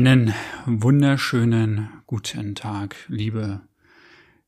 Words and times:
Einen 0.00 0.32
wunderschönen 0.64 1.90
guten 2.06 2.54
Tag, 2.54 2.96
liebe 3.08 3.60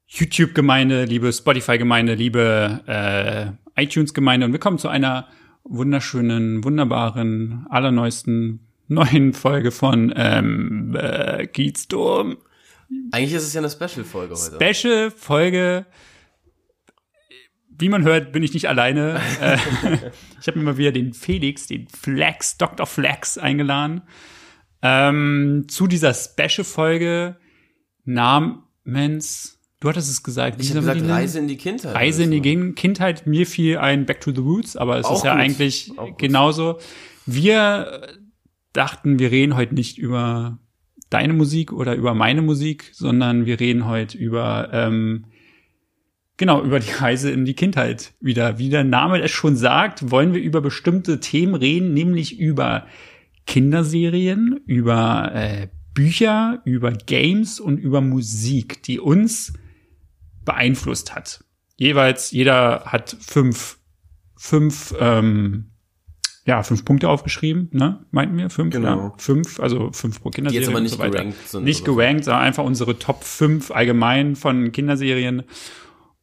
YouTube-Gemeinde, 0.06 1.04
liebe 1.04 1.30
Spotify-Gemeinde, 1.30 2.14
liebe 2.14 2.80
äh, 2.86 3.82
iTunes-Gemeinde 3.82 4.46
und 4.46 4.52
willkommen 4.54 4.78
zu 4.78 4.88
einer 4.88 5.28
wunderschönen, 5.64 6.64
wunderbaren, 6.64 7.66
allerneuesten 7.68 8.66
neuen 8.88 9.34
Folge 9.34 9.72
von 9.72 10.10
ähm, 10.16 10.96
äh. 10.96 11.46
Eigentlich 13.10 13.34
ist 13.34 13.42
es 13.42 13.52
ja 13.52 13.60
eine 13.60 13.68
Special-Folge 13.68 14.34
heute. 14.34 14.72
Special-Folge. 14.72 15.84
Wie 17.68 17.90
man 17.90 18.04
hört, 18.04 18.32
bin 18.32 18.42
ich 18.42 18.54
nicht 18.54 18.70
alleine. 18.70 19.20
Äh, 19.42 19.58
ich 20.40 20.46
habe 20.46 20.58
mir 20.60 20.64
mal 20.64 20.78
wieder 20.78 20.92
den 20.92 21.12
Felix, 21.12 21.66
den 21.66 21.88
Flex, 21.88 22.56
Dr. 22.56 22.86
Flex 22.86 23.36
eingeladen 23.36 24.00
ähm, 24.82 25.66
zu 25.68 25.86
dieser 25.86 26.12
Special-Folge 26.12 27.36
namens, 28.04 29.58
du 29.80 29.88
hattest 29.88 30.10
es 30.10 30.22
gesagt, 30.22 30.60
ich 30.60 30.70
habe 30.70 30.80
gesagt 30.80 31.08
Reise 31.08 31.38
in 31.38 31.48
die 31.48 31.56
Kindheit. 31.56 31.94
Reise 31.94 32.24
in 32.24 32.30
die 32.30 32.38
so. 32.38 32.72
Kindheit. 32.74 33.26
Mir 33.26 33.46
fiel 33.46 33.78
ein 33.78 34.06
Back 34.06 34.20
to 34.20 34.32
the 34.32 34.40
Roots, 34.40 34.76
aber 34.76 34.98
es 34.98 35.06
Auch 35.06 35.16
ist 35.16 35.24
ja 35.24 35.32
gut. 35.34 35.40
eigentlich 35.40 35.92
genauso. 36.18 36.78
Wir 37.26 38.08
dachten, 38.72 39.18
wir 39.18 39.30
reden 39.30 39.56
heute 39.56 39.74
nicht 39.74 39.98
über 39.98 40.58
deine 41.10 41.32
Musik 41.32 41.72
oder 41.72 41.94
über 41.94 42.14
meine 42.14 42.42
Musik, 42.42 42.90
sondern 42.92 43.46
wir 43.46 43.60
reden 43.60 43.86
heute 43.86 44.16
über 44.16 44.70
ähm, 44.72 45.26
genau 46.36 46.62
über 46.62 46.80
die 46.80 46.90
Reise 46.90 47.30
in 47.30 47.44
die 47.44 47.54
Kindheit 47.54 48.14
wieder. 48.20 48.58
Wie 48.58 48.70
der 48.70 48.82
Name 48.82 49.20
es 49.20 49.30
schon 49.30 49.54
sagt, 49.56 50.10
wollen 50.10 50.34
wir 50.34 50.40
über 50.40 50.60
bestimmte 50.60 51.20
Themen 51.20 51.54
reden, 51.54 51.92
nämlich 51.92 52.38
über 52.38 52.86
Kinderserien, 53.46 54.60
über 54.66 55.30
äh, 55.34 55.68
Bücher, 55.94 56.62
über 56.64 56.92
Games 56.92 57.60
und 57.60 57.78
über 57.78 58.00
Musik, 58.00 58.82
die 58.82 58.98
uns 58.98 59.52
beeinflusst 60.44 61.14
hat. 61.14 61.44
Jeweils 61.76 62.30
jeder 62.30 62.84
hat 62.86 63.16
fünf 63.20 63.78
fünf 64.36 64.94
ähm, 64.98 65.72
ja, 66.44 66.62
fünf 66.64 66.84
Punkte 66.84 67.08
aufgeschrieben, 67.08 67.68
ne? 67.72 68.04
Meinten 68.10 68.36
wir? 68.36 68.50
Fünf? 68.50 68.72
Genau. 68.72 68.96
Ja, 68.96 69.12
fünf, 69.16 69.60
also 69.60 69.92
fünf 69.92 70.20
pro 70.20 70.30
Die 70.30 70.36
Kinderserie. 70.36 70.62
jetzt 70.62 70.70
aber 70.70 70.80
nicht 70.80 70.92
so 70.92 70.98
gerankt 70.98 71.48
sind. 71.48 71.64
Nicht 71.64 71.84
gerankt, 71.84 72.24
sondern 72.24 72.42
einfach 72.42 72.64
unsere 72.64 72.98
Top 72.98 73.22
5 73.22 73.70
allgemein 73.70 74.34
von 74.34 74.72
Kinderserien, 74.72 75.44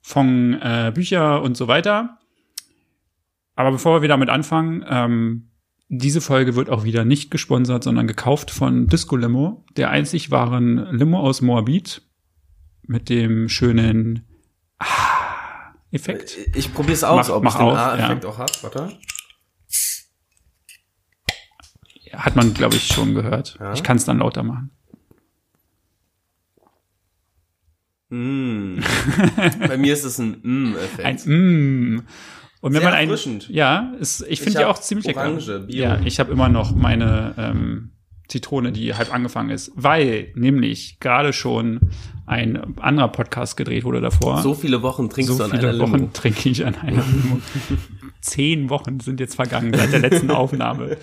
von 0.02 0.56
äh, 0.62 0.92
Bücher 0.94 1.42
und 1.42 1.56
so 1.56 1.70
weiter. 1.70 2.18
Aber 3.56 3.72
bevor 3.72 4.02
wir 4.02 4.10
damit 4.10 4.30
anfangen, 4.30 4.86
ähm, 4.90 5.49
diese 5.90 6.22
Folge 6.22 6.56
wird 6.56 6.70
auch 6.70 6.84
wieder 6.84 7.04
nicht 7.04 7.32
gesponsert, 7.32 7.84
sondern 7.84 8.06
gekauft 8.08 8.52
von 8.52 8.88
Disco 8.88 9.16
Limo, 9.16 9.66
der 9.76 9.90
einzig 9.90 10.30
wahren 10.30 10.88
Limo 10.92 11.20
aus 11.20 11.42
Moabit 11.42 12.04
mit 12.84 13.10
dem 13.10 13.50
schönen 13.50 14.28
ah, 14.78 15.74
Effekt. 15.92 16.38
Ich 16.56 16.74
probier's 16.74 17.04
aus, 17.04 17.28
Mach- 17.28 17.36
ob 17.36 17.44
mach 17.44 17.56
es 17.56 17.60
den 17.60 17.68
A-Effekt 17.68 18.26
auch 18.26 18.38
hat. 18.38 18.64
Warte. 18.64 18.98
Hat 22.14 22.36
man, 22.36 22.54
glaube 22.54 22.76
ich, 22.76 22.88
schon 22.88 23.16
gehört. 23.16 23.58
Ja. 23.60 23.74
Ich 23.74 23.84
kann 23.84 23.98
es 23.98 24.06
dann 24.06 24.20
lauter 24.20 24.44
machen. 24.44 24.72
Mm. 28.10 28.80
Bei 29.68 29.78
mir 29.78 29.94
ist 29.94 30.04
es 30.04 30.20
ein 30.20 30.40
Mm-Effekt. 30.42 31.28
Ein 31.28 31.96
mm. 31.96 32.04
Und 32.62 32.74
wenn 32.74 32.82
Sehr 32.82 32.90
man 32.90 33.00
ein, 33.00 33.40
ja, 33.50 33.94
ist, 34.00 34.26
ich 34.28 34.42
finde 34.42 34.60
die 34.60 34.66
auch 34.66 34.80
ziemlich 34.80 35.08
lecker. 35.08 35.22
Orange, 35.22 35.60
Bio. 35.68 35.82
Ja, 35.82 36.00
ich 36.04 36.20
habe 36.20 36.32
immer 36.32 36.50
noch 36.50 36.76
meine 36.76 37.34
ähm, 37.38 37.92
Zitrone, 38.28 38.72
die 38.72 38.94
halb 38.94 39.14
angefangen 39.14 39.50
ist, 39.50 39.72
weil 39.76 40.32
nämlich 40.36 41.00
gerade 41.00 41.32
schon 41.34 41.80
ein 42.26 42.78
anderer 42.78 43.08
Podcast 43.08 43.58
gedreht 43.58 43.86
wurde 43.86 44.02
davor. 44.02 44.42
so 44.42 44.54
viele 44.54 44.84
Wochen 44.84 45.10
trinkst 45.10 45.32
So 45.32 45.38
du 45.38 45.44
an 45.46 45.52
viele 45.52 45.70
einer 45.70 45.80
Wochen 45.80 45.96
Limo. 45.96 46.10
trinke 46.14 46.50
ich 46.50 46.66
an 46.66 46.76
einer 46.76 47.04
Limo. 47.12 47.42
Zehn 48.22 48.70
Wochen 48.70 49.00
sind 49.00 49.20
jetzt 49.20 49.36
vergangen 49.36 49.74
seit 49.74 49.92
der 49.94 50.00
letzten 50.00 50.30
Aufnahme. 50.30 50.98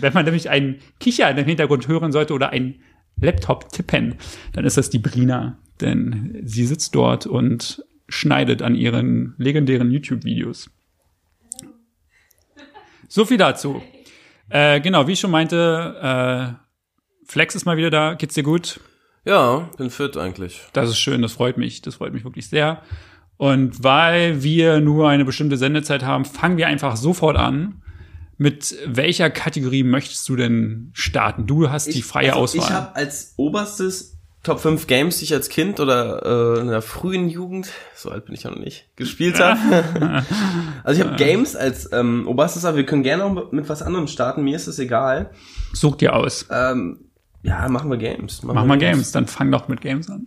Wenn 0.00 0.12
man 0.12 0.24
nämlich 0.24 0.50
einen 0.50 0.76
Kicher 0.98 1.30
im 1.30 1.46
Hintergrund 1.46 1.88
hören 1.88 2.12
sollte 2.12 2.34
oder 2.34 2.50
ein 2.50 2.80
Laptop 3.20 3.70
tippen, 3.70 4.16
dann 4.52 4.64
ist 4.64 4.76
das 4.76 4.90
die 4.90 4.98
Brina. 4.98 5.58
Denn 5.80 6.40
sie 6.44 6.66
sitzt 6.66 6.94
dort 6.94 7.26
und 7.26 7.82
schneidet 8.08 8.60
an 8.60 8.74
ihren 8.74 9.34
legendären 9.38 9.90
YouTube-Videos. 9.90 10.70
So 13.10 13.24
viel 13.24 13.38
dazu. 13.38 13.82
Äh, 14.50 14.80
genau, 14.80 15.08
wie 15.08 15.12
ich 15.12 15.20
schon 15.20 15.32
meinte, 15.32 15.96
äh, 16.00 17.26
Flex 17.26 17.56
ist 17.56 17.64
mal 17.64 17.76
wieder 17.76 17.90
da. 17.90 18.14
Geht's 18.14 18.34
dir 18.34 18.44
gut? 18.44 18.78
Ja, 19.24 19.68
bin 19.76 19.90
fit 19.90 20.16
eigentlich. 20.16 20.62
Das 20.72 20.88
ist 20.88 20.98
schön, 20.98 21.20
das 21.20 21.32
freut 21.32 21.58
mich, 21.58 21.82
das 21.82 21.96
freut 21.96 22.12
mich 22.12 22.22
wirklich 22.22 22.48
sehr. 22.48 22.82
Und 23.36 23.82
weil 23.82 24.44
wir 24.44 24.78
nur 24.78 25.08
eine 25.08 25.24
bestimmte 25.24 25.56
Sendezeit 25.56 26.04
haben, 26.04 26.24
fangen 26.24 26.56
wir 26.56 26.68
einfach 26.68 26.96
sofort 26.96 27.36
an. 27.36 27.82
Mit 28.36 28.76
welcher 28.86 29.28
Kategorie 29.28 29.82
möchtest 29.82 30.28
du 30.28 30.36
denn 30.36 30.90
starten? 30.92 31.48
Du 31.48 31.68
hast 31.68 31.92
die 31.92 32.02
freie 32.02 32.28
also 32.28 32.42
Auswahl. 32.44 32.64
Ich 32.64 32.70
habe 32.70 32.94
als 32.94 33.34
oberstes 33.36 34.19
Top 34.42 34.60
5 34.60 34.86
Games, 34.86 35.18
die 35.18 35.24
ich 35.24 35.34
als 35.34 35.50
Kind 35.50 35.80
oder 35.80 36.56
äh, 36.56 36.60
in 36.60 36.68
der 36.68 36.80
frühen 36.80 37.28
Jugend, 37.28 37.68
so 37.94 38.10
alt 38.10 38.24
bin 38.24 38.34
ich 38.34 38.44
ja 38.44 38.50
noch 38.50 38.58
nicht, 38.58 38.88
gespielt 38.96 39.38
habe. 39.38 39.84
also 40.82 41.00
ich 41.00 41.06
habe 41.06 41.16
Games 41.16 41.54
als 41.56 41.92
ähm, 41.92 42.26
oberstes, 42.26 42.64
aber 42.64 42.78
wir 42.78 42.86
können 42.86 43.02
gerne 43.02 43.24
auch 43.24 43.52
mit 43.52 43.68
was 43.68 43.82
anderem 43.82 44.06
starten, 44.06 44.42
mir 44.42 44.56
ist 44.56 44.66
es 44.66 44.78
egal. 44.78 45.30
Such 45.74 45.96
dir 45.96 46.16
aus. 46.16 46.46
Ähm, 46.50 47.09
ja, 47.42 47.68
machen 47.68 47.90
wir 47.90 47.96
Games. 47.96 48.42
Mach 48.42 48.64
mal 48.66 48.76
Games, 48.78 49.12
dann 49.12 49.26
fang 49.26 49.50
doch 49.50 49.68
mit 49.68 49.80
Games 49.80 50.10
an. 50.10 50.26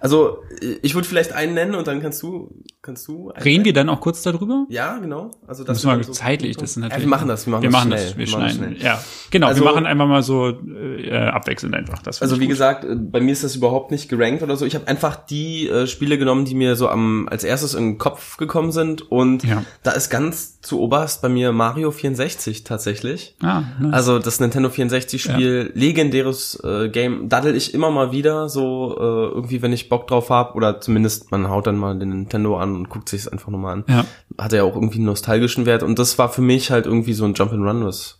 Also, 0.00 0.38
ich 0.82 0.94
würde 0.94 1.06
vielleicht 1.06 1.32
einen 1.32 1.54
nennen 1.54 1.74
und 1.74 1.86
dann 1.86 2.00
kannst 2.00 2.22
du, 2.22 2.50
kannst 2.80 3.06
du. 3.08 3.30
Reden 3.44 3.64
wir 3.64 3.72
dann 3.74 3.88
auch 3.90 4.00
kurz 4.00 4.22
darüber? 4.22 4.64
Ja, 4.70 4.96
genau. 4.98 5.30
Also 5.46 5.64
Das 5.64 5.84
müssen 5.84 5.98
wir 5.98 6.04
so- 6.04 6.12
zeitlich, 6.12 6.56
das 6.56 6.70
ist 6.70 6.76
natürlich. 6.78 6.96
Ja, 6.98 7.00
wir 7.04 7.10
machen 7.10 7.28
das, 7.28 7.46
wir 7.46 7.50
machen 7.50 7.62
wir 7.62 7.68
das 7.70 7.72
machen 7.78 7.88
schnell. 7.92 8.04
das, 8.06 8.16
wir 8.16 8.26
Wir 8.26 8.32
machen 8.32 8.42
das 8.44 8.54
schneiden. 8.54 8.76
schnell. 8.76 8.86
Ja, 8.86 9.04
genau, 9.30 9.46
Also- 9.48 9.62
wir 9.64 9.70
machen 9.70 9.86
einfach 9.86 10.06
mal 10.06 10.22
so 10.22 10.48
äh, 10.48 11.14
abwechselnd 11.16 11.74
einfach. 11.74 12.00
Das 12.02 12.22
Also 12.22 12.36
wie 12.36 12.40
gut. 12.44 12.50
gesagt, 12.50 12.84
äh, 12.84 12.94
bei 12.96 13.20
mir 13.20 13.32
ist 13.32 13.44
das 13.44 13.54
überhaupt 13.56 13.90
nicht 13.90 14.08
gerankt 14.08 14.42
oder 14.42 14.56
so. 14.56 14.64
Ich 14.64 14.74
habe 14.74 14.88
einfach 14.88 15.16
die 15.16 15.68
äh, 15.68 15.86
Spiele 15.86 16.16
genommen, 16.18 16.44
die 16.46 16.54
mir 16.54 16.74
so 16.76 16.88
am 16.88 17.28
als 17.30 17.44
erstes 17.44 17.74
in 17.74 17.84
den 17.84 17.98
Kopf 17.98 18.36
gekommen 18.38 18.72
sind 18.72 19.10
und 19.10 19.44
Ja. 19.44 19.62
da 19.82 19.90
ist 19.92 20.08
ganz 20.10 20.60
zu 20.62 20.80
oberst 20.80 21.20
bei 21.22 21.28
mir 21.28 21.52
Mario 21.52 21.90
64 21.90 22.64
tatsächlich. 22.64 23.36
Ah, 23.42 23.62
nice. 23.80 23.92
Also 23.92 24.18
das 24.18 24.40
Nintendo 24.40 24.68
64 24.70 25.22
Spiel, 25.22 25.70
legendäres 25.74 26.45
äh, 26.62 26.88
Game, 26.88 27.28
daddel 27.28 27.56
ich 27.56 27.74
immer 27.74 27.90
mal 27.90 28.12
wieder 28.12 28.48
so 28.48 28.96
äh, 28.98 29.34
irgendwie, 29.34 29.62
wenn 29.62 29.72
ich 29.72 29.88
Bock 29.88 30.06
drauf 30.06 30.30
hab 30.30 30.54
oder 30.54 30.80
zumindest 30.80 31.30
man 31.30 31.48
haut 31.48 31.66
dann 31.66 31.76
mal 31.76 31.98
den 31.98 32.10
Nintendo 32.10 32.56
an 32.58 32.74
und 32.74 32.88
guckt 32.88 33.08
sich 33.08 33.22
es 33.22 33.28
einfach 33.28 33.48
nochmal 33.48 33.74
an. 33.74 33.84
ja. 33.88 34.04
Hat 34.38 34.52
ja 34.52 34.62
auch 34.62 34.74
irgendwie 34.74 34.98
einen 34.98 35.06
nostalgischen 35.06 35.66
Wert 35.66 35.82
und 35.82 35.98
das 35.98 36.18
war 36.18 36.28
für 36.28 36.42
mich 36.42 36.70
halt 36.70 36.86
irgendwie 36.86 37.14
so 37.14 37.24
ein 37.24 37.34
Jump'n'Run, 37.34 37.84
was 37.84 38.18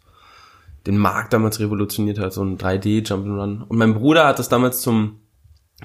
den 0.86 0.98
Markt 0.98 1.32
damals 1.32 1.60
revolutioniert 1.60 2.19
hat, 2.19 2.32
so 2.32 2.42
ein 2.42 2.59
3D 2.59 3.06
Jump'n'Run. 3.06 3.62
Und 3.62 3.78
mein 3.78 3.94
Bruder 3.94 4.26
hat 4.26 4.38
das 4.38 4.48
damals 4.48 4.81
zum 4.81 5.20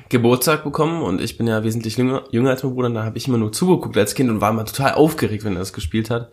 Geburtstag 0.10 0.64
bekommen 0.64 1.02
und 1.02 1.20
ich 1.20 1.38
bin 1.38 1.48
ja 1.48 1.64
wesentlich 1.64 1.98
jünger, 1.98 2.24
jünger 2.32 2.52
als 2.52 2.64
mein 2.64 2.74
Bruder 2.74 2.88
und 2.88 2.94
da 2.96 3.04
habe 3.04 3.18
ich 3.18 3.28
immer 3.28 3.38
nur 3.38 3.52
zugeguckt 3.52 3.98
als 3.98 4.16
Kind 4.16 4.30
und 4.30 4.40
war 4.40 4.52
immer 4.52 4.66
total 4.66 4.94
aufgeregt, 4.94 5.44
wenn 5.44 5.54
er 5.54 5.60
das 5.60 5.74
gespielt 5.74 6.10
hat. 6.10 6.32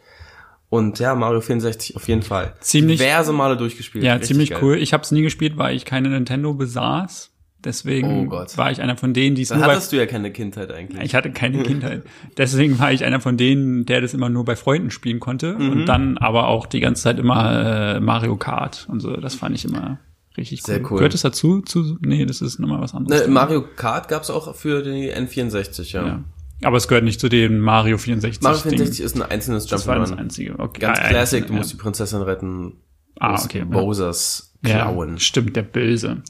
Und 0.71 0.99
ja, 0.99 1.15
Mario 1.15 1.41
64 1.41 1.97
auf 1.97 2.09
jeden 2.09 2.23
Fall. 2.23 2.53
Ziemlich- 2.61 2.99
Diverse 2.99 3.33
Male 3.33 3.57
durchgespielt. 3.57 4.05
Ja, 4.05 4.13
Richtig 4.15 4.29
ziemlich 4.29 4.51
geil. 4.51 4.59
cool. 4.63 4.77
Ich 4.77 4.93
habe 4.93 5.03
es 5.03 5.11
nie 5.11 5.23
gespielt, 5.23 5.57
weil 5.57 5.75
ich 5.75 5.85
keine 5.87 6.11
Nintendo 6.11 6.53
besaß. 6.55 7.31
Deswegen 7.65 8.29
Oh 8.29 8.31
war 8.57 8.71
ich 8.71 8.81
einer 8.81 8.97
von 8.97 9.13
denen, 9.15 9.35
die 9.35 9.43
es 9.43 9.49
Dann 9.49 9.59
nur 9.59 9.67
bei 9.67 9.73
hattest 9.75 9.91
du 9.93 9.97
ja 9.97 10.07
keine 10.07 10.31
Kindheit 10.31 10.71
eigentlich. 10.71 11.03
Ich 11.03 11.15
hatte 11.17 11.33
keine 11.33 11.63
Kindheit. 11.65 12.05
Deswegen 12.37 12.79
war 12.79 12.93
ich 12.93 13.05
einer 13.05 13.21
von 13.21 13.37
denen, 13.37 13.85
der 13.85 14.01
das 14.01 14.15
immer 14.15 14.29
nur 14.29 14.45
bei 14.45 14.55
Freunden 14.55 14.93
spielen 14.93 15.19
konnte 15.19 15.55
Mhm. 15.59 15.71
und 15.73 15.87
dann 15.87 16.19
aber 16.19 16.47
auch 16.47 16.67
die 16.67 16.79
ganze 16.81 17.03
Zeit 17.03 17.19
immer 17.19 17.97
äh, 17.97 18.01
Mario 18.01 18.37
Kart 18.37 18.87
und 18.89 19.01
so. 19.01 19.17
Das 19.17 19.35
fand 19.35 19.57
ich 19.57 19.65
immer 19.65 19.99
richtig 20.37 20.61
cool. 20.61 20.67
Sehr 20.67 20.81
cool. 20.91 20.99
Gehört 20.99 21.15
es 21.15 21.23
dazu? 21.23 21.61
Zu, 21.63 21.97
nee, 22.01 22.25
das 22.27 22.43
ist 22.43 22.61
nochmal 22.61 22.81
was 22.81 22.95
anderes. 22.95 23.23
Ne, 23.27 23.33
Mario 23.33 23.65
Kart 23.75 24.07
gab's 24.07 24.31
auch 24.31 24.55
für 24.55 24.83
die 24.83 25.13
N64, 25.13 25.93
ja. 25.95 26.07
ja. 26.07 26.25
Aber 26.65 26.77
es 26.77 26.89
gehört 26.89 27.05
nicht 27.05 27.21
zu 27.21 27.29
dem 27.29 27.59
Mario 27.61 27.99
64. 27.99 28.43
Mario 28.43 28.59
Ding. 28.63 28.71
64 28.79 29.05
ist 29.05 29.17
ein 29.17 29.23
einzelnes 29.23 29.67
Das 29.67 29.87
war 29.87 29.99
das 29.99 30.11
Jump'n'Run. 30.13 30.19
einzige. 30.19 30.59
Okay. 30.59 30.81
Ganz 30.81 30.99
Ah, 30.99 31.09
Classic, 31.09 31.41
ja, 31.43 31.47
du 31.47 31.53
musst 31.55 31.73
die 31.73 31.77
Prinzessin 31.77 32.23
retten. 32.23 32.75
Ah, 33.21 33.41
okay, 33.43 33.59
ja. 33.61 33.65
Bowsers 33.65 34.55
ja, 34.65 34.83
klauen. 34.85 35.19
stimmt, 35.19 35.55
der 35.57 35.63
Böse. 35.63 36.23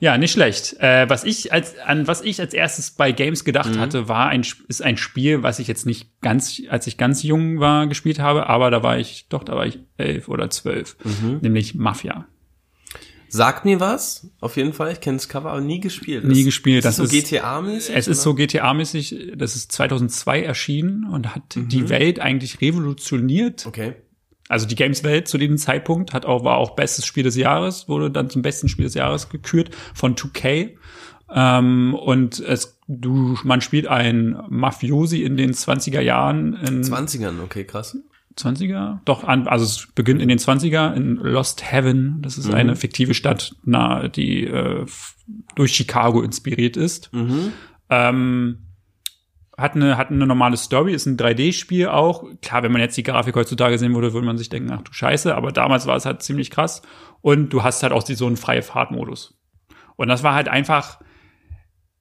Ja, 0.00 0.18
nicht 0.18 0.32
schlecht. 0.32 0.76
Äh, 0.80 1.08
was 1.08 1.24
ich 1.24 1.52
als 1.52 1.78
an 1.78 2.06
was 2.06 2.20
ich 2.20 2.40
als 2.40 2.52
erstes 2.52 2.90
bei 2.90 3.12
Games 3.12 3.44
gedacht 3.44 3.74
Mhm. 3.74 3.78
hatte, 3.80 4.08
war 4.08 4.28
ein 4.28 4.44
ist 4.68 4.82
ein 4.82 4.96
Spiel, 4.96 5.42
was 5.42 5.58
ich 5.58 5.68
jetzt 5.68 5.86
nicht 5.86 6.20
ganz, 6.20 6.60
als 6.68 6.86
ich 6.86 6.98
ganz 6.98 7.22
jung 7.22 7.60
war, 7.60 7.86
gespielt 7.86 8.18
habe, 8.18 8.46
aber 8.48 8.70
da 8.70 8.82
war 8.82 8.98
ich 8.98 9.28
doch, 9.28 9.44
da 9.44 9.54
war 9.54 9.66
ich 9.66 9.78
elf 9.96 10.28
oder 10.28 10.50
zwölf, 10.50 10.96
Mhm. 11.04 11.38
nämlich 11.42 11.74
Mafia. 11.74 12.26
Sagt 13.36 13.64
mir 13.64 13.80
was, 13.80 14.28
auf 14.40 14.56
jeden 14.56 14.72
Fall. 14.72 14.92
Ich 14.92 15.00
kenne 15.00 15.16
das 15.16 15.28
Cover, 15.28 15.50
aber 15.50 15.60
nie 15.60 15.80
gespielt. 15.80 16.24
Nie 16.24 16.36
Das- 16.36 16.44
gespielt, 16.44 16.78
Ist 16.78 16.84
das 16.84 16.96
das 16.98 17.10
so 17.10 17.16
ist- 17.16 17.30
GTA-mäßig? 17.30 17.96
Es 17.96 18.06
ist 18.06 18.22
so 18.22 18.34
GTA-mäßig, 18.34 19.32
das 19.36 19.56
ist 19.56 19.72
2002 19.72 20.42
erschienen 20.44 21.04
und 21.10 21.34
hat 21.34 21.56
Mhm. 21.56 21.68
die 21.68 21.88
Welt 21.88 22.20
eigentlich 22.20 22.60
revolutioniert. 22.60 23.66
Okay. 23.66 23.94
Also 24.48 24.66
die 24.66 24.76
Games-Welt 24.76 25.26
zu 25.26 25.36
diesem 25.38 25.58
Zeitpunkt 25.58 26.12
hat 26.12 26.26
auch, 26.26 26.44
war 26.44 26.58
auch 26.58 26.76
bestes 26.76 27.06
Spiel 27.06 27.24
des 27.24 27.34
Jahres, 27.34 27.88
wurde 27.88 28.10
dann 28.10 28.30
zum 28.30 28.42
besten 28.42 28.68
Spiel 28.68 28.84
des 28.84 28.94
Jahres 28.94 29.28
gekürt 29.30 29.70
von 29.94 30.14
2K. 30.16 30.76
Ähm, 31.34 31.94
und 31.94 32.38
es, 32.38 32.78
du, 32.86 33.36
man 33.42 33.60
spielt 33.62 33.88
ein 33.88 34.36
Mafiosi 34.48 35.22
in 35.24 35.36
den 35.36 35.54
20er 35.54 36.00
Jahren. 36.02 36.54
In 36.64 36.84
20ern, 36.84 37.42
okay, 37.42 37.64
krass. 37.64 37.96
20er? 38.38 38.98
Doch, 39.04 39.24
an, 39.24 39.46
also 39.48 39.64
es 39.64 39.88
beginnt 39.94 40.20
in 40.22 40.28
den 40.28 40.38
20er 40.38 40.94
in 40.94 41.16
Lost 41.16 41.70
Heaven. 41.70 42.20
Das 42.22 42.36
ist 42.38 42.48
Mhm. 42.48 42.54
eine 42.54 42.76
fiktive 42.76 43.14
Stadt, 43.14 43.54
na, 43.64 44.08
die 44.08 44.44
äh, 44.44 44.86
durch 45.54 45.72
Chicago 45.74 46.22
inspiriert 46.22 46.76
ist. 46.76 47.12
Mhm. 47.12 47.52
Ähm, 47.90 48.58
hat 49.56 49.76
eine, 49.76 49.96
hat 49.96 50.10
eine 50.10 50.26
normale 50.26 50.56
Story, 50.56 50.92
ist 50.94 51.06
ein 51.06 51.16
3D-Spiel 51.16 51.86
auch. 51.88 52.24
Klar, 52.42 52.64
wenn 52.64 52.72
man 52.72 52.80
jetzt 52.80 52.96
die 52.96 53.04
Grafik 53.04 53.36
heutzutage 53.36 53.78
sehen 53.78 53.94
würde, 53.94 54.12
würde 54.12 54.26
man 54.26 54.36
sich 54.36 54.48
denken, 54.48 54.72
ach 54.72 54.82
du 54.82 54.92
Scheiße, 54.92 55.32
aber 55.34 55.52
damals 55.52 55.86
war 55.86 55.94
es 55.96 56.06
halt 56.06 56.22
ziemlich 56.22 56.50
krass. 56.50 56.82
Und 57.20 57.50
du 57.52 57.62
hast 57.62 57.82
halt 57.84 57.92
auch 57.92 58.04
so 58.04 58.26
einen 58.26 58.36
freie 58.36 58.62
Fahrtmodus. 58.62 59.38
Und 59.96 60.08
das 60.08 60.24
war 60.24 60.34
halt 60.34 60.48
einfach, 60.48 60.98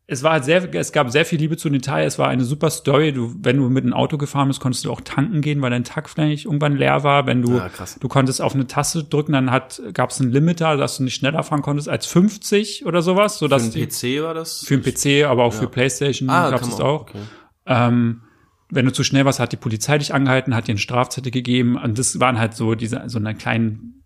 es 0.06 0.22
war 0.22 0.34
halt 0.34 0.44
sehr, 0.44 0.74
es 0.76 0.92
gab 0.92 1.10
sehr 1.12 1.26
viel 1.26 1.40
Liebe 1.40 1.56
zu 1.56 1.70
Detail, 1.70 2.04
es 2.06 2.20
war 2.20 2.28
eine 2.28 2.44
super 2.44 2.70
Story. 2.70 3.14
Du, 3.14 3.34
wenn 3.42 3.56
du 3.58 3.70
mit 3.70 3.86
einem 3.86 3.94
Auto 3.94 4.18
gefahren 4.18 4.50
bist, 4.50 4.60
konntest 4.60 4.84
du 4.84 4.92
auch 4.92 5.00
tanken 5.02 5.40
gehen, 5.42 5.62
weil 5.62 5.70
dein 5.72 5.86
Tank 5.86 6.10
vielleicht 6.10 6.44
irgendwann 6.46 6.76
leer 6.76 7.04
war. 7.04 7.26
Wenn 7.26 7.42
du, 7.42 7.58
Ah, 7.58 7.70
du 8.00 8.08
konntest 8.10 8.42
auf 8.42 8.54
eine 8.54 8.68
Taste 8.68 9.06
drücken, 9.06 9.32
dann 9.32 9.50
hat, 9.50 9.82
gab 9.94 10.10
es 10.10 10.20
einen 10.20 10.32
Limiter, 10.32 10.76
dass 10.76 10.98
du 10.98 11.04
nicht 11.04 11.16
schneller 11.16 11.42
fahren 11.44 11.62
konntest 11.62 11.88
als 11.88 12.06
50 12.06 12.86
oder 12.86 13.02
sowas, 13.02 13.36
Für 13.36 13.40
sodass 13.46 13.70
den 13.70 13.88
die, 13.90 14.18
PC 14.20 14.24
war 14.24 14.34
das? 14.34 14.66
für 14.66 14.78
den 14.78 14.84
PC, 14.84 15.26
aber 15.26 15.46
auch 15.46 15.54
Ja. 15.54 15.60
für 15.62 15.68
PlayStation 15.68 16.30
ah, 16.30 16.50
gab 16.52 16.62
es 16.62 16.80
auch. 16.82 17.02
Okay. 17.04 17.20
Ähm, 17.66 18.22
wenn 18.70 18.86
du 18.86 18.92
zu 18.92 19.04
schnell 19.06 19.24
warst, 19.24 19.40
hat 19.40 19.52
die 19.54 19.58
Polizei 19.58 19.98
dich 20.00 20.14
angehalten, 20.14 20.54
hat 20.56 20.68
dir 20.68 20.72
einen 20.74 20.80
Strafzettel 20.80 21.32
gegeben. 21.32 21.78
Und 21.78 21.98
das 21.98 22.20
waren 22.20 22.40
halt 22.40 22.56
so 22.56 22.76
diese, 22.76 23.04
so 23.08 23.20
eine 23.20 23.36
kleinen 23.36 24.04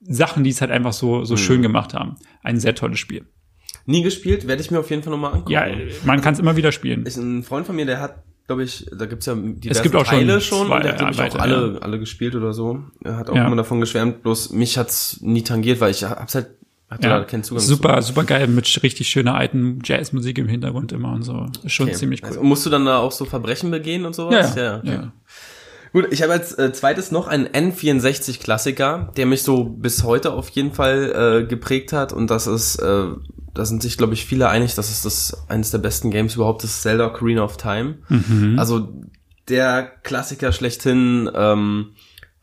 Sachen, 0.00 0.44
die 0.44 0.50
es 0.50 0.60
halt 0.60 0.70
einfach 0.70 0.92
so, 0.92 1.18
Mhm. 1.20 1.24
so 1.24 1.36
schön 1.36 1.62
gemacht 1.62 1.94
haben. 1.94 2.14
Ein 2.42 2.60
sehr 2.60 2.74
tolles 2.76 2.98
Spiel. 3.00 3.26
Nie 3.86 4.02
gespielt, 4.02 4.46
werde 4.46 4.62
ich 4.62 4.70
mir 4.70 4.78
auf 4.80 4.90
jeden 4.90 5.02
Fall 5.02 5.10
nochmal 5.10 5.32
angucken. 5.34 5.50
Ja, 5.52 5.66
man 6.04 6.20
kann 6.20 6.34
es 6.34 6.40
immer 6.40 6.56
wieder 6.56 6.72
spielen. 6.72 7.04
ist 7.06 7.16
ein 7.16 7.42
Freund 7.42 7.66
von 7.66 7.74
mir, 7.76 7.84
der 7.86 8.00
hat, 8.00 8.22
glaube 8.46 8.62
ich, 8.64 8.86
da 8.96 9.06
gibt's 9.06 9.26
ja 9.26 9.34
diverse 9.34 9.82
gibt 9.82 9.96
auch 9.96 10.04
Teile 10.04 10.40
schon, 10.40 10.66
zwei, 10.68 10.76
und 10.76 10.82
der 10.84 10.92
hat, 10.92 10.98
glaube 10.98 11.12
ich, 11.12 11.18
ja, 11.18 11.26
auch 11.28 11.34
alle, 11.42 11.78
alle 11.82 11.98
gespielt 11.98 12.34
oder 12.34 12.52
so. 12.52 12.80
Er 13.04 13.16
hat 13.16 13.28
auch 13.30 13.34
Ja. 13.36 13.46
immer 13.46 13.56
davon 13.56 13.80
geschwärmt, 13.80 14.22
bloß 14.22 14.50
mich 14.50 14.78
hat's 14.78 15.18
nie 15.20 15.42
tangiert, 15.42 15.80
weil 15.80 15.90
ich 15.90 16.04
hab's 16.04 16.34
halt, 16.34 16.50
hatte 16.90 17.08
da 17.08 17.24
keinen 17.24 17.42
Zugang 17.42 17.64
super, 17.64 18.02
super 18.02 18.24
geil 18.24 18.46
mit 18.48 18.82
richtig 18.82 19.08
schöner 19.08 19.34
alten 19.34 19.78
Jazzmusik 19.82 20.36
im 20.38 20.46
Hintergrund 20.48 20.92
immer 20.92 21.12
und 21.12 21.22
so. 21.22 21.46
Ist 21.64 21.72
schon 21.72 21.88
Okay. 21.88 21.96
ziemlich 21.96 22.22
cool. 22.22 22.28
Also, 22.28 22.42
musst 22.42 22.66
du 22.66 22.70
dann 22.70 22.84
da 22.84 22.98
auch 22.98 23.12
so 23.12 23.24
Verbrechen 23.24 23.70
begehen 23.70 24.04
und 24.04 24.14
sowas? 24.14 24.54
ja, 24.54 24.62
ja, 24.62 24.76
okay. 24.78 24.88
ja. 24.92 25.12
Gut, 25.94 26.08
ich 26.10 26.22
habe 26.22 26.32
als 26.32 26.52
äh, 26.58 26.72
zweites 26.72 27.10
noch 27.12 27.26
einen 27.28 27.46
N64-Klassiker, 27.48 29.12
der 29.16 29.26
mich 29.26 29.42
so 29.42 29.64
bis 29.64 30.04
heute 30.04 30.32
auf 30.32 30.48
jeden 30.50 30.72
Fall 30.72 31.42
äh, 31.42 31.46
geprägt 31.46 31.92
hat 31.92 32.12
und 32.12 32.30
das 32.30 32.46
ist, 32.46 32.76
äh, 32.76 33.06
da 33.54 33.64
sind 33.64 33.82
sich 33.82 33.96
glaube 33.98 34.14
ich 34.14 34.24
viele 34.24 34.48
einig, 34.48 34.74
dass 34.74 34.90
es 34.90 35.02
das 35.02 35.48
eines 35.48 35.70
der 35.70 35.78
besten 35.78 36.10
Games 36.10 36.34
überhaupt 36.34 36.64
ist, 36.64 36.82
Zelda 36.82 37.06
Ocarina 37.06 37.42
of 37.42 37.56
Time. 37.56 37.98
Mhm. 38.08 38.58
Also 38.58 38.88
der 39.48 39.82
Klassiker 40.02 40.52
schlechthin, 40.52 41.30
ähm, 41.34 41.90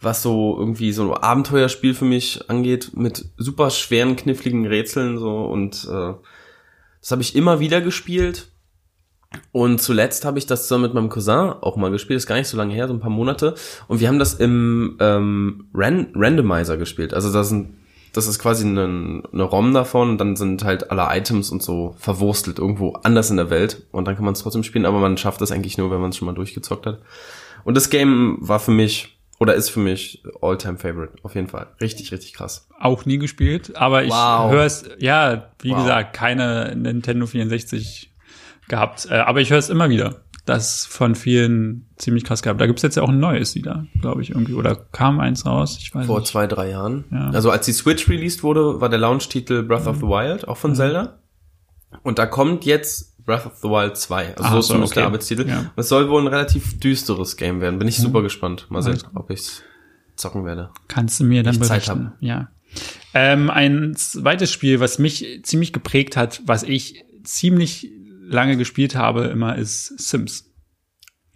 was 0.01 0.21
so 0.21 0.55
irgendwie 0.57 0.91
so 0.91 1.13
ein 1.13 1.23
Abenteuerspiel 1.23 1.93
für 1.93 2.05
mich 2.05 2.49
angeht, 2.49 2.91
mit 2.93 3.25
super 3.37 3.69
schweren, 3.69 4.15
kniffligen 4.15 4.65
Rätseln 4.65 5.17
so 5.17 5.45
und 5.45 5.87
äh, 5.91 6.13
das 7.01 7.11
habe 7.11 7.21
ich 7.21 7.35
immer 7.35 7.59
wieder 7.59 7.81
gespielt. 7.81 8.47
Und 9.51 9.79
zuletzt 9.79 10.25
habe 10.25 10.39
ich 10.39 10.47
das 10.47 10.63
zusammen 10.63 10.85
mit 10.85 10.93
meinem 10.95 11.09
Cousin 11.09 11.53
auch 11.61 11.75
mal 11.75 11.91
gespielt, 11.91 12.17
ist 12.17 12.25
gar 12.25 12.35
nicht 12.35 12.47
so 12.47 12.57
lange 12.57 12.73
her, 12.73 12.87
so 12.87 12.93
ein 12.93 12.99
paar 12.99 13.11
Monate. 13.11 13.53
Und 13.87 13.99
wir 13.99 14.07
haben 14.07 14.17
das 14.17 14.33
im 14.33 14.97
ähm, 14.99 15.69
Ran 15.73 16.07
Randomizer 16.15 16.77
gespielt. 16.77 17.13
Also 17.13 17.31
das, 17.31 17.49
sind, 17.49 17.77
das 18.13 18.27
ist 18.27 18.39
quasi 18.39 18.65
eine, 18.65 19.21
eine 19.31 19.43
ROM 19.43 19.73
davon 19.73 20.09
und 20.11 20.17
dann 20.17 20.35
sind 20.35 20.63
halt 20.63 20.91
alle 20.91 21.07
Items 21.17 21.49
und 21.51 21.61
so 21.63 21.95
verwurstelt 21.99 22.57
irgendwo 22.59 22.93
anders 23.03 23.29
in 23.29 23.37
der 23.37 23.49
Welt. 23.49 23.83
Und 23.91 24.05
dann 24.07 24.15
kann 24.15 24.25
man 24.25 24.33
es 24.33 24.41
trotzdem 24.41 24.63
spielen, 24.63 24.85
aber 24.85 24.99
man 24.99 25.17
schafft 25.17 25.41
das 25.41 25.51
eigentlich 25.51 25.77
nur, 25.77 25.91
wenn 25.91 26.01
man 26.01 26.09
es 26.09 26.17
schon 26.17 26.25
mal 26.25 26.33
durchgezockt 26.33 26.85
hat. 26.85 26.99
Und 27.63 27.75
das 27.75 27.89
Game 27.89 28.37
war 28.39 28.59
für 28.59 28.71
mich, 28.71 29.19
oder 29.39 29.53
ist 29.53 29.69
für 29.69 29.79
mich 29.79 30.23
All-Time-Favorite, 30.41 31.13
auf 31.23 31.35
jeden 31.35 31.47
Fall. 31.47 31.67
Richtig, 31.81 32.11
richtig 32.11 32.33
krass. 32.33 32.67
Auch 32.79 33.05
nie 33.05 33.17
gespielt, 33.17 33.75
aber 33.75 34.03
ich 34.03 34.11
Wow. 34.11 34.51
höre 34.51 34.65
es, 34.65 34.85
ja, 34.99 35.49
wie 35.61 35.71
Wow. 35.71 35.77
gesagt, 35.77 36.13
keine 36.15 36.75
Nintendo 36.75 37.25
64 37.25 38.11
gehabt, 38.67 39.07
äh, 39.09 39.15
aber 39.15 39.41
ich 39.41 39.49
höre 39.49 39.57
es 39.59 39.69
immer 39.69 39.89
wieder. 39.89 40.21
Das 40.49 40.85
von 40.85 41.13
vielen 41.13 41.85
ziemlich 41.97 42.23
krass 42.23 42.41
gehabt. 42.41 42.59
Da 42.59 42.65
gibt's 42.65 42.81
jetzt 42.81 42.95
ja 42.95 43.03
auch 43.03 43.09
ein 43.09 43.19
neues 43.19 43.53
wieder, 43.53 43.85
glaube 44.01 44.23
ich, 44.23 44.31
irgendwie. 44.31 44.53
Oder 44.55 44.75
kam 44.75 45.19
eins 45.19 45.45
raus? 45.45 45.77
Ich 45.79 45.93
weiß 45.93 46.07
Vor 46.07 46.19
nicht. 46.19 46.27
zwei, 46.27 46.47
drei 46.47 46.71
Jahren. 46.71 47.05
Ja. 47.11 47.29
Also 47.29 47.51
als 47.51 47.65
die 47.67 47.71
Switch 47.73 48.09
released 48.09 48.41
wurde, 48.41 48.81
war 48.81 48.89
der 48.89 48.97
Launch-Titel 48.97 49.61
Breath 49.61 49.85
of 49.85 49.97
the 49.97 50.05
Mhm. 50.05 50.09
Wild, 50.09 50.47
auch 50.47 50.57
von 50.57 50.73
Zelda. 50.75 51.19
Und 52.01 52.17
da 52.17 52.25
kommt 52.25 52.65
jetzt 52.65 53.23
Breath 53.25 53.45
of 53.45 53.57
the 53.61 53.67
Wild 53.69 53.95
2. 53.95 54.29
Also 54.37 54.43
Ah, 54.43 54.51
so 54.53 54.59
ist 54.59 54.67
zumindest 54.67 54.93
okay. 54.93 54.99
der 55.01 55.05
Arbeitstitel. 55.07 55.47
Ja. 55.47 55.71
Es 55.75 55.87
soll 55.89 56.09
wohl 56.09 56.21
ein 56.21 56.27
relativ 56.27 56.79
düsteres 56.79 57.37
Game 57.37 57.61
werden. 57.61 57.77
Bin 57.77 57.87
ich 57.87 57.97
super 57.97 58.23
gespannt. 58.23 58.65
Mal 58.69 58.81
sehen, 58.81 58.97
ob 59.13 59.29
ich's 59.29 59.61
zocken 60.15 60.45
werde. 60.45 60.71
Kannst 60.87 61.19
du 61.19 61.25
mir 61.25 61.43
dann 61.43 61.53
Ich 61.53 61.61
Zeit 61.61 61.85
berichten. 61.85 62.13
Ja. 62.21 62.49
Ähm, 63.13 63.49
ein 63.51 63.93
zweites 63.95 64.51
Spiel, 64.51 64.79
was 64.79 64.97
mich 64.99 65.41
ziemlich 65.43 65.73
geprägt 65.73 66.17
hat, 66.17 66.41
was 66.45 66.63
ich 66.63 67.03
ziemlich 67.23 67.91
lange 68.29 68.57
gespielt 68.57 68.95
habe, 68.95 69.25
immer 69.25 69.55
ist 69.55 69.97
Sims. 69.99 70.45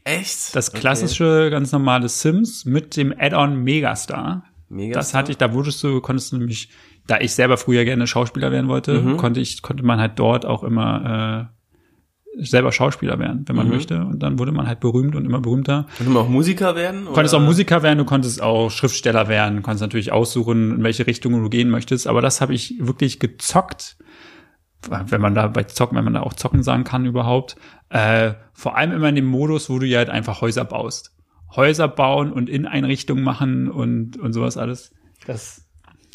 Echt? 0.06 0.56
Das 0.56 0.72
klassische, 0.74 1.50
ganz 1.50 1.72
normale 1.72 2.10
Sims 2.10 2.66
mit 2.66 2.98
dem 2.98 3.14
Add-on 3.18 3.64
Megastar. 3.64 4.44
Mega. 4.70 4.94
Das 4.94 5.14
hatte 5.14 5.32
ich, 5.32 5.38
da 5.38 5.54
wurdest 5.54 5.82
du, 5.84 6.02
konntest 6.02 6.32
du 6.32 6.38
nämlich, 6.38 6.70
da 7.08 7.20
ich 7.20 7.34
selber 7.34 7.58
früher 7.58 7.86
gerne 7.86 8.08
Schauspieler 8.08 8.52
werden 8.52 8.68
wollte, 8.68 9.02
Mhm. 9.02 9.18
konnte 9.18 9.40
ich, 9.40 9.62
konnte 9.62 9.84
man 9.84 10.00
halt 10.00 10.14
dort 10.20 10.46
auch 10.46 10.64
immer 10.64 11.50
äh, 11.50 12.44
selber 12.44 12.72
Schauspieler 12.72 13.20
werden, 13.20 13.44
wenn 13.48 13.56
man 13.56 13.68
Mhm. 13.68 13.74
möchte. 13.74 14.00
Und 14.04 14.20
dann 14.24 14.40
wurde 14.40 14.52
man 14.52 14.66
halt 14.68 14.80
berühmt 14.80 15.16
und 15.16 15.24
immer 15.26 15.40
berühmter. 15.40 15.86
Könnte 15.98 16.12
man 16.12 16.24
auch 16.24 16.30
Musiker 16.30 16.76
werden? 16.76 17.06
Du 17.06 17.12
konntest 17.14 17.36
oder? 17.36 17.44
auch 17.44 17.48
Musiker 17.48 17.84
werden, 17.84 18.00
du 18.00 18.06
konntest 18.06 18.42
auch 18.42 18.72
Schriftsteller 18.72 19.28
werden, 19.28 19.62
konntest 19.62 19.82
natürlich 19.84 20.12
aussuchen, 20.12 20.72
in 20.78 20.84
welche 20.84 21.06
Richtung 21.06 21.34
du 21.34 21.50
gehen 21.50 21.70
möchtest. 21.70 22.08
Aber 22.08 22.22
das 22.22 22.42
habe 22.42 22.54
ich 22.56 22.76
wirklich 22.80 23.20
gezockt, 23.20 23.98
wenn 24.90 25.22
man 25.22 25.36
da 25.36 25.48
bei 25.48 25.64
zocken, 25.64 25.98
wenn 25.98 26.04
man 26.04 26.14
da 26.14 26.22
auch 26.22 26.34
zocken 26.34 26.64
sagen 26.64 26.84
kann 26.84 27.06
überhaupt. 27.06 27.56
Äh, 27.90 28.34
vor 28.54 28.76
allem 28.78 28.92
immer 28.92 29.10
in 29.10 29.16
dem 29.16 29.26
Modus, 29.26 29.70
wo 29.70 29.80
du 29.80 29.86
ja 29.86 30.00
halt 30.00 30.10
einfach 30.10 30.42
Häuser 30.42 30.66
baust. 30.66 31.12
Häuser 31.56 31.88
bauen 31.88 32.32
und 32.34 32.50
Inneneinrichtungen 32.50 33.24
machen 33.24 33.70
und, 33.70 34.18
und 34.18 34.34
sowas 34.34 34.58
alles. 34.58 34.92
Das, 35.28 35.66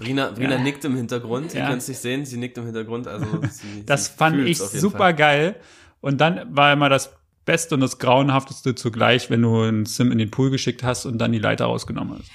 Rina, 0.04 0.26
Rina 0.31 0.57
Ja. 0.57 0.59
nickt 0.62 0.85
im 0.85 0.97
Hintergrund. 0.97 1.54
Ihr 1.54 1.61
Ja. 1.61 1.69
könnt 1.69 1.83
es 1.83 1.88
nicht 1.88 1.99
sehen, 2.00 2.25
sie 2.25 2.37
nickt 2.37 2.59
im 2.59 2.64
Hintergrund. 2.64 3.07
Also 3.07 3.26
sie, 3.50 3.85
das 3.87 4.07
sie 4.07 4.12
fand 4.16 4.38
ich 4.40 4.59
super 4.59 4.99
Fall. 4.99 5.14
geil. 5.14 5.57
Und 6.00 6.21
dann 6.21 6.54
war 6.57 6.73
immer 6.73 6.88
das 6.88 7.12
Beste 7.45 7.75
und 7.76 7.81
das 7.81 7.99
Grauenhafteste 7.99 8.75
zugleich, 8.75 9.31
wenn 9.31 9.42
du 9.42 9.62
einen 9.62 9.87
Sim 9.87 10.12
in 10.12 10.19
den 10.19 10.31
Pool 10.31 10.50
geschickt 10.50 10.83
hast 10.83 11.07
und 11.07 11.19
dann 11.19 11.33
die 11.33 11.38
Leiter 11.38 11.64
rausgenommen 11.66 12.19
hast. 12.19 12.31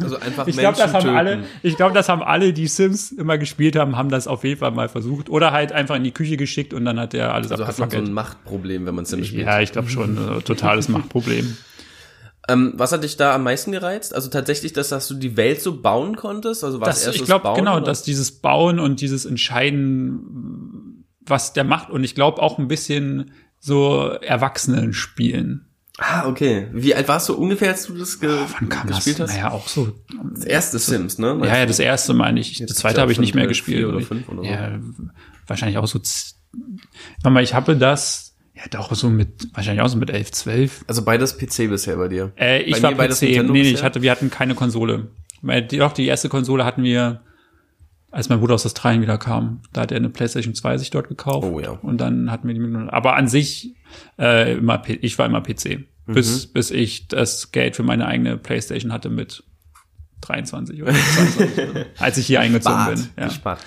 Also 0.00 0.16
einfach 0.18 0.46
Ich 0.46 0.56
glaube, 0.56 0.76
das 0.78 0.92
haben 0.94 1.02
töten. 1.02 1.16
alle, 1.16 1.44
ich 1.62 1.76
glaube, 1.76 1.94
das 1.94 2.08
haben 2.08 2.22
alle, 2.22 2.52
die 2.52 2.68
Sims 2.68 3.10
immer 3.12 3.36
gespielt 3.38 3.74
haben, 3.76 3.96
haben 3.96 4.08
das 4.08 4.28
auf 4.28 4.44
jeden 4.44 4.60
Fall 4.60 4.70
mal 4.70 4.88
versucht. 4.88 5.28
Oder 5.28 5.50
halt 5.52 5.72
einfach 5.72 5.96
in 5.96 6.04
die 6.04 6.12
Küche 6.12 6.36
geschickt 6.36 6.72
und 6.72 6.84
dann 6.84 7.00
hat 7.00 7.12
der 7.14 7.34
alles 7.34 7.50
Also 7.50 7.66
hat 7.66 7.68
man 7.70 7.76
so 7.76 7.82
abgefackelt. 7.84 8.08
ein 8.10 8.14
Machtproblem, 8.14 8.86
wenn 8.86 8.94
man 8.94 9.04
Sim 9.04 9.24
spielt. 9.24 9.46
ja, 9.46 9.60
ich 9.60 9.72
glaube 9.72 9.88
schon, 9.88 10.16
äh, 10.38 10.42
totales 10.42 10.88
Machtproblem. 10.88 11.56
Ähm, 12.48 12.72
was 12.76 12.92
hat 12.92 13.04
dich 13.04 13.16
da 13.16 13.34
am 13.34 13.42
meisten 13.44 13.70
gereizt? 13.72 14.14
Also 14.14 14.30
tatsächlich, 14.30 14.72
dass, 14.72 14.88
dass 14.88 15.08
du 15.08 15.14
die 15.14 15.36
Welt 15.36 15.60
so 15.60 15.80
bauen 15.82 16.16
konntest? 16.16 16.62
Also 16.64 16.80
war 16.80 16.86
Das, 16.88 17.04
erst 17.06 17.16
ich 17.18 17.24
glaube, 17.24 17.52
genau, 17.56 17.76
oder? 17.76 17.84
dass 17.86 18.02
dieses 18.02 18.30
Bauen 18.40 18.78
und 18.78 19.00
dieses 19.00 19.24
Entscheiden, 19.24 21.04
was 21.20 21.52
der 21.52 21.64
macht 21.64 21.90
und 21.90 22.02
ich 22.04 22.14
glaube 22.14 22.40
auch 22.42 22.58
ein 22.58 22.68
bisschen 22.68 23.32
so 23.58 24.08
Erwachsenen 24.08 24.92
spielen. 24.92 25.66
Ah, 26.02 26.26
okay. 26.26 26.66
Wie 26.72 26.94
alt 26.94 27.06
warst 27.08 27.28
du 27.28 27.34
ungefähr, 27.34 27.68
als 27.68 27.86
du 27.86 27.94
das 27.94 28.18
ge 28.18 28.30
Wann 28.58 28.70
kam 28.70 28.86
gespielt 28.86 29.20
das? 29.20 29.30
hast? 29.30 29.36
Naja, 29.36 29.50
auch 29.50 29.68
so. 29.68 29.92
Das 30.34 30.44
erste 30.44 30.78
Sims, 30.78 31.18
ne? 31.18 31.38
Ja, 31.44 31.58
ja, 31.58 31.66
das 31.66 31.78
erste 31.78 32.14
meine 32.14 32.40
ich. 32.40 32.52
Das 32.52 32.58
gibt's 32.58 32.74
zweite 32.76 33.02
habe 33.02 33.12
ich 33.12 33.20
nicht 33.20 33.34
mehr 33.34 33.44
vier 33.44 33.48
gespielt. 33.48 33.84
oder 33.84 34.00
fünf 34.00 34.26
oder 34.30 34.42
so. 34.42 34.48
Ja, 34.48 34.78
wahrscheinlich 35.46 35.76
auch 35.76 35.86
so. 35.86 36.00
Warte 37.22 37.30
mal, 37.34 37.42
ich 37.42 37.52
habe 37.52 37.76
das, 37.76 38.34
ja 38.54 38.62
doch 38.70 38.94
so 38.94 39.10
mit, 39.10 39.54
wahrscheinlich 39.54 39.82
auch 39.82 39.88
so 39.88 39.98
mit 39.98 40.08
11, 40.08 40.32
12. 40.32 40.84
Also 40.86 41.04
beides 41.04 41.36
PC 41.36 41.68
bisher 41.68 41.96
bei 41.96 42.08
dir. 42.08 42.32
Äh, 42.36 42.62
ich 42.62 42.80
Bei 42.80 42.82
war 42.82 42.90
mir 42.92 43.08
PC. 43.08 43.22
Nee, 43.22 43.42
nee, 43.42 43.60
ich 43.60 43.72
bisher? 43.72 43.84
hatte, 43.84 44.00
wir 44.00 44.10
hatten 44.10 44.30
keine 44.30 44.54
Konsole. 44.54 45.10
Die, 45.42 45.78
doch, 45.78 45.92
die 45.92 46.06
erste 46.06 46.30
Konsole 46.30 46.64
hatten 46.64 46.82
wir, 46.82 47.20
als 48.10 48.30
mein 48.30 48.40
Bruder 48.40 48.54
aus 48.54 48.64
Australien 48.64 49.02
wieder 49.02 49.18
kam. 49.18 49.60
Da 49.74 49.82
hat 49.82 49.92
er 49.92 49.98
eine 49.98 50.08
PlayStation 50.10 50.54
2 50.54 50.78
sich 50.78 50.90
dort 50.90 51.08
gekauft. 51.08 51.46
Oh 51.46 51.60
ja. 51.60 51.72
Und 51.72 51.98
dann 52.00 52.30
hatten 52.30 52.48
wir 52.48 52.54
die 52.54 52.60
mit, 52.60 52.90
aber 52.90 53.16
an 53.16 53.28
sich, 53.28 53.74
äh, 54.18 54.54
immer, 54.54 54.82
ich 54.86 55.18
war 55.18 55.26
immer 55.26 55.42
PC. 55.42 55.86
Mhm. 56.06 56.14
Bis, 56.14 56.46
bis 56.46 56.70
ich 56.70 57.08
das 57.08 57.52
Geld 57.52 57.76
für 57.76 57.82
meine 57.82 58.06
eigene 58.06 58.36
PlayStation 58.36 58.92
hatte 58.92 59.10
mit 59.10 59.42
23 60.22 60.82
oder 60.82 60.92
22, 60.92 61.52
oder 61.64 61.74
so, 61.74 61.80
als 61.98 62.18
ich 62.18 62.26
hier 62.26 62.40
eingezogen 62.40 62.86
bin. 62.94 63.08
Ja. 63.18 63.28
gespart. 63.28 63.60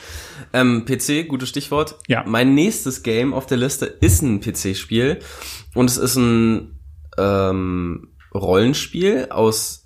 Ähm, 0.53 0.85
PC, 0.85 1.27
gutes 1.27 1.49
Stichwort. 1.49 1.95
Ja. 2.07 2.23
Mein 2.27 2.53
nächstes 2.53 3.01
Game 3.03 3.33
auf 3.33 3.45
der 3.47 3.57
Liste 3.57 3.85
ist 3.85 4.21
ein 4.21 4.39
PC-Spiel 4.39 5.19
und 5.73 5.89
es 5.89 5.97
ist 5.97 6.15
ein 6.15 6.79
ähm, 7.17 8.09
Rollenspiel 8.33 9.27
aus 9.29 9.79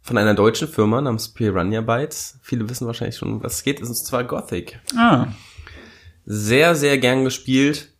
von 0.00 0.18
einer 0.18 0.34
deutschen 0.34 0.66
Firma 0.66 1.00
namens 1.00 1.28
Piranha 1.28 1.80
Bytes. 1.80 2.38
Viele 2.42 2.68
wissen 2.68 2.86
wahrscheinlich 2.88 3.16
schon, 3.16 3.40
was 3.42 3.54
es 3.54 3.62
geht. 3.62 3.80
Es 3.80 3.88
ist 3.88 4.06
zwar 4.06 4.24
Gothic. 4.24 4.80
Ah, 4.96 5.28
Sehr, 6.24 6.74
sehr 6.74 6.98
gern 6.98 7.22
gespielt. 7.22 7.91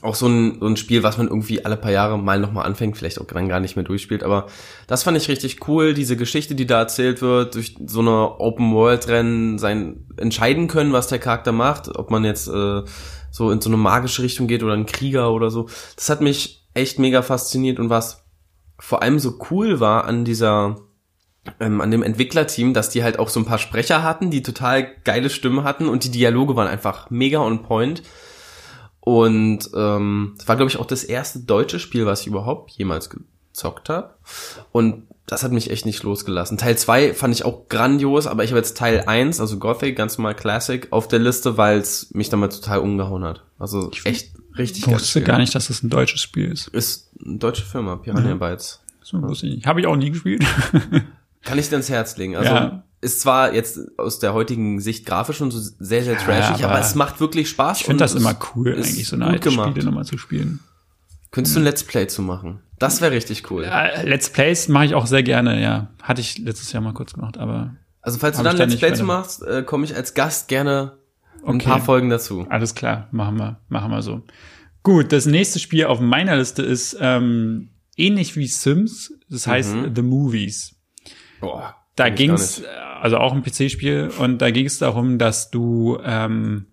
Auch 0.00 0.14
so 0.14 0.26
ein, 0.26 0.58
so 0.60 0.66
ein 0.66 0.76
Spiel, 0.76 1.02
was 1.02 1.18
man 1.18 1.28
irgendwie 1.28 1.64
alle 1.64 1.76
paar 1.76 1.90
Jahre 1.90 2.18
mal 2.18 2.40
nochmal 2.40 2.66
anfängt, 2.66 2.96
vielleicht 2.96 3.20
auch 3.20 3.26
dann 3.26 3.48
gar 3.48 3.60
nicht 3.60 3.76
mehr 3.76 3.84
durchspielt. 3.84 4.22
Aber 4.22 4.46
das 4.86 5.02
fand 5.02 5.16
ich 5.16 5.28
richtig 5.28 5.68
cool, 5.68 5.94
diese 5.94 6.16
Geschichte, 6.16 6.54
die 6.54 6.66
da 6.66 6.80
erzählt 6.80 7.20
wird, 7.20 7.54
durch 7.54 7.76
so 7.86 8.00
eine 8.00 8.40
Open-World-Rennen 8.40 9.58
sein 9.58 10.06
entscheiden 10.16 10.68
können, 10.68 10.92
was 10.92 11.08
der 11.08 11.18
Charakter 11.18 11.52
macht, 11.52 11.96
ob 11.96 12.10
man 12.10 12.24
jetzt 12.24 12.48
äh, 12.48 12.82
so 13.30 13.50
in 13.50 13.60
so 13.60 13.68
eine 13.68 13.76
magische 13.76 14.22
Richtung 14.22 14.46
geht 14.46 14.62
oder 14.62 14.74
ein 14.74 14.86
Krieger 14.86 15.32
oder 15.32 15.50
so. 15.50 15.68
Das 15.96 16.08
hat 16.08 16.20
mich 16.20 16.68
echt 16.74 16.98
mega 16.98 17.22
fasziniert 17.22 17.78
und 17.78 17.90
was 17.90 18.24
vor 18.78 19.02
allem 19.02 19.18
so 19.18 19.38
cool 19.50 19.78
war 19.80 20.04
an 20.06 20.24
dieser 20.24 20.76
ähm, 21.60 21.80
an 21.80 21.90
dem 21.90 22.02
Entwicklerteam, 22.02 22.72
dass 22.72 22.90
die 22.90 23.02
halt 23.02 23.18
auch 23.18 23.28
so 23.28 23.40
ein 23.40 23.46
paar 23.46 23.58
Sprecher 23.58 24.02
hatten, 24.02 24.30
die 24.30 24.42
total 24.42 24.86
geile 25.04 25.30
Stimmen 25.30 25.64
hatten 25.64 25.88
und 25.88 26.04
die 26.04 26.10
Dialoge 26.10 26.56
waren 26.56 26.68
einfach 26.68 27.10
mega 27.10 27.40
on 27.40 27.62
point. 27.62 28.02
Und 29.04 29.68
ähm, 29.74 30.34
das 30.38 30.46
war, 30.46 30.54
glaube 30.54 30.70
ich, 30.70 30.78
auch 30.78 30.86
das 30.86 31.02
erste 31.02 31.40
deutsche 31.40 31.80
Spiel, 31.80 32.06
was 32.06 32.20
ich 32.20 32.28
überhaupt 32.28 32.70
jemals 32.70 33.10
gezockt 33.10 33.88
habe. 33.88 34.14
Und 34.70 35.08
das 35.26 35.42
hat 35.42 35.50
mich 35.50 35.70
echt 35.70 35.86
nicht 35.86 36.04
losgelassen. 36.04 36.56
Teil 36.56 36.78
2 36.78 37.12
fand 37.12 37.34
ich 37.34 37.44
auch 37.44 37.68
grandios, 37.68 38.28
aber 38.28 38.44
ich 38.44 38.50
habe 38.50 38.58
jetzt 38.58 38.76
Teil 38.76 39.02
1, 39.04 39.40
also 39.40 39.58
Gothic, 39.58 39.96
ganz 39.96 40.18
normal 40.18 40.36
Classic, 40.36 40.86
auf 40.90 41.08
der 41.08 41.18
Liste, 41.18 41.56
weil 41.56 41.78
es 41.78 42.14
mich 42.14 42.28
damals 42.28 42.60
total 42.60 42.78
umgehauen 42.78 43.24
hat. 43.24 43.42
Also 43.58 43.90
echt 44.04 44.30
richtig 44.56 44.86
ich 44.86 44.92
wusste 44.92 45.20
gar 45.22 45.38
nicht, 45.38 45.54
dass 45.56 45.66
das 45.66 45.82
ein 45.82 45.90
deutsches 45.90 46.20
Spiel 46.20 46.52
ist. 46.52 46.68
Ist 46.68 47.10
eine 47.24 47.38
deutsche 47.38 47.64
Firma, 47.64 47.96
Piranha 47.96 48.34
Bytes. 48.34 48.82
So 49.02 49.20
wusste 49.20 49.48
ich 49.48 49.56
nicht. 49.56 49.66
Habe 49.66 49.80
ich 49.80 49.88
auch 49.88 49.96
nie 49.96 50.10
gespielt. 50.10 50.44
Kann 51.42 51.58
ich 51.58 51.68
dir 51.68 51.76
ins 51.76 51.90
Herz 51.90 52.16
legen. 52.16 52.36
Also 52.36 52.54
Ja. 52.54 52.84
Ist 53.02 53.20
zwar 53.20 53.52
jetzt 53.52 53.78
aus 53.98 54.18
der 54.20 54.32
heutigen 54.32 54.80
Sicht 54.80 55.04
grafisch 55.04 55.36
schon 55.36 55.50
so 55.50 55.58
sehr, 55.58 56.02
sehr 56.04 56.16
trashig, 56.16 56.64
aber 56.64 56.74
aber, 56.76 56.80
es 56.80 56.94
macht 56.94 57.20
wirklich 57.20 57.48
Spaß. 57.50 57.80
Ich 57.80 57.84
finde 57.86 58.02
das 58.04 58.14
immer 58.14 58.34
cool, 58.54 58.74
eigentlich 58.74 59.06
so 59.08 59.16
eine 59.16 59.26
alte 59.26 59.50
gemacht. 59.50 59.70
Spiele 59.70 59.84
nochmal 59.86 60.04
zu 60.04 60.16
spielen. 60.18 60.60
Könntest 61.32 61.56
du 61.56 61.60
ein 61.60 61.64
Let's 61.64 61.82
Play 61.84 62.06
zu 62.06 62.22
machen? 62.22 62.60
Das 62.78 63.00
wäre 63.00 63.12
richtig 63.12 63.50
cool. 63.50 63.64
Äh, 63.64 64.06
Let's 64.08 64.30
Plays 64.30 64.68
mache 64.68 64.86
ich 64.86 64.94
auch 64.94 65.06
sehr 65.06 65.22
gerne, 65.22 65.60
ja. 65.62 65.88
Hatte 66.02 66.20
ich 66.20 66.38
letztes 66.38 66.72
Jahr 66.72 66.82
mal 66.82 66.92
kurz 66.94 67.12
gemacht, 67.14 67.38
aber 67.38 67.74
Also 68.00 68.18
falls 68.18 68.36
du 68.36 68.42
dann 68.42 68.56
da 68.56 68.64
Let's 68.64 68.78
Play 68.78 68.94
zu 68.94 69.04
machst, 69.04 69.42
äh, 69.42 69.62
komme 69.62 69.84
ich 69.84 69.94
als 69.96 70.14
Gast 70.14 70.48
gerne 70.48 70.98
ein 71.44 71.56
Okay. 71.56 71.68
paar 71.68 71.80
Folgen 71.80 72.08
dazu. 72.08 72.46
alles 72.50 72.74
klar, 72.74 73.08
machen 73.10 73.36
wir, 73.36 73.60
machen 73.68 73.90
wir 73.90 74.02
so. 74.02 74.22
Gut, 74.84 75.10
das 75.12 75.26
nächste 75.26 75.58
Spiel 75.58 75.86
auf 75.86 75.98
meiner 76.00 76.36
Liste 76.36 76.62
ist 76.62 76.96
ähm, 77.00 77.70
ähnlich 77.96 78.36
wie 78.36 78.46
Sims, 78.46 79.12
das 79.28 79.46
heißt 79.48 79.74
The 79.94 80.02
Movies. 80.02 80.76
Boah, 81.40 81.74
Da 81.96 82.08
gar 82.08 82.16
ging's, 82.16 82.58
nicht. 82.60 82.68
also 83.00 83.18
auch 83.18 83.32
ein 83.32 83.42
PC-Spiel, 83.42 84.10
und 84.18 84.38
da 84.38 84.50
ging 84.50 84.66
es 84.66 84.78
darum, 84.78 85.18
dass 85.18 85.50
du 85.50 85.98
ähm, 86.04 86.66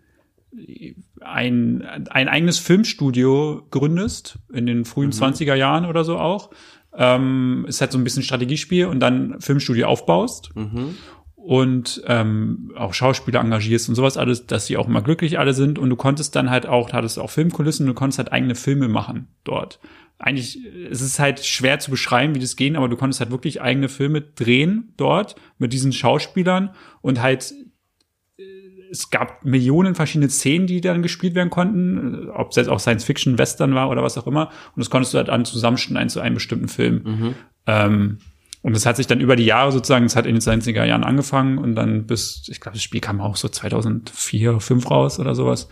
ein, 1.21 1.83
ein 2.09 2.27
eigenes 2.27 2.59
Filmstudio 2.59 3.67
gründest, 3.71 4.39
in 4.53 4.65
den 4.65 4.85
frühen 4.85 5.11
20er 5.11 5.55
Jahren 5.55 5.85
oder 5.85 6.03
so 6.03 6.17
auch. 6.17 6.49
Ähm, 6.95 7.65
ist 7.67 7.81
halt 7.81 7.91
so 7.91 7.97
ein 7.97 8.03
bisschen 8.03 8.23
Strategiespiel 8.23 8.85
und 8.87 8.99
dann 8.99 9.39
Filmstudio 9.39 9.87
aufbaust 9.87 10.49
Mhm. 10.55 10.95
und 11.35 12.01
ähm, 12.07 12.71
auch 12.75 12.93
Schauspieler 12.95 13.41
engagierst 13.41 13.89
und 13.89 13.95
sowas 13.95 14.17
alles, 14.17 14.47
dass 14.47 14.65
sie 14.65 14.75
auch 14.75 14.87
immer 14.87 15.03
glücklich 15.03 15.37
alle 15.37 15.53
sind 15.53 15.77
und 15.77 15.89
du 15.91 15.95
konntest 15.95 16.35
dann 16.35 16.49
halt 16.49 16.65
auch, 16.65 16.91
hattest 16.91 17.19
auch 17.19 17.29
Filmkulissen, 17.29 17.85
du 17.85 17.93
konntest 17.93 18.17
halt 18.17 18.31
eigene 18.31 18.55
Filme 18.55 18.87
machen 18.87 19.27
dort. 19.43 19.79
Eigentlich, 20.21 20.59
es 20.91 20.99
ist 21.01 21.17
halt 21.17 21.45
schwer 21.45 21.79
zu 21.79 21.91
beschreiben, 21.91 22.35
wie 22.35 22.39
das 22.39 22.57
geht, 22.57 22.75
aber 22.75 22.89
du 22.89 22.97
konntest 22.97 23.21
halt 23.21 23.31
wirklich 23.31 23.61
eigene 23.61 23.87
Filme 23.87 24.21
drehen 24.21 24.93
dort 24.97 25.35
mit 25.57 25.71
diesen 25.71 25.93
Schauspielern 25.93 26.71
und 27.01 27.21
halt 27.21 27.53
äh, 28.37 28.43
es 28.91 29.11
gab 29.11 29.45
Millionen 29.45 29.95
verschiedene 29.95 30.29
Szenen, 30.29 30.67
die 30.67 30.81
dann 30.81 31.01
gespielt 31.01 31.35
werden 31.35 31.49
konnten, 31.49 32.27
äh, 32.27 32.29
ob 32.31 32.49
es 32.49 32.57
jetzt 32.57 32.67
auch 32.67 32.81
Science 32.81 33.05
Fiction, 33.05 33.37
Western 33.37 33.73
war 33.75 33.89
oder 33.89 34.03
was 34.03 34.17
auch 34.17 34.27
immer. 34.27 34.49
Und 34.75 34.81
das 34.81 34.89
konntest 34.89 35.13
du 35.13 35.19
halt 35.19 35.29
dann 35.29 35.45
zusammenschneiden 35.45 36.09
zu 36.09 36.19
einem 36.19 36.35
bestimmten 36.35 36.67
Film. 36.67 37.01
Ähm, 37.65 38.17
und 38.61 38.75
das 38.75 38.85
hat 38.85 38.97
sich 38.97 39.07
dann 39.07 39.21
über 39.21 39.37
die 39.37 39.45
Jahre 39.45 39.71
sozusagen, 39.71 40.05
es 40.05 40.17
hat 40.17 40.25
in 40.25 40.35
den 40.35 40.41
90er 40.41 40.83
Jahren 40.83 41.05
angefangen 41.05 41.57
und 41.57 41.75
dann 41.75 42.07
bis, 42.07 42.45
ich 42.49 42.59
glaube, 42.59 42.75
das 42.75 42.83
Spiel 42.83 42.99
kam 42.99 43.21
auch 43.21 43.37
so 43.37 43.47
2004, 43.47 44.51
2005 44.51 44.91
raus 44.91 45.19
oder 45.19 45.33
sowas. 45.33 45.69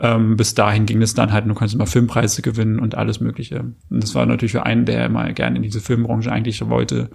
Ähm, 0.00 0.36
bis 0.36 0.54
dahin 0.54 0.86
ging 0.86 1.02
es 1.02 1.14
dann 1.14 1.32
halt, 1.32 1.46
du 1.46 1.54
konntest 1.54 1.74
immer 1.74 1.86
Filmpreise 1.86 2.40
gewinnen 2.42 2.78
und 2.78 2.94
alles 2.94 3.20
Mögliche. 3.20 3.60
Und 3.90 4.02
das 4.02 4.14
war 4.14 4.26
natürlich 4.26 4.52
für 4.52 4.64
einen, 4.64 4.84
der 4.84 5.08
mal 5.08 5.34
gerne 5.34 5.56
in 5.56 5.62
diese 5.62 5.80
Filmbranche 5.80 6.30
eigentlich 6.30 6.64
wollte. 6.68 7.10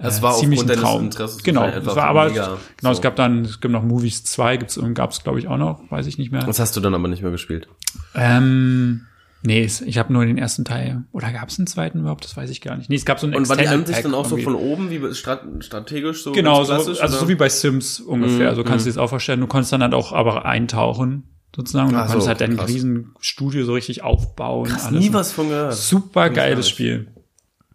Das 0.00 0.18
äh, 0.18 0.22
war 0.22 0.34
ziemlich 0.34 0.58
aufgrund 0.60 0.78
ein 0.78 1.10
Traum. 1.10 1.38
Genau, 1.44 1.62
einfach 1.62 1.94
war 1.94 2.06
aber, 2.08 2.28
mega 2.30 2.58
genau, 2.76 2.90
es 2.90 2.96
so. 2.96 3.02
gab 3.02 3.14
dann, 3.14 3.42
es 3.44 3.60
gibt 3.60 3.70
noch 3.72 3.84
Movies 3.84 4.24
2, 4.24 4.56
gibt's, 4.56 4.80
gab 4.94 5.12
es 5.12 5.22
glaube 5.22 5.38
ich 5.38 5.46
auch 5.46 5.56
noch, 5.58 5.88
weiß 5.90 6.06
ich 6.06 6.18
nicht 6.18 6.32
mehr. 6.32 6.42
Das 6.44 6.58
hast 6.58 6.76
du 6.76 6.80
dann 6.80 6.94
aber 6.94 7.06
nicht 7.06 7.22
mehr 7.22 7.30
gespielt. 7.30 7.68
Ähm, 8.16 9.02
nee, 9.42 9.62
es- 9.64 9.80
ich 9.80 9.98
habe 9.98 10.12
nur 10.12 10.26
den 10.26 10.38
ersten 10.38 10.64
Teil. 10.64 11.04
Oder 11.12 11.30
gab 11.32 11.48
es 11.48 11.58
einen 11.58 11.66
zweiten 11.68 12.00
überhaupt? 12.00 12.24
Das 12.24 12.36
weiß 12.36 12.50
ich 12.50 12.60
gar 12.60 12.76
nicht. 12.76 12.90
Nee, 12.90 12.96
es 12.96 13.04
gab 13.04 13.20
so 13.20 13.26
einen 13.26 13.36
Und 13.36 13.48
war 13.48 13.56
die 13.56 13.68
Ansicht 13.68 14.04
dann 14.04 14.14
auch 14.14 14.24
so 14.26 14.36
von 14.38 14.54
oben, 14.56 14.90
wie 14.90 15.14
strat 15.14 15.42
strategisch 15.60 16.22
so? 16.24 16.32
Genau, 16.32 16.64
so, 16.64 16.72
also 16.72 16.92
so 16.94 17.02
oder? 17.04 17.28
wie 17.28 17.34
bei 17.36 17.48
Sims 17.48 18.00
ungefähr. 18.00 18.50
Mhm, 18.52 18.56
so 18.56 18.64
kannst 18.64 18.86
du 18.86 18.90
dir 18.90 18.94
das 18.94 18.98
auch 19.02 19.08
vorstellen. 19.10 19.40
Du 19.40 19.46
konntest 19.46 19.72
dann 19.72 19.82
halt 19.82 19.94
auch 19.94 20.12
aber 20.12 20.44
eintauchen, 20.46 21.24
sozusagen. 21.54 21.88
Und 21.88 21.94
du 21.94 21.98
Ach 21.98 22.06
so, 22.06 22.12
konntest 22.12 22.28
halt 22.28 22.40
dein 22.40 22.56
krass. 22.56 22.68
riesen 22.68 23.14
Studio 23.20 23.64
so 23.64 23.74
richtig 23.74 24.02
aufbauen. 24.02 24.72
Hast 24.72 24.86
alles. 24.86 25.00
nie 25.00 25.12
was 25.12 25.32
von 25.32 25.48
gehört. 25.48 25.74
Super 25.74 26.30
geiles. 26.30 26.68
Spiel. 26.68 27.08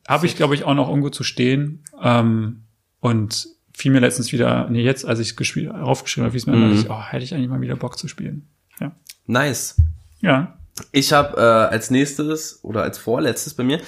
Habe 0.08 0.26
ich, 0.26 0.36
glaube 0.36 0.56
ich, 0.56 0.64
auch 0.64 0.74
noch 0.74 0.90
irgendwo 0.90 1.10
zu 1.10 1.24
stehen. 1.24 1.84
Ähm, 2.02 2.64
und 3.00 3.48
fiel 3.74 3.92
mir 3.92 4.00
letztens 4.00 4.32
wieder, 4.34 4.70
nee, 4.70 4.82
jetzt, 4.82 5.06
als 5.06 5.20
ich 5.20 5.36
gespielt, 5.36 5.72
aufgeschrieben 5.72 6.26
habe, 6.26 6.32
fiel 6.32 6.40
es 6.40 6.48
mir, 6.48 6.56
mhm. 6.56 6.80
ich, 6.80 6.90
oh, 6.90 7.02
hätte 7.02 7.24
ich 7.24 7.34
eigentlich 7.34 7.50
mal 7.50 7.62
wieder 7.62 7.76
Bock 7.76 7.98
zu 7.98 8.08
spielen. 8.08 8.48
Ja. 8.80 8.92
Nice. 9.26 9.82
Ja. 10.20 10.58
Ich 10.92 11.14
habe 11.14 11.38
äh, 11.38 11.74
als 11.74 11.92
nächstes 11.92 12.64
oder 12.64 12.84
als 12.84 12.98
vorletztes 12.98 13.54
bei 13.54 13.64
mir 13.64 13.80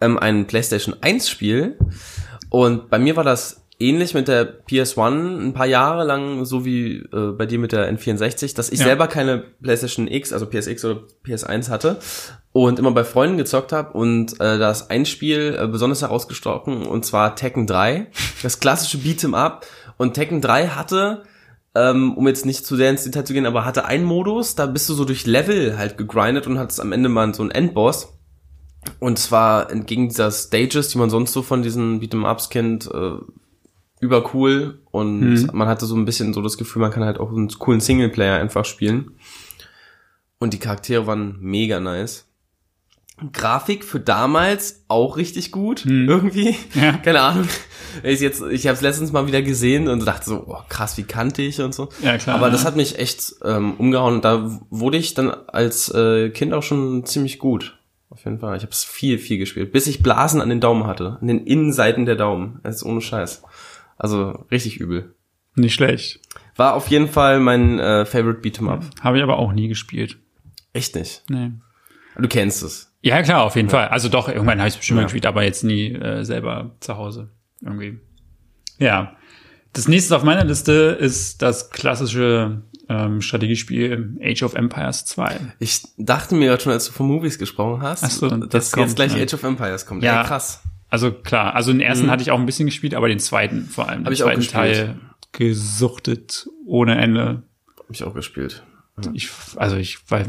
ähm, 0.00 0.18
ein 0.18 0.46
PlayStation 0.46 0.96
1 1.00 1.28
Spiel 1.28 1.78
und 2.50 2.90
bei 2.90 2.98
mir 2.98 3.16
war 3.16 3.24
das 3.24 3.61
ähnlich 3.82 4.14
mit 4.14 4.28
der 4.28 4.64
PS1 4.66 5.40
ein 5.48 5.52
paar 5.52 5.66
Jahre 5.66 6.04
lang, 6.04 6.44
so 6.44 6.64
wie 6.64 6.96
äh, 7.12 7.32
bei 7.32 7.46
dir 7.46 7.58
mit 7.58 7.72
der 7.72 7.92
N64, 7.92 8.54
dass 8.54 8.70
ich 8.70 8.78
Ja. 8.80 8.86
selber 8.86 9.08
keine 9.08 9.38
PlayStation 9.62 10.08
X, 10.08 10.32
also 10.32 10.46
PSX 10.46 10.84
oder 10.84 11.00
PS1 11.26 11.68
hatte 11.70 11.98
und 12.52 12.78
immer 12.78 12.92
bei 12.92 13.04
Freunden 13.04 13.36
gezockt 13.38 13.72
habe 13.72 13.92
und 13.96 14.34
äh, 14.34 14.58
da 14.58 14.70
ist 14.70 14.90
ein 14.90 15.04
Spiel 15.06 15.56
äh, 15.60 15.66
besonders 15.66 16.02
herausgestochen 16.02 16.86
und 16.86 17.04
zwar 17.04 17.36
Tekken 17.36 17.66
3, 17.66 18.06
das 18.42 18.60
klassische 18.60 18.98
Beat'em 18.98 19.34
Up 19.34 19.66
und 19.98 20.14
Tekken 20.14 20.40
3 20.40 20.68
hatte 20.68 21.22
ähm, 21.74 22.16
um 22.18 22.26
jetzt 22.28 22.44
nicht 22.44 22.66
zu 22.66 22.76
sehr 22.76 22.90
ins 22.90 23.04
Detail 23.04 23.24
zu 23.24 23.32
gehen, 23.32 23.46
aber 23.46 23.64
hatte 23.64 23.86
einen 23.86 24.04
Modus, 24.04 24.54
da 24.54 24.66
bist 24.66 24.88
du 24.90 24.94
so 24.94 25.06
durch 25.06 25.24
Level 25.26 25.78
halt 25.78 25.96
gegrindet 25.96 26.46
und 26.46 26.58
hattest 26.58 26.80
am 26.82 26.92
Ende 26.92 27.08
mal 27.08 27.34
so 27.34 27.40
einen 27.42 27.50
Endboss. 27.50 28.12
Und 28.98 29.18
zwar 29.18 29.70
entgegen 29.70 30.08
dieser 30.08 30.30
Stages, 30.30 30.88
die 30.88 30.98
man 30.98 31.08
sonst 31.08 31.32
so 31.32 31.40
von 31.42 31.62
diesen 31.62 32.00
Beat'em-Ups 32.02 32.50
kennt, 32.50 32.86
äh, 32.92 33.12
übercool. 34.02 34.80
Und 34.90 35.20
Mhm. 35.20 35.50
man 35.54 35.68
hatte 35.68 35.86
so 35.86 35.96
ein 35.96 36.04
bisschen 36.04 36.34
so 36.34 36.42
das 36.42 36.58
Gefühl, 36.58 36.82
man 36.82 36.90
kann 36.90 37.04
halt 37.04 37.18
auch 37.18 37.30
einen 37.30 37.48
coolen 37.48 37.80
Singleplayer 37.80 38.36
einfach 38.38 38.64
spielen. 38.66 39.12
Und 40.38 40.52
die 40.52 40.58
Charaktere 40.58 41.06
waren 41.06 41.38
mega 41.40 41.80
nice. 41.80 42.26
Grafik 43.32 43.84
für 43.84 44.00
damals 44.00 44.84
auch 44.88 45.16
richtig 45.16 45.52
gut, 45.52 45.84
Mhm. 45.86 46.08
irgendwie. 46.08 46.56
Ja. 46.74 46.94
Keine 46.94 47.20
Ahnung. 47.20 47.46
Ich 48.02 48.20
jetzt, 48.20 48.42
ich 48.50 48.66
habe 48.66 48.74
es 48.74 48.80
letztens 48.80 49.12
mal 49.12 49.26
wieder 49.28 49.42
gesehen 49.42 49.86
und 49.86 50.04
dachte 50.04 50.24
so, 50.30 50.44
oh, 50.48 50.56
krass, 50.68 50.96
wie 50.98 51.02
kantig 51.04 51.60
und 51.60 51.72
so. 51.74 51.90
Ja, 52.02 52.18
klar. 52.18 52.36
Aber 52.36 52.50
das 52.50 52.62
ja. 52.62 52.68
hat 52.68 52.76
mich 52.76 52.98
echt 52.98 53.34
ähm, 53.44 53.74
umgehauen. 53.78 54.20
Da 54.22 54.60
wurde 54.70 54.96
ich 54.96 55.14
dann 55.14 55.30
als 55.30 55.90
äh, 55.94 56.30
Kind 56.30 56.52
auch 56.54 56.62
schon 56.64 57.04
ziemlich 57.06 57.38
gut. 57.38 57.78
Auf 58.08 58.24
jeden 58.24 58.40
Fall. 58.40 58.56
Ich 58.56 58.62
habe 58.62 58.72
es 58.72 58.82
viel, 58.82 59.18
viel 59.18 59.38
gespielt. 59.38 59.72
Bis 59.72 59.86
ich 59.86 60.02
Blasen 60.02 60.40
an 60.40 60.48
den 60.48 60.60
Daumen 60.60 60.86
hatte. 60.86 61.18
An 61.20 61.28
den 61.28 61.46
Innenseiten 61.46 62.04
der 62.06 62.16
Daumen. 62.16 62.60
Das 62.62 62.76
ist 62.76 62.82
ohne 62.82 63.00
Scheiß. 63.00 63.42
Also 64.02 64.44
richtig 64.50 64.78
übel. 64.80 65.14
Nicht 65.54 65.74
schlecht. 65.74 66.20
War 66.56 66.74
auf 66.74 66.88
jeden 66.88 67.08
Fall 67.08 67.38
mein 67.40 67.78
äh, 67.78 68.04
Favorite 68.04 68.40
Beat'em 68.40 68.68
Up. 68.68 68.84
Habe 69.00 69.18
ich 69.18 69.22
aber 69.22 69.38
auch 69.38 69.52
nie 69.52 69.68
gespielt. 69.68 70.18
Echt 70.72 70.94
nicht. 70.96 71.22
Nee. 71.28 71.52
Du 72.18 72.26
kennst 72.28 72.62
es. 72.62 72.92
Ja, 73.00 73.22
klar, 73.22 73.42
auf 73.44 73.56
jeden 73.56 73.68
Fall. 73.68 73.88
Also 73.88 74.08
doch, 74.08 74.28
irgendwann 74.28 74.58
habe 74.58 74.68
ich 74.68 74.74
es 74.74 74.78
bestimmt 74.78 74.96
mal 74.96 75.02
Ja. 75.02 75.06
gespielt, 75.06 75.26
aber 75.26 75.44
jetzt 75.44 75.62
nie 75.64 75.92
äh, 75.92 76.24
selber 76.24 76.76
zu 76.80 76.96
Hause. 76.96 77.30
Irgendwie. 77.60 78.00
Ja. 78.78 79.16
Das 79.72 79.88
nächste 79.88 80.16
auf 80.16 80.22
meiner 80.24 80.44
Liste 80.44 80.72
ist 80.72 81.40
das 81.42 81.70
klassische 81.70 82.62
ähm, 82.88 83.20
Strategiespiel 83.20 84.18
Age 84.22 84.42
of 84.42 84.54
Empires 84.54 85.04
2. 85.06 85.38
Ich 85.58 85.82
dachte 85.96 86.34
mir 86.34 86.48
gerade 86.48 86.62
schon, 86.62 86.72
als 86.72 86.86
du 86.86 86.92
von 86.92 87.06
Movies 87.06 87.38
gesprochen 87.38 87.82
hast, 87.82 88.02
so, 88.10 88.28
dass 88.28 88.48
das 88.48 88.64
jetzt 88.66 88.72
kommt, 88.72 88.96
gleich 88.96 89.16
ja. 89.16 89.22
Age 89.22 89.34
of 89.34 89.42
Empires 89.44 89.86
kommt. 89.86 90.02
Ja. 90.02 90.20
Ey, 90.22 90.26
krass. 90.26 90.62
Also 90.92 91.10
klar, 91.10 91.54
also 91.54 91.72
den 91.72 91.80
ersten 91.80 92.10
hatte 92.10 92.22
ich 92.22 92.30
auch 92.30 92.38
ein 92.38 92.44
bisschen 92.44 92.66
gespielt, 92.66 92.94
aber 92.94 93.08
den 93.08 93.18
zweiten 93.18 93.64
vor 93.64 93.88
allem. 93.88 94.00
Mhm. 94.00 94.04
Hab 94.04 94.10
den 94.10 94.12
ich 94.12 94.22
auch 94.22 94.26
zweiten 94.26 94.40
gespielt. 94.40 94.76
Teil 94.76 95.00
gesuchtet 95.32 96.46
ohne 96.66 96.98
Ende. 96.98 97.44
Hab 97.78 97.86
ich 97.88 98.04
auch 98.04 98.12
gespielt. 98.12 98.62
Ich, 99.14 99.30
also 99.56 99.76
ich 99.76 99.98
weiß, 100.10 100.26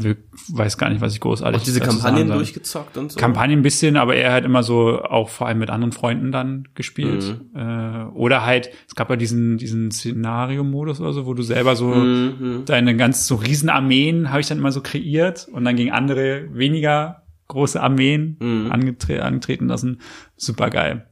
weiß 0.48 0.78
gar 0.78 0.88
nicht, 0.88 1.02
was 1.02 1.12
ich 1.12 1.20
großartig 1.20 1.60
Auch 1.60 1.64
diese 1.64 1.80
Kampagnen 1.80 2.28
durchgezockt 2.28 2.96
und 2.96 3.12
so. 3.12 3.20
Kampagnen 3.20 3.58
ein 3.58 3.62
bisschen, 3.62 3.98
aber 3.98 4.16
er 4.16 4.32
hat 4.32 4.44
immer 4.46 4.62
so 4.62 5.02
auch 5.02 5.28
vor 5.28 5.48
allem 5.48 5.58
mit 5.58 5.68
anderen 5.68 5.92
Freunden 5.92 6.32
dann 6.32 6.66
gespielt. 6.74 7.38
Mhm. 7.52 7.60
Äh, 7.60 8.04
oder 8.14 8.46
halt, 8.46 8.70
es 8.88 8.94
gab 8.94 9.10
ja 9.10 9.16
diesen, 9.16 9.58
diesen 9.58 9.90
Szenario-Modus 9.90 10.98
oder 10.98 11.12
so, 11.12 11.26
wo 11.26 11.34
du 11.34 11.42
selber 11.42 11.76
so 11.76 11.88
Mhm. 11.88 12.62
deine 12.64 12.96
ganz 12.96 13.26
so 13.26 13.34
Riesenarmeen 13.34 14.30
habe 14.30 14.40
ich 14.40 14.46
dann 14.46 14.56
immer 14.56 14.72
so 14.72 14.80
kreiert 14.80 15.46
und 15.52 15.66
dann 15.66 15.76
gegen 15.76 15.92
andere 15.92 16.48
weniger 16.54 17.23
große 17.48 17.80
Armeen 17.80 18.36
Mhm. 18.40 18.72
angetre 18.72 19.22
angetreten 19.22 19.68
lassen. 19.68 20.00
Super 20.36 20.70
geil. 20.70 21.06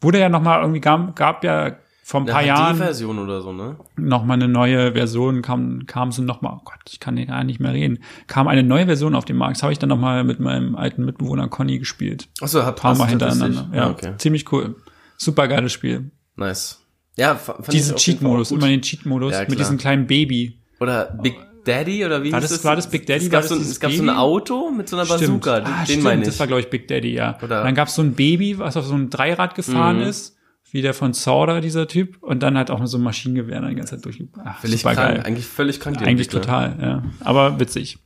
Wurde 0.00 0.18
ja 0.18 0.28
noch 0.28 0.42
mal 0.42 0.60
irgendwie 0.60 0.80
gab, 0.80 1.14
gab 1.16 1.44
ja 1.44 1.76
vor 2.04 2.20
ein 2.20 2.26
paar 2.26 2.42
Jahren 2.44 2.76
version 2.76 3.18
oder 3.20 3.40
so, 3.42 3.52
ne? 3.52 3.76
noch 3.96 4.24
mal 4.24 4.34
eine 4.34 4.48
neue 4.48 4.92
Version 4.92 5.40
kam 5.40 5.86
kam 5.86 6.10
sie 6.10 6.22
noch 6.22 6.42
mal 6.42 6.52
oh 6.52 6.60
Gott 6.64 6.80
ich 6.90 6.98
kann 6.98 7.14
gar 7.26 7.44
nicht 7.44 7.60
mehr 7.60 7.72
reden 7.72 8.00
kam 8.26 8.48
eine 8.48 8.64
neue 8.64 8.86
Version 8.86 9.14
auf 9.14 9.24
den 9.24 9.36
Markt 9.36 9.56
das 9.56 9.62
habe 9.62 9.72
ich 9.72 9.78
dann 9.78 9.88
noch 9.88 9.98
mal 10.00 10.24
mit 10.24 10.40
meinem 10.40 10.74
alten 10.74 11.04
Mitbewohner 11.04 11.46
Conny 11.46 11.78
gespielt 11.78 12.28
Achso, 12.40 12.64
hat 12.64 12.74
ein 12.76 12.82
paar 12.82 12.96
Mal 12.96 13.06
hintereinander 13.08 13.70
ja 13.72 13.86
Ah, 13.86 13.90
okay. 13.90 14.14
ziemlich 14.18 14.50
cool 14.52 14.74
super 15.16 15.46
geiles 15.46 15.72
Spiel 15.72 16.10
Nice. 16.34 16.84
Ja, 17.16 17.36
fa- 17.36 17.54
fand 17.54 17.72
diesen 17.72 17.96
Cheat-Modus 17.96 18.50
immer 18.50 18.66
den 18.66 18.82
Cheat-Modus 18.82 19.32
Ja, 19.34 19.44
mit 19.48 19.60
diesem 19.60 19.78
kleinen 19.78 20.08
Baby 20.08 20.60
Oder 20.80 21.16
Big 21.22 21.36
Daddy 21.64 22.04
oder 22.04 22.22
wie 22.22 22.32
War 22.32 22.40
hieß 22.40 22.50
das- 22.50 22.64
war 22.64 22.76
das 22.76 22.88
Big 22.90 23.06
Daddy? 23.06 23.24
Es 23.26 23.30
gab, 23.30 23.42
das 23.42 23.50
so, 23.50 23.56
es 23.56 23.78
gab 23.80 23.90
so 23.92 24.02
ein? 24.02 24.10
Auto 24.10 24.70
mit 24.70 24.88
so 24.88 24.96
einer 24.96 25.06
Bazooka, 25.06 25.60
den, 25.60 25.66
ah, 25.66 25.76
den 25.78 25.84
stimmt, 25.86 26.02
meine 26.04 26.22
ich. 26.22 26.28
das 26.28 26.38
war 26.40 26.46
glaube 26.46 26.60
ich 26.60 26.70
Big 26.70 26.88
Daddy 26.88 27.14
ja 27.14 27.38
Oder- 27.42 27.62
dann 27.64 27.74
gab's 27.74 27.94
so 27.94 28.02
ein 28.02 28.14
Baby 28.14 28.58
was 28.58 28.76
auf 28.76 28.84
so 28.86 28.94
ein 28.94 29.10
Dreirad 29.10 29.54
gefahren 29.54 29.96
Mhm. 29.98 30.02
ist 30.08 30.36
wie 30.70 30.80
der 30.82 30.94
von 30.94 31.12
Sauder 31.12 31.60
dieser 31.60 31.86
Typ 31.86 32.22
und 32.22 32.42
dann 32.42 32.56
hat 32.56 32.70
auch 32.70 32.84
so 32.86 32.96
ein 32.98 33.02
Maschinengewehr 33.02 33.60
dann 33.60 33.70
die 33.70 33.76
ganze 33.76 33.96
Zeit 33.96 34.04
durch 34.04 34.22
Ach, 34.44 34.60
Völlig 34.60 34.82
krank, 34.82 34.96
geil 34.96 35.22
eigentlich 35.24 35.46
völlig 35.46 35.80
krank. 35.80 35.98
eigentlich 35.98 36.28
Entwickler. 36.28 36.40
total 36.40 36.78
ja 36.80 37.02
aber 37.20 37.60
witzig 37.60 37.98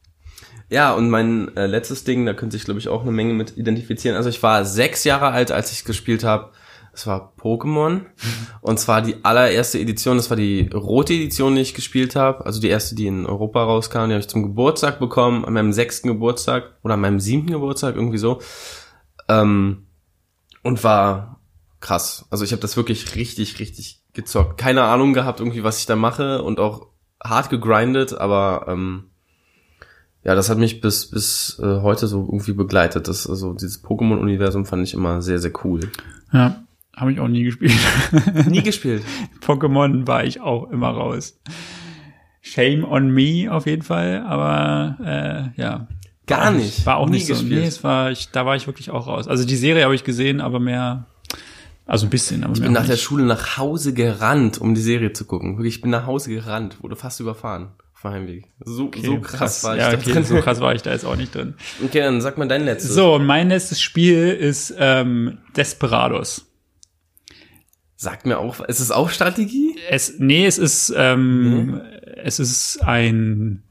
Ja, 0.69 0.93
und 0.93 1.09
mein 1.11 1.57
äh, 1.57 1.67
letztes 1.67 2.03
Ding, 2.03 2.27
da 2.27 2.35
könnte 2.35 2.57
ich 2.57 2.65
glaube 2.65 2.81
ich 2.81 2.89
auch 2.89 3.03
eine 3.03 3.13
Menge 3.13 3.35
mit 3.35 3.57
identifizieren. 3.57 4.17
Also 4.17 4.29
ich 4.29 4.43
war 4.43 4.65
sechs 4.65 5.05
Jahre 5.05 5.29
alt, 5.29 5.53
als 5.53 5.71
ich 5.71 5.85
gespielt 5.85 6.25
habe. 6.25 6.51
Es 6.97 7.07
war 7.07 7.35
Pokémon. 7.39 8.07
Und 8.63 8.81
zwar 8.81 9.03
die 9.03 9.23
allererste 9.23 9.79
Edition, 9.79 10.17
das 10.17 10.31
war 10.31 10.37
die 10.37 10.71
rote 10.73 11.13
Edition, 11.13 11.55
die 11.55 11.61
ich 11.61 11.75
gespielt 11.75 12.17
habe. 12.17 12.47
Also 12.47 12.59
die 12.59 12.69
erste, 12.69 12.95
die 12.95 13.07
in 13.07 13.27
Europa 13.27 13.63
rauskam. 13.63 14.07
Die 14.07 14.15
habe 14.15 14.21
ich 14.21 14.29
zum 14.29 14.43
Geburtstag 14.43 14.99
bekommen, 14.99 15.45
an 15.45 15.53
meinem 15.53 15.75
sechsten 15.75 16.09
Geburtstag 16.09 16.73
oder 16.83 16.95
an 16.95 17.03
meinem 17.03 17.21
siebten 17.21 17.53
Geburtstag, 17.53 17.97
irgendwie 17.97 18.17
so. 18.17 18.41
Ähm, 19.29 19.89
und 20.63 20.85
war 20.85 21.43
krass. 21.81 22.25
Also 22.31 22.45
ich 22.45 22.53
habe 22.53 22.63
das 22.63 22.79
wirklich 22.79 23.15
richtig, 23.15 23.61
richtig 23.61 24.03
gezockt. 24.15 24.57
Keine 24.57 24.85
Ahnung 24.85 25.13
gehabt, 25.13 25.41
irgendwie, 25.41 25.65
was 25.65 25.79
ich 25.81 25.87
da 25.87 25.97
mache 25.97 26.43
und 26.43 26.59
auch 26.59 26.87
hart 27.23 27.51
gegrindet, 27.51 28.15
aber 28.15 28.65
ähm, 28.69 29.11
ja, 30.25 30.35
das 30.35 30.49
hat 30.49 30.57
mich 30.57 30.81
bis 30.81 31.11
bis 31.11 31.59
äh, 31.63 31.83
heute 31.83 32.07
so 32.07 32.23
irgendwie 32.23 32.53
begleitet. 32.55 33.07
Das 33.07 33.29
also 33.29 33.53
dieses 33.53 33.85
Pokémon-Universum 33.85 34.65
fand 34.65 34.83
ich 34.83 34.95
immer 34.95 35.21
sehr 35.21 35.39
sehr 35.39 35.53
cool. 35.63 35.81
ja 36.33 36.66
habe 36.97 37.13
ich 37.13 37.21
auch 37.21 37.29
nie 37.29 37.45
gespielt 37.45 37.73
Nie 38.49 38.63
gespielt. 38.63 39.03
Pokémon 39.47 40.07
war 40.07 40.25
ich 40.25 40.41
auch 40.41 40.71
immer 40.71 40.89
raus 40.89 41.39
Shame 42.41 42.85
on 42.85 43.11
me 43.11 43.49
auf 43.53 43.67
jeden 43.67 43.83
Fall 43.83 44.25
aber 44.27 45.53
äh, 45.57 45.61
ja 45.61 45.89
Gar 46.29 46.51
nicht. 46.51 46.85
War 46.85 46.97
auch 46.97 47.07
Nie 47.07 47.13
nicht 47.13 47.27
so. 47.29 47.35
gespielt. 47.35 47.61
Nee, 47.61 47.69
es 47.69 47.85
war, 47.85 48.11
ich, 48.11 48.31
da 48.33 48.45
war 48.45 48.57
ich 48.57 48.67
wirklich 48.67 48.91
auch 48.91 49.07
raus. 49.07 49.29
Also 49.29 49.45
die 49.47 49.55
Serie 49.55 49.85
habe 49.85 49.95
ich 49.95 50.03
gesehen, 50.03 50.41
aber 50.41 50.59
mehr, 50.59 51.07
also 51.87 52.05
ein 52.07 52.11
bisschen, 52.11 52.43
aber 52.43 52.53
Ich 52.55 52.61
bin 52.61 52.73
nach 52.73 52.85
der 52.85 52.97
nicht. 52.97 53.03
Schule 53.05 53.23
nach 53.23 53.59
Hause 53.59 53.95
gerannt, 53.95 54.61
um 54.61 54.75
die 54.75 54.81
Serie 54.81 55.13
zu 55.13 55.25
gucken. 55.25 55.57
Wirklich, 55.57 55.77
ich 55.77 55.81
bin 55.83 55.93
nach 55.93 56.05
Hause 56.07 56.31
gerannt, 56.31 56.83
wurde 56.83 56.97
fast 56.97 57.21
überfahren 57.21 57.69
auf 57.95 58.03
dem 58.03 58.11
Heimweg. 58.11 58.45
So, 58.65 58.87
Okay, 58.87 59.03
so 59.07 59.21
krass, 59.21 59.63
war 59.63 59.77
ich 59.77 59.83
ja, 59.83 59.93
da 59.93 59.99
okay, 59.99 60.11
drin. 60.15 60.25
so 60.25 60.41
krass 60.41 60.61
war 60.61 60.75
ich 60.75 60.83
da 60.83 60.91
jetzt 60.91 61.05
auch 61.05 61.15
nicht 61.15 61.33
drin. 61.33 61.55
Okay, 61.85 62.01
dann 62.01 62.21
sag 62.21 62.39
mal 62.39 62.49
dein 62.49 62.65
letztes. 62.65 62.93
So, 62.93 63.15
und 63.15 63.25
mein 63.25 63.49
letztes 63.49 63.81
Spiel 63.81 64.31
ist 64.31 64.75
ähm, 64.81 65.39
Desperados. 65.57 66.51
Sagt 67.97 68.27
mir 68.27 68.39
auch, 68.39 68.61
ist 68.61 68.81
es 68.81 68.91
auch 68.91 69.09
Strategie? 69.11 69.75
Es, 69.91 70.19
nee, 70.19 70.45
es 70.47 70.59
ist, 70.59 70.93
ähm, 70.97 71.67
Mhm. 71.67 71.81
es 72.23 72.39
ist 72.39 72.83
ein, 72.85 73.63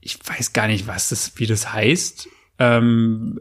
ich 0.00 0.18
weiß 0.26 0.52
gar 0.54 0.66
nicht, 0.66 0.86
was 0.86 1.10
das, 1.10 1.32
wie 1.36 1.46
das 1.46 1.72
heißt. 1.72 2.28
Ähm, 2.58 3.40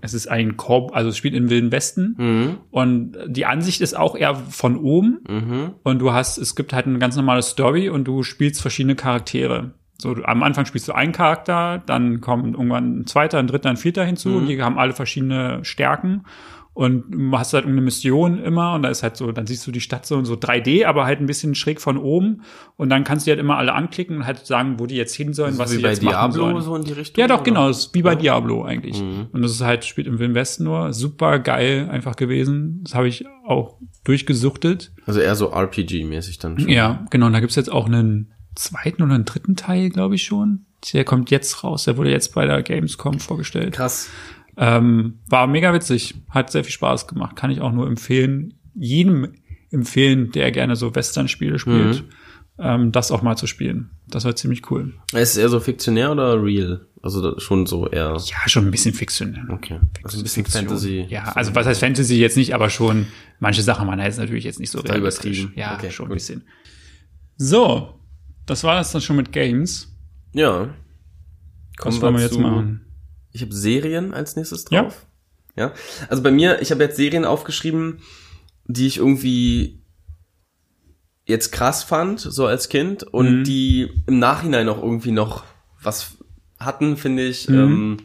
es 0.00 0.12
ist 0.14 0.26
ein 0.28 0.56
Korb, 0.56 0.94
also 0.94 1.08
es 1.10 1.16
spielt 1.16 1.34
im 1.34 1.48
Wilden 1.50 1.70
Westen. 1.72 2.14
Mhm. 2.18 2.56
Und 2.70 3.16
die 3.26 3.46
Ansicht 3.46 3.80
ist 3.80 3.94
auch 3.96 4.16
eher 4.16 4.34
von 4.34 4.76
oben. 4.76 5.20
Mhm. 5.28 5.74
Und 5.82 5.98
du 5.98 6.12
hast, 6.12 6.38
es 6.38 6.54
gibt 6.56 6.72
halt 6.72 6.86
eine 6.86 6.98
ganz 6.98 7.16
normale 7.16 7.42
Story 7.42 7.88
und 7.90 8.04
du 8.04 8.22
spielst 8.22 8.60
verschiedene 8.62 8.96
Charaktere. 8.96 9.72
So, 9.98 10.14
am 10.24 10.42
Anfang 10.42 10.66
spielst 10.66 10.88
du 10.88 10.92
einen 10.92 11.12
Charakter, 11.12 11.82
dann 11.86 12.20
kommt 12.20 12.54
irgendwann 12.54 13.00
ein 13.00 13.06
zweiter, 13.06 13.38
ein 13.38 13.46
dritter, 13.46 13.70
ein 13.70 13.76
vierter 13.76 14.04
hinzu 14.04 14.30
Mhm. 14.30 14.36
und 14.36 14.46
die 14.46 14.62
haben 14.62 14.78
alle 14.78 14.92
verschiedene 14.92 15.64
Stärken. 15.64 16.24
Und 16.74 17.04
du 17.08 17.38
hast 17.38 17.52
halt 17.52 17.64
irgendeine 17.64 17.84
Mission 17.84 18.42
immer 18.42 18.74
und 18.74 18.82
da 18.82 18.88
ist 18.88 19.04
halt 19.04 19.16
so, 19.16 19.30
dann 19.30 19.46
siehst 19.46 19.64
du 19.64 19.70
die 19.70 19.80
Stadt 19.80 20.04
so, 20.06 20.24
so 20.24 20.34
3D, 20.34 20.84
aber 20.86 21.04
halt 21.04 21.20
ein 21.20 21.26
bisschen 21.26 21.54
schräg 21.54 21.80
von 21.80 21.96
oben. 21.96 22.42
Und 22.76 22.90
dann 22.90 23.04
kannst 23.04 23.26
du 23.26 23.30
halt 23.30 23.38
immer 23.38 23.56
alle 23.58 23.72
anklicken 23.74 24.16
und 24.16 24.26
halt 24.26 24.44
sagen, 24.44 24.80
wo 24.80 24.86
die 24.86 24.96
jetzt 24.96 25.14
hin 25.14 25.32
sollen, 25.34 25.56
was 25.56 25.70
so 25.70 25.74
sie 25.74 25.78
wie 25.78 25.82
bei 25.84 25.90
jetzt 25.90 26.02
machen 26.02 26.32
Diablo 26.32 26.50
sollen. 26.50 26.62
so 26.62 26.74
in 26.76 26.82
die 26.82 26.92
Richtung? 26.92 27.20
Ja, 27.22 27.28
doch, 27.28 27.36
oder? 27.36 27.44
genau. 27.44 27.68
Ist 27.68 27.94
wie 27.94 28.02
bei 28.02 28.14
Ja. 28.14 28.18
Diablo 28.18 28.64
eigentlich. 28.64 29.00
Mhm. 29.00 29.28
Und 29.30 29.42
das 29.42 29.52
ist 29.52 29.60
halt, 29.60 29.84
spielt 29.84 30.08
im 30.08 30.18
Wilden 30.18 30.34
Westen 30.34 30.64
nur. 30.64 30.92
Super 30.92 31.38
geil 31.38 31.88
einfach 31.90 32.16
gewesen. 32.16 32.80
Das 32.82 32.96
habe 32.96 33.06
ich 33.06 33.24
auch 33.46 33.78
durchgesuchtet. 34.02 34.92
Also 35.06 35.20
eher 35.20 35.36
so 35.36 35.52
RPG-mäßig 35.52 36.40
dann 36.40 36.58
schon. 36.58 36.68
Ja, 36.68 37.06
genau. 37.10 37.26
Und 37.26 37.34
da 37.34 37.40
gibt's 37.40 37.56
jetzt 37.56 37.70
auch 37.70 37.86
einen 37.86 38.32
zweiten 38.56 39.02
oder 39.02 39.14
einen 39.14 39.24
dritten 39.24 39.54
Teil, 39.56 39.90
glaube 39.90 40.14
ich 40.16 40.24
schon. 40.24 40.66
Der 40.92 41.04
kommt 41.04 41.30
jetzt 41.30 41.64
raus. 41.64 41.84
Der 41.84 41.96
wurde 41.96 42.10
jetzt 42.10 42.34
bei 42.34 42.46
der 42.46 42.62
Gamescom 42.62 43.18
vorgestellt. 43.18 43.74
Krass. 43.74 44.08
Ähm, 44.56 45.18
war 45.28 45.46
mega 45.46 45.72
witzig. 45.74 46.14
Hat 46.30 46.50
sehr 46.52 46.64
viel 46.64 46.72
Spaß 46.72 47.06
gemacht. 47.08 47.36
Kann 47.36 47.50
ich 47.50 47.60
auch 47.60 47.72
nur 47.72 47.86
empfehlen. 47.86 48.54
Jedem 48.74 49.32
empfehlen, 49.70 50.30
der 50.32 50.50
gerne 50.52 50.76
so 50.76 50.94
Western-Spiele 50.94 51.58
spielt, 51.58 52.04
ähm, 52.58 52.92
das 52.92 53.10
auch 53.10 53.22
mal 53.22 53.36
zu 53.36 53.46
spielen. 53.48 53.90
Das 54.06 54.24
war 54.24 54.36
ziemlich 54.36 54.70
cool. 54.70 54.94
Ist 55.12 55.30
es 55.32 55.36
eher 55.36 55.48
so 55.48 55.58
fiktionär 55.58 56.12
oder 56.12 56.40
real? 56.42 56.86
Also 57.02 57.38
schon 57.40 57.66
so 57.66 57.88
eher. 57.88 58.16
Ja, 58.16 58.48
schon 58.48 58.64
ein 58.66 58.70
bisschen 58.70 58.94
fiktionär. 58.94 59.44
Okay. 59.50 59.80
Also 60.04 60.18
ein 60.18 60.22
bisschen 60.22 60.44
Fiktion. 60.44 60.66
Fantasy. 60.66 61.06
Ja, 61.08 61.24
also 61.34 61.54
was 61.54 61.66
heißt 61.66 61.80
Fantasy 61.80 62.16
jetzt 62.20 62.36
nicht, 62.36 62.54
aber 62.54 62.70
schon 62.70 63.06
manche 63.40 63.62
Sachen 63.62 63.88
waren 63.88 63.98
jetzt 63.98 64.18
natürlich 64.18 64.44
jetzt 64.44 64.60
nicht 64.60 64.70
so 64.70 64.78
realistisch. 64.80 65.48
Ja, 65.56 65.74
Okay, 65.74 65.90
schon 65.90 66.06
ein 66.06 66.08
gut. 66.10 66.14
bisschen. 66.18 66.42
So, 67.36 68.00
das 68.46 68.62
war 68.64 68.76
das 68.76 68.92
dann 68.92 69.02
schon 69.02 69.16
mit 69.16 69.32
Games. 69.32 69.92
Ja. 70.32 70.68
Was 71.82 72.00
wollen 72.00 72.14
wir 72.14 72.22
jetzt 72.22 72.34
zu- 72.34 72.40
machen? 72.40 72.83
Ich 73.34 73.42
habe 73.42 73.52
Serien 73.54 74.14
als 74.14 74.36
nächstes 74.36 74.64
Ja. 74.70 74.82
drauf. 74.84 75.04
Ja. 75.56 75.72
Also 76.08 76.22
bei 76.22 76.30
mir, 76.30 76.62
ich 76.62 76.70
habe 76.70 76.82
jetzt 76.82 76.96
Serien 76.96 77.24
aufgeschrieben, 77.26 78.00
die 78.66 78.86
ich 78.86 78.96
irgendwie 78.96 79.80
jetzt 81.26 81.52
krass 81.52 81.82
fand, 81.84 82.20
so 82.20 82.46
als 82.46 82.68
Kind, 82.68 83.02
und 83.02 83.40
Mhm. 83.40 83.44
die 83.44 83.90
im 84.06 84.18
Nachhinein 84.18 84.68
auch 84.68 84.82
irgendwie 84.82 85.12
noch 85.12 85.44
was 85.82 86.16
hatten, 86.58 86.96
finde 86.96 87.24
ich, 87.26 87.48
Mhm. 87.48 87.54
ähm, 87.58 87.96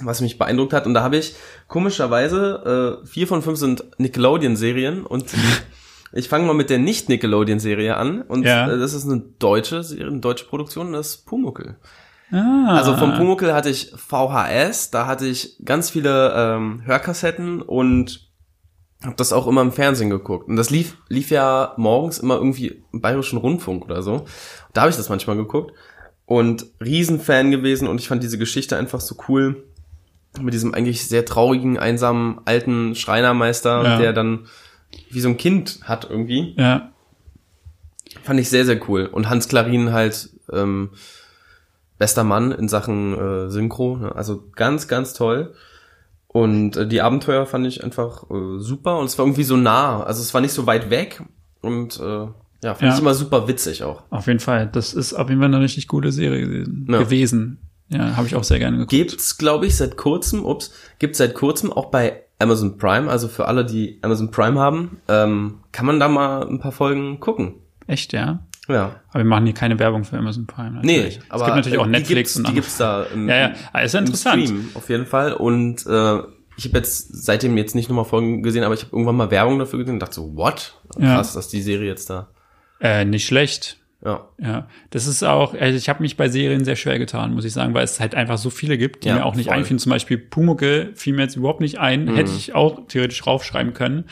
was 0.00 0.20
mich 0.20 0.38
beeindruckt 0.38 0.72
hat. 0.72 0.86
Und 0.86 0.94
da 0.94 1.02
habe 1.02 1.16
ich 1.16 1.34
komischerweise 1.68 3.00
äh, 3.04 3.06
vier 3.06 3.26
von 3.28 3.42
fünf 3.42 3.58
sind 3.58 3.84
Nickelodeon-Serien 3.98 5.04
und 5.06 5.26
ich 6.12 6.28
fange 6.28 6.46
mal 6.46 6.54
mit 6.54 6.70
der 6.70 6.78
Nicht-Nickelodeon-Serie 6.78 7.96
an. 7.96 8.22
Und 8.22 8.44
Ja. 8.44 8.70
äh, 8.72 8.78
das 8.78 8.94
ist 8.94 9.04
eine 9.04 9.20
deutsche 9.38 9.82
Serie, 9.84 10.06
eine 10.08 10.20
deutsche 10.20 10.46
Produktion, 10.46 10.92
das 10.92 11.10
ist 11.10 11.26
Pumuckel. 11.26 11.76
Ah, 12.30 12.76
Also 12.76 12.96
vom 12.96 13.14
Pumuckel 13.14 13.52
hatte 13.54 13.68
ich 13.70 13.92
VHS, 13.96 14.90
da 14.90 15.06
hatte 15.06 15.26
ich 15.26 15.56
ganz 15.64 15.90
viele 15.90 16.32
ähm, 16.36 16.82
Hörkassetten 16.84 17.62
und 17.62 18.28
habe 19.04 19.16
das 19.16 19.32
auch 19.32 19.46
immer 19.46 19.60
im 19.60 19.72
Fernsehen 19.72 20.10
geguckt. 20.10 20.48
Und 20.48 20.56
das 20.56 20.70
lief 20.70 20.96
lief 21.08 21.30
ja 21.30 21.74
morgens 21.76 22.18
immer 22.18 22.36
irgendwie 22.36 22.82
im 22.92 23.00
Bayerischen 23.00 23.36
Rundfunk 23.38 23.84
oder 23.84 24.02
so. 24.02 24.24
Da 24.72 24.82
habe 24.82 24.90
ich 24.90 24.96
das 24.96 25.08
manchmal 25.10 25.36
geguckt 25.36 25.72
und 26.26 26.66
Riesenfan 26.82 27.50
gewesen 27.50 27.86
und 27.86 28.00
ich 28.00 28.08
fand 28.08 28.22
diese 28.22 28.38
Geschichte 28.38 28.76
einfach 28.78 29.00
so 29.00 29.14
cool 29.28 29.64
mit 30.40 30.54
diesem 30.54 30.74
eigentlich 30.74 31.06
sehr 31.06 31.24
traurigen, 31.26 31.78
einsamen 31.78 32.40
alten 32.46 32.94
Schreinermeister, 32.94 33.84
Ja. 33.84 33.98
der 33.98 34.12
dann 34.14 34.46
wie 35.10 35.20
so 35.20 35.28
ein 35.28 35.36
Kind 35.36 35.80
hat 35.84 36.08
irgendwie. 36.10 36.54
Ja, 36.56 36.90
Fand 38.22 38.38
ich 38.40 38.48
sehr, 38.48 38.64
sehr 38.64 38.80
cool. 38.88 39.06
Und 39.06 39.28
Hans 39.28 39.48
Klarin 39.48 39.92
halt 39.92 40.30
ähm, 40.52 40.90
bester 41.98 42.24
Mann 42.24 42.52
in 42.52 42.68
Sachen 42.68 43.14
äh, 43.18 43.50
Synchro. 43.50 43.96
Ne? 43.96 44.14
Also 44.14 44.44
ganz, 44.54 44.88
ganz 44.88 45.14
toll. 45.14 45.54
Und 46.28 46.76
äh, 46.76 46.86
die 46.86 47.00
Abenteuer 47.00 47.46
fand 47.46 47.66
ich 47.66 47.84
einfach 47.84 48.24
äh, 48.30 48.58
super. 48.58 48.98
Und 48.98 49.06
es 49.06 49.18
war 49.18 49.24
irgendwie 49.24 49.44
so 49.44 49.56
nah. 49.56 50.02
Also 50.02 50.20
es 50.22 50.34
war 50.34 50.40
nicht 50.40 50.52
so 50.52 50.66
weit 50.66 50.90
weg. 50.90 51.22
Und 51.60 51.98
äh, 52.00 52.02
ja, 52.02 52.74
fand 52.74 52.82
Ja. 52.82 52.94
ich 52.94 53.00
immer 53.00 53.14
super 53.14 53.46
witzig 53.46 53.82
auch. 53.84 54.02
auf 54.10 54.26
jeden 54.26 54.40
Fall. 54.40 54.68
Das 54.72 54.94
ist 54.94 55.12
auf 55.14 55.28
jeden 55.28 55.40
Fall 55.40 55.52
eine 55.54 55.60
richtig 55.60 55.86
gute 55.88 56.10
Serie 56.12 56.40
gewesen. 56.46 56.86
Ja. 56.90 56.98
gewesen. 56.98 57.58
Ja, 57.90 58.16
habe 58.16 58.26
ich 58.26 58.34
auch 58.34 58.44
sehr 58.44 58.58
gerne 58.58 58.78
geguckt. 58.78 58.90
Gibt's, 58.90 59.36
glaube 59.36 59.66
ich, 59.66 59.76
seit 59.76 59.96
kurzem, 59.98 60.44
ups, 60.44 60.72
gibt's 60.98 61.18
seit 61.18 61.34
kurzem 61.34 61.70
auch 61.72 61.90
bei 61.90 62.22
Amazon 62.38 62.78
Prime, 62.78 63.08
also 63.10 63.28
für 63.28 63.46
alle, 63.46 63.64
die 63.64 63.98
Amazon 64.02 64.30
Prime 64.30 64.58
haben, 64.58 64.96
ähm, 65.06 65.58
kann 65.70 65.86
man 65.86 66.00
da 66.00 66.08
mal 66.08 66.48
ein 66.48 66.58
paar 66.58 66.72
Folgen 66.72 67.20
gucken. 67.20 67.54
Echt, 67.86 68.12
ja? 68.14 68.40
Ja. 68.68 69.00
Aber 69.10 69.18
wir 69.18 69.24
machen 69.24 69.44
hier 69.44 69.54
keine 69.54 69.78
Werbung 69.78 70.04
für 70.04 70.16
Amazon 70.16 70.46
Prime. 70.46 70.80
Nee, 70.82 70.96
natürlich. 70.96 71.20
aber 71.28 71.40
es 71.42 71.44
gibt 71.46 71.56
natürlich 71.56 71.78
auch 71.78 71.86
äh, 71.86 71.90
Netflix 71.90 72.08
die 72.08 72.14
gibt's, 72.14 72.36
und 72.36 72.48
die 72.48 72.54
gibt's 72.54 72.76
da 72.78 73.02
im, 73.04 73.28
Ja, 73.28 73.52
ja, 73.74 73.80
ist 73.80 73.92
ja 73.94 74.00
interessant. 74.00 74.44
Stream 74.44 74.68
auf 74.74 74.88
jeden 74.88 75.06
Fall 75.06 75.32
und 75.34 75.84
äh, 75.86 76.18
ich 76.56 76.64
habe 76.66 76.78
jetzt 76.78 77.08
seitdem 77.24 77.56
jetzt 77.58 77.74
nicht 77.74 77.88
nochmal 77.88 78.04
Folgen 78.04 78.42
gesehen, 78.42 78.62
aber 78.64 78.74
ich 78.74 78.82
habe 78.82 78.92
irgendwann 78.92 79.16
mal 79.16 79.30
Werbung 79.30 79.58
dafür 79.58 79.80
gesehen 79.80 79.94
und 79.94 80.00
dachte 80.00 80.14
so, 80.14 80.36
what? 80.36 80.80
Ja. 80.98 81.16
Krass, 81.16 81.32
dass 81.34 81.48
die 81.48 81.60
Serie 81.62 81.88
jetzt 81.88 82.08
da. 82.10 82.28
Äh, 82.80 83.04
nicht 83.04 83.26
schlecht. 83.26 83.78
Ja. 84.04 84.28
Ja, 84.38 84.68
das 84.90 85.06
ist 85.06 85.22
auch, 85.24 85.54
also 85.54 85.76
ich 85.78 85.88
habe 85.88 86.02
mich 86.02 86.16
bei 86.18 86.28
Serien 86.28 86.64
sehr 86.64 86.76
schwer 86.76 86.98
getan, 86.98 87.32
muss 87.34 87.44
ich 87.46 87.52
sagen, 87.54 87.72
weil 87.74 87.84
es 87.84 88.00
halt 88.00 88.14
einfach 88.14 88.36
so 88.38 88.50
viele 88.50 88.76
gibt, 88.78 89.04
die 89.04 89.08
Ja, 89.08 89.14
mir 89.16 89.24
auch 89.24 89.34
nicht 89.34 89.46
voll. 89.48 89.56
einfielen. 89.56 89.78
Zum 89.78 89.90
Beispiel 89.90 90.18
Pumuckel 90.18 90.92
fiel 90.94 91.14
mir 91.14 91.22
jetzt 91.22 91.36
überhaupt 91.36 91.60
nicht 91.60 91.78
ein, 91.78 92.04
Mhm. 92.04 92.14
hätte 92.16 92.30
ich 92.36 92.54
auch 92.54 92.86
theoretisch 92.86 93.26
raufschreiben 93.26 93.72
können. 93.72 94.04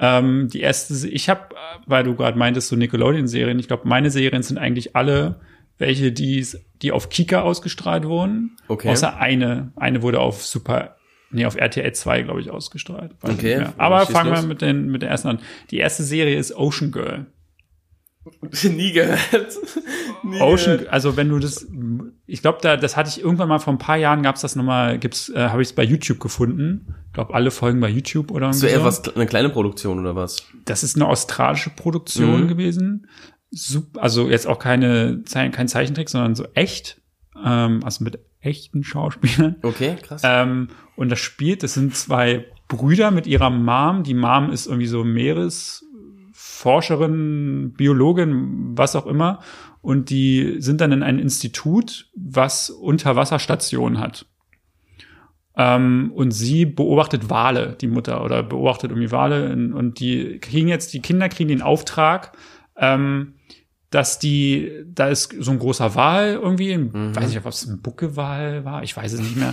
Ähm, 0.00 0.48
die 0.48 0.60
erste, 0.60 1.08
ich 1.08 1.28
habe, 1.28 1.54
weil 1.86 2.04
du 2.04 2.14
gerade 2.16 2.38
meintest, 2.38 2.68
so 2.68 2.76
Nickelodeon-Serien, 2.76 3.58
ich 3.58 3.68
glaube, 3.68 3.86
meine 3.86 4.10
Serien 4.10 4.42
sind 4.42 4.58
eigentlich 4.58 4.96
alle 4.96 5.40
welche, 5.80 6.12
die, 6.12 6.46
die 6.82 6.92
auf 6.92 7.08
Kika 7.08 7.40
ausgestrahlt 7.40 8.04
wurden. 8.04 8.56
Okay. 8.68 8.90
Außer 8.90 9.16
eine. 9.16 9.72
Eine 9.76 10.02
wurde 10.02 10.20
auf 10.20 10.44
Super, 10.44 10.96
nee, 11.30 11.46
auf 11.46 11.56
RTL 11.56 11.92
2, 11.92 12.22
glaube 12.22 12.40
ich, 12.40 12.50
ausgestrahlt. 12.50 13.12
Weiß 13.20 13.32
Okay, 13.32 13.66
Aber 13.78 14.06
fangen 14.06 14.30
wir 14.30 14.36
los. 14.36 14.46
mit, 14.46 14.62
den, 14.62 14.90
mit 14.90 15.02
der 15.02 15.08
ersten 15.08 15.28
an. 15.28 15.38
Die 15.70 15.78
erste 15.78 16.02
Serie 16.02 16.38
ist 16.38 16.54
Ocean 16.54 16.92
Girl. 16.92 17.26
Nie 18.64 18.92
gehört. 18.92 19.54
Nie 20.22 20.40
Ocean, 20.40 20.86
also 20.88 21.16
wenn 21.16 21.28
du 21.30 21.38
das, 21.38 21.66
ich 22.26 22.42
glaube, 22.42 22.58
da, 22.60 22.76
das 22.76 22.96
hatte 22.96 23.08
ich 23.08 23.22
irgendwann 23.22 23.48
mal 23.48 23.58
vor 23.58 23.72
ein 23.72 23.78
paar 23.78 23.96
Jahren 23.96 24.22
gab's 24.22 24.42
das 24.42 24.56
nochmal, 24.56 24.98
gibt's, 24.98 25.30
äh, 25.30 25.48
habe 25.48 25.62
ich 25.62 25.68
es 25.68 25.74
bei 25.74 25.82
YouTube 25.84 26.20
gefunden. 26.20 26.94
Ich 27.06 27.12
glaube, 27.14 27.32
alle 27.34 27.50
Folgen 27.50 27.80
bei 27.80 27.88
YouTube 27.88 28.30
oder 28.30 28.52
So 28.52 28.66
eher 28.66 28.84
was, 28.84 29.08
eine 29.14 29.26
kleine 29.26 29.48
Produktion 29.48 29.98
oder 29.98 30.14
was? 30.16 30.42
Das 30.66 30.82
ist 30.82 30.96
eine 30.96 31.06
australische 31.06 31.70
Produktion 31.70 32.42
Mhm. 32.44 32.48
gewesen. 32.48 33.06
Sup, 33.52 33.98
also 33.98 34.28
jetzt 34.28 34.46
auch 34.46 34.58
keine, 34.58 35.22
kein 35.32 35.66
Zeichentrick, 35.68 36.08
sondern 36.10 36.34
so 36.34 36.46
echt, 36.54 37.00
ähm, 37.42 37.80
also 37.84 38.04
mit 38.04 38.20
echten 38.40 38.84
Schauspielern. 38.84 39.56
Okay, 39.62 39.96
krass. 40.00 40.22
Ähm, 40.24 40.68
und 40.96 41.08
das 41.10 41.18
spielt, 41.18 41.62
das 41.62 41.74
sind 41.74 41.96
zwei 41.96 42.46
Brüder 42.68 43.10
mit 43.10 43.26
ihrer 43.26 43.50
Mom. 43.50 44.04
Die 44.04 44.14
Mom 44.14 44.50
ist 44.52 44.66
irgendwie 44.66 44.86
so 44.86 45.02
Meeresforscherin, 46.60 47.72
Biologin, 47.76 48.76
was 48.76 48.96
auch 48.96 49.06
immer. 49.06 49.40
Und 49.82 50.10
die 50.10 50.56
sind 50.58 50.80
dann 50.80 50.92
in 50.92 51.02
ein 51.02 51.18
Institut, 51.18 52.10
was 52.14 52.70
Unterwasserstationen 52.70 53.98
hat. 53.98 54.26
Ähm, 55.56 56.12
und 56.14 56.32
sie 56.32 56.66
beobachtet 56.66 57.30
Wale, 57.30 57.76
die 57.80 57.88
Mutter, 57.88 58.22
oder 58.24 58.42
beobachtet 58.42 58.90
irgendwie 58.90 59.10
Wale. 59.10 59.52
Und, 59.52 59.72
und 59.72 60.00
die 60.00 60.38
kriegen 60.38 60.68
jetzt, 60.68 60.92
die 60.92 61.00
Kinder 61.00 61.28
kriegen 61.28 61.48
den 61.48 61.62
Auftrag, 61.62 62.36
ähm, 62.76 63.34
dass 63.90 64.20
die, 64.20 64.70
da 64.86 65.08
ist 65.08 65.34
so 65.40 65.50
ein 65.50 65.58
großer 65.58 65.96
Wal 65.96 66.34
irgendwie, 66.40 66.76
Mhm. 66.76 67.14
weiß 67.16 67.26
nicht, 67.26 67.38
ob 67.38 67.46
es 67.46 67.66
ein 67.66 67.80
Buckewal 67.82 68.64
war, 68.64 68.84
ich 68.84 68.96
weiß 68.96 69.12
es 69.14 69.20
nicht 69.20 69.36
mehr. 69.36 69.52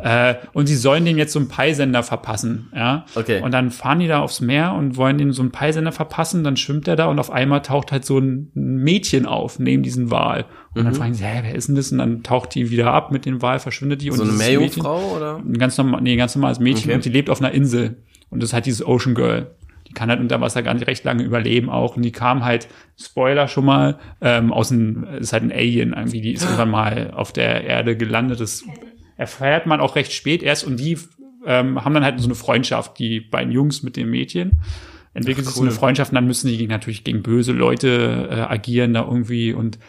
äh, 0.00 0.34
und 0.52 0.66
sie 0.66 0.76
sollen 0.76 1.04
dem 1.06 1.16
jetzt 1.16 1.32
so 1.32 1.38
einen 1.38 1.48
Peilsender 1.48 2.02
verpassen, 2.02 2.68
ja. 2.74 3.06
Okay. 3.14 3.40
Und 3.42 3.52
dann 3.52 3.70
fahren 3.70 3.98
die 4.00 4.06
da 4.06 4.20
aufs 4.20 4.40
Meer 4.42 4.74
und 4.74 4.96
wollen 4.98 5.16
den 5.16 5.32
so 5.32 5.40
einen 5.40 5.52
Peilsender 5.52 5.90
verpassen, 5.90 6.44
dann 6.44 6.56
schwimmt 6.58 6.86
er 6.86 6.96
da 6.96 7.06
und 7.06 7.18
auf 7.18 7.30
einmal 7.30 7.62
taucht 7.62 7.90
halt 7.90 8.04
so 8.04 8.18
ein 8.18 8.50
Mädchen 8.54 9.24
auf 9.24 9.58
neben 9.58 9.82
diesen 9.82 10.10
Wal. 10.10 10.44
Und 10.74 10.82
Mhm. 10.82 10.84
dann 10.84 10.94
fragen 10.94 11.14
sie, 11.14 11.24
hä, 11.24 11.40
wer 11.42 11.54
ist 11.54 11.68
denn 11.68 11.74
das? 11.74 11.90
Und 11.90 11.98
dann 11.98 12.22
taucht 12.22 12.54
die 12.54 12.70
wieder 12.70 12.92
ab 12.92 13.10
mit 13.10 13.24
dem 13.24 13.40
Wal, 13.40 13.58
verschwindet 13.58 14.02
die. 14.02 14.10
so 14.10 14.22
und 14.22 14.28
eine 14.28 14.36
Meerjungfrau 14.38 15.16
oder? 15.16 15.36
ein 15.38 15.56
ganz 15.56 15.78
normal, 15.78 16.02
nee, 16.02 16.14
ganz 16.16 16.34
normales 16.36 16.60
Mädchen 16.60 16.90
Okay. 16.90 16.94
und 16.94 17.04
die 17.06 17.10
lebt 17.10 17.30
auf 17.30 17.40
einer 17.40 17.52
Insel. 17.52 17.96
Und 18.30 18.42
das 18.42 18.50
ist 18.50 18.54
halt 18.54 18.66
dieses 18.66 18.84
Ocean 18.86 19.14
Girl. 19.14 19.50
Kann 19.98 20.10
halt 20.10 20.20
unter 20.20 20.40
Wasser 20.40 20.62
gar 20.62 20.74
nicht 20.74 20.86
recht 20.86 21.04
lange 21.04 21.24
überleben 21.24 21.68
auch. 21.68 21.96
Und 21.96 22.02
die 22.02 22.12
kam 22.12 22.44
halt, 22.44 22.68
Spoiler 22.96 23.48
schon 23.48 23.64
mal, 23.64 23.98
ähm, 24.20 24.52
aus 24.52 24.68
dem, 24.68 25.02
ist 25.18 25.32
halt 25.32 25.42
ein 25.42 25.50
Alien 25.50 25.92
irgendwie, 25.92 26.20
die 26.20 26.34
ist 26.34 26.44
irgendwann 26.44 26.70
mal 26.70 27.10
auf 27.10 27.32
der 27.32 27.64
Erde 27.64 27.96
gelandet. 27.96 28.38
Das 28.38 28.62
erfährt 29.16 29.66
man 29.66 29.80
auch 29.80 29.96
recht 29.96 30.12
spät 30.12 30.44
erst 30.44 30.64
und 30.64 30.78
die 30.78 30.96
ähm, 31.44 31.84
haben 31.84 31.94
dann 31.94 32.04
halt 32.04 32.20
so 32.20 32.26
eine 32.26 32.36
Freundschaft, 32.36 32.98
die 33.00 33.18
beiden 33.18 33.52
Jungs 33.52 33.82
mit 33.82 33.96
dem 33.96 34.08
Mädchen. 34.10 34.60
Entwickelt 35.14 35.46
Ach, 35.46 35.50
sich 35.50 35.56
so 35.56 35.62
eine 35.62 35.70
cool. 35.70 35.76
Freundschaft 35.76 36.12
und 36.12 36.14
dann 36.14 36.26
müssen 36.26 36.46
die 36.46 36.66
natürlich 36.68 37.02
gegen 37.02 37.22
böse 37.22 37.50
Leute 37.52 38.28
äh, 38.30 38.34
agieren 38.40 38.94
da 38.94 39.02
irgendwie 39.02 39.52
und 39.52 39.80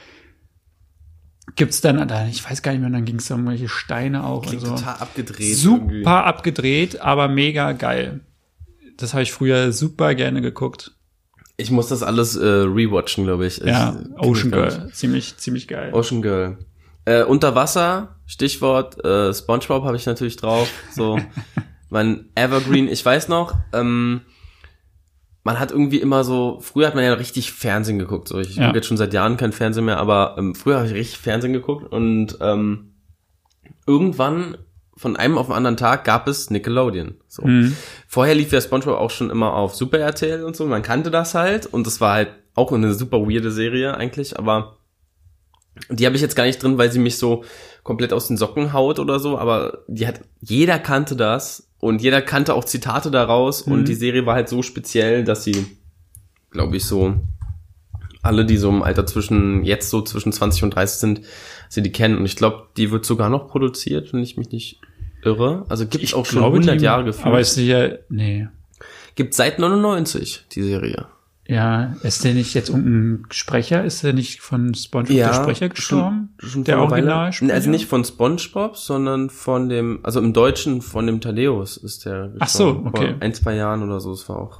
gibt's 1.55 1.81
dann, 1.81 2.07
da, 2.07 2.27
ich 2.27 2.49
weiß 2.49 2.61
gar 2.63 2.71
nicht 2.71 2.81
mehr, 2.81 2.89
dann 2.89 3.05
ging 3.05 3.17
es 3.17 3.29
um 3.29 3.45
welche 3.47 3.69
Steine 3.69 4.23
auch. 4.23 4.43
Klingt 4.43 4.61
so. 4.61 4.75
total 4.75 4.95
abgedreht. 4.95 5.55
Super 5.55 5.83
irgendwie. 5.91 6.05
abgedreht, 6.05 7.01
aber 7.01 7.27
mega 7.27 7.73
geil. 7.73 8.21
Das 8.99 9.13
habe 9.13 9.23
ich 9.23 9.31
früher 9.31 9.71
super 9.71 10.13
gerne 10.15 10.41
geguckt. 10.41 10.91
Ich 11.57 11.71
muss 11.71 11.87
das 11.87 12.03
alles 12.03 12.35
äh, 12.35 12.45
rewatchen, 12.45 13.25
glaube 13.25 13.45
ich. 13.45 13.57
Ja, 13.57 13.97
ich, 13.99 14.19
Ocean 14.19 14.51
Girl. 14.51 14.89
Ziemlich, 14.93 15.37
ziemlich 15.37 15.67
geil. 15.67 15.93
Ocean 15.93 16.21
Girl. 16.21 16.57
Äh, 17.05 17.23
unter 17.23 17.55
Wasser, 17.55 18.15
Stichwort 18.25 19.03
äh, 19.03 19.33
SpongeBob 19.33 19.83
habe 19.83 19.97
ich 19.97 20.05
natürlich 20.05 20.35
drauf. 20.37 20.69
So 20.93 21.19
mein 21.89 22.29
Evergreen. 22.35 22.87
Ich 22.87 23.03
weiß 23.05 23.27
noch, 23.29 23.55
ähm, 23.73 24.21
man 25.43 25.59
hat 25.59 25.71
irgendwie 25.71 25.99
immer 25.99 26.23
so, 26.23 26.59
früher 26.61 26.87
hat 26.87 26.95
man 26.95 27.03
ja 27.03 27.13
richtig 27.13 27.51
Fernsehen 27.51 27.99
geguckt. 27.99 28.27
So, 28.27 28.39
ich 28.39 28.55
Ja. 28.55 28.67
gucke 28.67 28.77
jetzt 28.77 28.87
schon 28.87 28.97
seit 28.97 29.13
Jahren 29.13 29.37
kein 29.37 29.51
Fernsehen 29.53 29.85
mehr, 29.85 29.97
aber 29.97 30.35
ähm, 30.37 30.55
früher 30.55 30.77
habe 30.77 30.87
ich 30.87 30.93
richtig 30.93 31.17
Fernsehen 31.17 31.53
geguckt 31.53 31.91
und 31.91 32.37
ähm, 32.41 32.93
irgendwann 33.87 34.57
von 34.99 35.15
einem 35.15 35.37
auf 35.37 35.45
den 35.47 35.55
anderen 35.55 35.77
Tag 35.77 36.03
gab 36.03 36.27
es 36.27 36.49
Nickelodeon. 36.49 37.15
So. 37.29 37.47
Mhm. 37.47 37.73
Vorher 38.05 38.35
lief 38.35 38.51
ja 38.51 38.59
SpongeBob 38.59 38.97
auch 38.99 39.11
schon 39.11 39.29
immer 39.29 39.53
auf 39.53 39.73
Super 39.73 39.99
RTL 39.99 40.43
und 40.43 40.57
so. 40.57 40.65
Man 40.65 40.81
kannte 40.81 41.09
das 41.09 41.35
halt 41.35 41.65
und 41.65 41.87
das 41.87 42.01
war 42.01 42.15
halt 42.15 42.29
auch 42.53 42.73
eine 42.73 42.93
super 42.93 43.19
weirde 43.21 43.49
Serie 43.49 43.95
eigentlich, 43.95 44.37
aber 44.37 44.75
die 45.89 46.05
habe 46.05 46.17
ich 46.17 46.21
jetzt 46.21 46.35
gar 46.35 46.43
nicht 46.43 46.61
drin, 46.61 46.77
weil 46.77 46.91
sie 46.91 46.99
mich 46.99 47.17
so 47.17 47.45
komplett 47.83 48.11
aus 48.11 48.27
den 48.27 48.35
Socken 48.35 48.73
haut 48.73 48.99
oder 48.99 49.19
so, 49.19 49.37
aber 49.37 49.85
die 49.87 50.05
hat, 50.05 50.19
jeder 50.41 50.77
kannte 50.79 51.15
das 51.15 51.69
und 51.79 52.01
jeder 52.01 52.21
kannte 52.21 52.53
auch 52.53 52.65
Zitate 52.65 53.09
daraus 53.09 53.65
Mhm. 53.65 53.71
und 53.73 53.87
die 53.87 53.93
Serie 53.95 54.25
war 54.25 54.35
halt 54.35 54.49
so 54.49 54.61
speziell, 54.61 55.23
dass 55.23 55.45
sie, 55.45 55.65
glaube 56.51 56.75
ich, 56.75 56.83
so 56.83 57.15
alle, 58.21 58.43
die 58.45 58.57
so 58.57 58.67
im 58.67 58.83
Alter 58.83 59.05
zwischen, 59.05 59.63
jetzt 59.63 59.89
so 59.89 60.01
zwischen 60.01 60.33
20 60.33 60.63
und 60.63 60.75
30 60.75 60.99
sind, 60.99 61.21
sie 61.69 61.81
die 61.81 61.93
kennen 61.93 62.17
und 62.17 62.25
ich 62.25 62.35
glaube, 62.35 62.67
die 62.75 62.91
wird 62.91 63.05
sogar 63.05 63.29
noch 63.29 63.47
produziert, 63.47 64.11
wenn 64.11 64.21
ich 64.21 64.35
mich 64.35 64.51
nicht 64.51 64.81
irre. 65.23 65.65
Also 65.69 65.85
gibt 65.85 66.03
es 66.03 66.13
auch 66.13 66.25
schon 66.25 66.43
100 66.43 66.79
die- 66.79 66.83
Jahre 66.85 67.03
gefühlt. 67.05 67.25
Aber 67.27 67.39
ist 67.39 67.53
sicher, 67.55 67.99
nee. 68.09 68.47
Gibt 69.15 69.33
seit 69.33 69.59
99 69.59 70.45
die 70.51 70.63
Serie. 70.63 71.05
Ja, 71.47 71.95
ist 72.03 72.23
der 72.23 72.35
nicht 72.35 72.53
jetzt 72.53 72.69
irgendein 72.69 73.25
Sprecher? 73.31 73.83
Ist 73.83 74.03
der 74.03 74.13
nicht 74.13 74.39
von 74.39 74.75
SpongeBob 74.75 75.15
der 75.17 75.33
Sprecher 75.33 75.69
gestorben? 75.69 76.29
Schon, 76.37 76.49
schon 76.49 76.63
der. 76.63 76.79
Originalsprecher? 76.79 77.53
Also 77.53 77.69
nicht 77.71 77.87
von 77.87 78.05
SpongeBob, 78.05 78.77
sondern 78.77 79.31
von 79.31 79.67
dem, 79.67 79.99
also 80.03 80.19
im 80.19 80.31
Deutschen 80.33 80.81
von 80.83 81.07
dem 81.07 81.21
Thaddeus 81.21 81.75
ist 81.77 82.05
der 82.05 82.31
Ach 82.39 82.47
so, 82.47 82.75
gestorben. 82.75 82.87
okay. 82.89 83.07
Vor 83.13 83.21
ein, 83.21 83.33
zwei 83.33 83.55
Jahren 83.55 83.81
oder 83.81 83.99
so, 83.99 84.11
es 84.11 84.29
war 84.29 84.37
auch. 84.37 84.59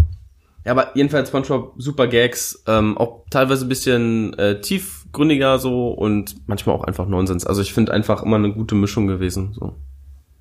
Ja, 0.65 0.72
aber 0.72 0.95
jedenfalls 0.98 1.30
SpongeBob, 1.30 1.76
super 1.78 2.08
Gags, 2.08 2.63
ähm, 2.67 2.98
auch 2.98 3.24
teilweise 3.30 3.65
ein 3.65 3.69
bisschen 3.69 4.34
äh, 4.39 4.60
tiefgründiger 4.60 5.60
so 5.60 5.89
und 5.89 6.36
manchmal 6.48 6.76
auch 6.76 6.84
einfach 6.84 7.08
Nonsens. 7.08 7.45
Also 7.45 7.62
ich 7.62 7.72
finde 7.72 7.93
einfach 7.93 8.24
immer 8.24 8.38
eine 8.38 8.52
gute 8.52 8.74
Mischung 8.74 9.06
gewesen. 9.06 9.54
So. 9.54 9.76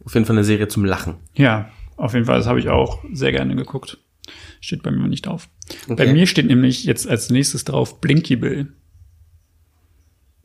Auf 0.08 0.14
jeden 0.14 0.24
Fall 0.24 0.36
eine 0.36 0.44
Serie 0.44 0.68
zum 0.68 0.86
Lachen. 0.86 1.16
Ja, 1.34 1.68
auf 1.98 2.14
jeden 2.14 2.24
Fall, 2.24 2.38
das 2.38 2.46
habe 2.46 2.58
ich 2.58 2.70
auch 2.70 3.04
sehr 3.12 3.30
gerne 3.30 3.54
geguckt. 3.54 3.98
Steht 4.58 4.82
bei 4.82 4.90
mir 4.90 5.06
nicht 5.06 5.26
drauf. 5.26 5.50
Bei 5.86 5.92
Okay. 6.04 6.12
mir 6.14 6.26
steht 6.26 6.46
nämlich 6.46 6.84
jetzt 6.84 7.06
als 7.06 7.28
nächstes 7.28 7.64
drauf 7.64 8.00
Blinky 8.00 8.36
Bill. 8.36 8.72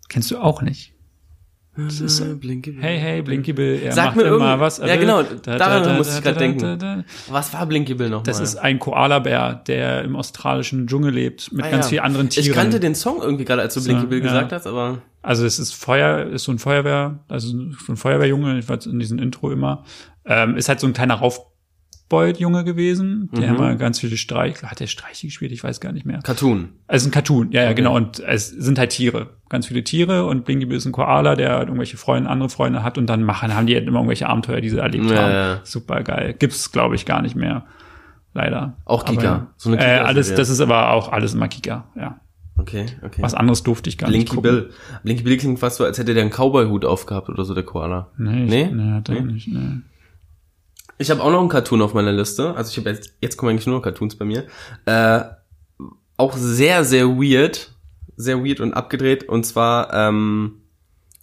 Kennst 0.10 0.32
du 0.32 0.38
auch 0.40 0.62
nicht? 0.62 0.92
Das 1.76 2.00
ist 2.02 2.18
so, 2.18 2.36
Blinky 2.36 2.78
hey, 2.80 3.00
hey, 3.00 3.22
Blinky 3.24 3.52
Bill, 3.52 3.80
er 3.84 3.94
Sag 3.94 4.06
macht 4.08 4.18
mir 4.18 4.24
immer 4.26 4.60
was. 4.60 4.78
ja, 4.78 4.96
genau, 4.96 5.24
daran 5.24 5.98
musste 5.98 6.18
ich 6.20 6.24
grad 6.24 6.40
denken. 6.40 7.04
Was 7.30 7.52
war 7.52 7.66
Blinky 7.66 7.96
Bill 7.96 8.10
nochmal? 8.10 8.24
Das 8.26 8.40
ist 8.40 8.58
ein 8.58 8.78
Koalabär, 8.78 9.56
der 9.66 10.04
im 10.04 10.16
australischen 10.16 10.86
Dschungel 10.86 11.12
lebt, 11.12 11.52
mit 11.52 11.66
Ah, 11.66 11.70
ganz 11.72 11.86
ja. 11.86 11.90
vielen 11.90 12.04
anderen 12.04 12.30
Tieren. 12.30 12.48
Ich 12.48 12.54
kannte 12.54 12.80
den 12.80 12.94
Song 12.94 13.22
irgendwie 13.24 13.44
gerade, 13.46 13.64
als 13.64 13.74
du 13.74 13.80
So, 13.80 13.90
Blinky 13.90 14.06
Bill 14.06 14.20
ja. 14.20 14.26
gesagt 14.26 14.52
hast, 14.52 14.68
aber 14.68 15.00
Also 15.24 15.46
es 15.48 15.58
ist 15.58 15.74
Feuer, 15.74 16.28
ist 16.28 16.44
so 16.44 16.52
ein 16.52 16.60
Feuerwehr, 16.60 17.20
also 17.28 17.48
so 17.48 17.92
ein 17.92 17.98
Feuerwehrjunge, 17.98 18.60
ich 18.60 18.70
war 18.70 18.78
in 18.86 19.00
diesem 19.00 19.18
Intro 19.18 19.50
immer. 19.52 19.84
Ähm, 20.26 20.56
ist 20.56 20.70
halt 20.70 20.80
so 20.80 20.86
ein 20.88 20.94
kleiner 20.94 21.16
Raufbold-Junge 22.12 22.64
gewesen, 22.64 23.30
der 23.36 23.50
Mhm. 23.52 23.56
immer 23.56 23.76
ganz 23.76 24.00
viele 24.00 24.18
Streich, 24.18 24.62
hat 24.64 24.80
der 24.80 24.88
Streiche 24.88 25.28
gespielt, 25.28 25.52
ich 25.52 25.64
weiß 25.64 25.80
gar 25.80 25.92
nicht 25.92 26.06
mehr. 26.06 26.20
Cartoon. 26.22 26.70
Also 26.88 27.08
ein 27.08 27.12
Cartoon, 27.12 27.52
ja, 27.52 27.62
ja, 27.64 27.68
Okay. 27.70 27.76
genau. 27.76 27.96
Und 27.96 28.20
es 28.20 28.50
sind 28.50 28.78
halt 28.78 28.92
Tiere, 28.92 29.32
ganz 29.50 29.68
viele 29.68 29.84
Tiere 29.84 30.26
und 30.26 30.46
Blinky 30.46 30.66
Bill 30.66 30.78
ist 30.78 30.86
ein 30.86 30.92
Koala, 30.92 31.36
der 31.36 31.54
halt 31.54 31.68
irgendwelche 31.68 31.98
Freunde, 31.98 32.30
andere 32.30 32.50
Freunde 32.50 32.84
hat 32.84 32.98
und 32.98 33.08
dann 33.08 33.24
machen, 33.24 33.56
haben 33.56 33.66
die 33.68 33.76
halt 33.76 33.88
immer 33.88 34.00
irgendwelche 34.00 34.28
Abenteuer, 34.28 34.62
die 34.62 34.70
sie 34.70 34.78
erlebt 34.78 35.10
Ja, 35.10 35.18
haben. 35.18 35.32
ja. 35.34 35.60
Super 35.64 36.04
geil. 36.04 36.36
Gibt's, 36.38 36.72
glaube 36.72 36.96
ich, 36.96 37.06
gar 37.06 37.22
nicht 37.22 37.36
mehr. 37.36 37.66
Leider. 38.36 38.78
Auch 38.86 39.06
Kika. 39.06 39.28
Aber, 39.36 39.48
So 39.58 39.70
eine 39.70 39.78
äh, 39.78 39.80
Kika-Serie. 39.82 40.06
alles, 40.06 40.36
das 40.36 40.50
ist 40.50 40.60
aber 40.60 40.92
auch 40.92 41.12
alles 41.12 41.34
immer 41.34 41.48
Kika, 41.48 41.86
ja. 41.96 42.20
Okay, 42.56 42.86
okay. 43.04 43.22
Was 43.24 43.34
anderes 43.34 43.64
durfte 43.64 43.90
ich 43.90 43.98
gar 43.98 44.10
nicht 44.12 44.30
Blinky. 44.30 44.42
Bill. 44.42 44.70
Blinky 45.04 45.24
Bill 45.24 45.38
klingt 45.38 45.60
fast 45.60 45.78
so, 45.78 45.86
als 45.86 45.98
hätte 45.98 46.14
der 46.14 46.22
einen 46.22 46.32
Cowboy-Hut 46.32 46.86
aufgehabt 46.86 47.30
oder 47.30 47.44
so, 47.46 47.56
der 47.56 47.64
Koala. 47.64 48.10
Nee, 48.18 48.46
Nee? 48.46 48.70
nee, 48.72 48.92
hat 48.92 49.10
er 49.10 49.16
Nee? 49.22 49.34
nicht, 49.34 49.48
nee. 49.48 49.80
Ich 50.98 51.10
habe 51.12 51.22
auch 51.22 51.32
noch 51.32 51.40
einen 51.40 51.50
Cartoon 51.50 51.82
auf 51.82 51.94
meiner 51.94 52.12
Liste. 52.12 52.56
Also 52.56 52.72
ich 52.72 52.78
habe 52.78 52.90
jetzt, 52.90 53.14
jetzt 53.22 53.38
kommen 53.38 53.52
eigentlich 53.52 53.68
nur 53.68 53.78
noch 53.78 53.84
Cartoons 53.84 54.16
bei 54.16 54.26
mir. 54.26 54.46
Äh, 54.86 55.22
auch 56.18 56.38
sehr, 56.38 56.86
sehr 56.86 57.08
weird. 57.08 57.72
sehr 58.16 58.44
weird 58.46 58.60
und 58.60 58.74
abgedreht 58.74 59.28
und 59.28 59.44
zwar 59.46 59.94
ähm, 59.94 60.62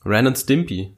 Ren 0.05 0.27
und 0.27 0.37
Stimpy. 0.37 0.97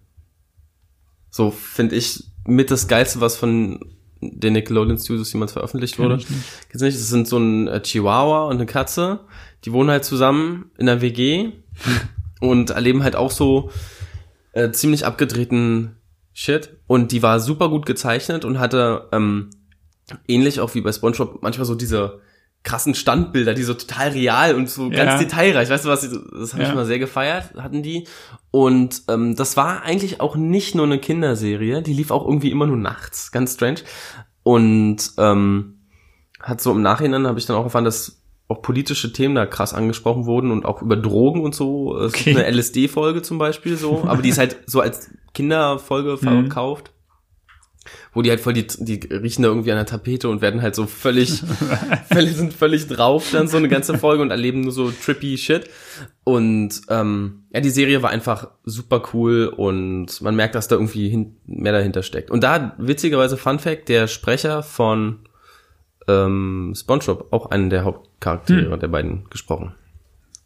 So 1.30 1.50
finde 1.50 1.96
ich 1.96 2.24
mit 2.46 2.70
das 2.70 2.88
geilste, 2.88 3.20
was 3.20 3.36
von 3.36 3.80
den 4.20 4.52
Nickelodeon 4.52 4.98
Studios 4.98 5.32
jemals 5.32 5.52
veröffentlicht 5.52 5.98
wurde. 5.98 6.16
Kenn 6.16 6.24
ich 6.24 6.30
nicht. 6.30 6.68
Kennst 6.68 6.80
du 6.80 6.84
nicht? 6.86 6.98
Das 6.98 7.08
sind 7.08 7.28
so 7.28 7.38
ein 7.38 7.68
äh, 7.68 7.82
Chihuahua 7.82 8.44
und 8.46 8.56
eine 8.56 8.66
Katze. 8.66 9.20
Die 9.64 9.72
wohnen 9.72 9.90
halt 9.90 10.04
zusammen 10.04 10.70
in 10.78 10.88
einer 10.88 11.00
WG 11.00 11.52
und 12.40 12.70
erleben 12.70 13.02
halt 13.02 13.16
auch 13.16 13.30
so 13.30 13.70
äh, 14.52 14.70
ziemlich 14.70 15.04
abgedrehten 15.06 15.96
Shit. 16.32 16.76
Und 16.92 17.10
die 17.10 17.22
war 17.22 17.40
super 17.40 17.70
gut 17.70 17.86
gezeichnet 17.86 18.44
und 18.44 18.58
hatte 18.58 19.08
ähm, 19.12 19.48
ähnlich 20.28 20.60
auch 20.60 20.74
wie 20.74 20.82
bei 20.82 20.92
SpongeBob 20.92 21.42
manchmal 21.42 21.64
so 21.64 21.74
diese 21.74 22.20
krassen 22.64 22.94
Standbilder, 22.94 23.54
die 23.54 23.62
so 23.62 23.72
total 23.72 24.10
real 24.10 24.54
und 24.54 24.68
so 24.68 24.90
Ja. 24.90 25.04
ganz 25.06 25.18
detailreich, 25.18 25.70
weißt 25.70 25.86
du 25.86 25.88
was, 25.88 26.02
das 26.02 26.52
habe 26.52 26.62
ich 26.64 26.68
Ja. 26.68 26.74
mal 26.74 26.84
sehr 26.84 26.98
gefeiert, 26.98 27.54
hatten 27.56 27.82
die. 27.82 28.06
Und 28.50 29.04
ähm, 29.08 29.36
das 29.36 29.56
war 29.56 29.82
eigentlich 29.84 30.20
auch 30.20 30.36
nicht 30.36 30.74
nur 30.74 30.84
eine 30.84 30.98
Kinderserie, 30.98 31.80
die 31.80 31.94
lief 31.94 32.10
auch 32.10 32.26
irgendwie 32.26 32.50
immer 32.50 32.66
nur 32.66 32.76
nachts, 32.76 33.32
ganz 33.32 33.54
strange. 33.54 33.80
Und 34.42 35.12
ähm, 35.16 35.78
hat 36.40 36.60
so 36.60 36.72
im 36.72 36.82
Nachhinein 36.82 37.26
habe 37.26 37.38
ich 37.38 37.46
dann 37.46 37.56
auch 37.56 37.64
erfahren, 37.64 37.84
dass 37.86 38.21
auch 38.52 38.62
politische 38.62 39.12
Themen 39.12 39.34
da 39.34 39.46
krass 39.46 39.74
angesprochen 39.74 40.26
wurden 40.26 40.50
und 40.50 40.64
auch 40.64 40.82
über 40.82 40.96
Drogen 40.96 41.42
und 41.42 41.54
so. 41.54 41.96
Es 41.98 42.12
Okay. 42.14 42.32
gibt 42.32 42.36
eine 42.38 42.46
LSD-Folge 42.56 43.22
zum 43.22 43.38
Beispiel 43.38 43.76
so, 43.76 44.04
aber 44.06 44.22
die 44.22 44.28
ist 44.28 44.38
halt 44.38 44.56
so 44.66 44.80
als 44.80 45.10
Kinderfolge 45.34 46.12
Mhm. 46.12 46.18
verkauft. 46.18 46.90
Wo 48.14 48.22
die 48.22 48.30
halt 48.30 48.40
voll 48.40 48.52
die, 48.52 48.66
die 48.66 49.00
riechen 49.10 49.42
da 49.42 49.48
irgendwie 49.48 49.72
an 49.72 49.76
der 49.78 49.86
Tapete 49.86 50.28
und 50.28 50.40
werden 50.40 50.62
halt 50.62 50.74
so 50.76 50.86
völlig, 50.86 51.42
völlig 52.12 52.36
sind 52.36 52.52
völlig 52.52 52.86
drauf 52.86 53.30
dann 53.32 53.48
so 53.48 53.56
eine 53.56 53.68
ganze 53.68 53.98
Folge 53.98 54.22
und 54.22 54.30
erleben 54.30 54.60
nur 54.60 54.70
so 54.70 54.90
trippy 54.92 55.36
Shit. 55.36 55.68
Und 56.22 56.82
ähm, 56.90 57.44
ja, 57.52 57.60
die 57.60 57.70
Serie 57.70 58.02
war 58.02 58.10
einfach 58.10 58.48
super 58.64 59.02
cool 59.12 59.46
und 59.56 60.20
man 60.20 60.36
merkt, 60.36 60.54
dass 60.54 60.68
da 60.68 60.76
irgendwie 60.76 61.08
hin, 61.08 61.36
mehr 61.46 61.72
dahinter 61.72 62.02
steckt. 62.04 62.30
Und 62.30 62.44
da 62.44 62.74
witzigerweise 62.78 63.36
Fun 63.36 63.58
Fact: 63.58 63.88
Der 63.88 64.06
Sprecher 64.06 64.62
von 64.62 65.20
ähm, 66.26 66.72
SpongeBob 66.76 67.32
auch 67.32 67.46
einen 67.50 67.70
der 67.70 67.84
Hauptcharaktere 67.84 68.78
der 68.78 68.88
beiden 68.88 69.28
gesprochen. 69.30 69.74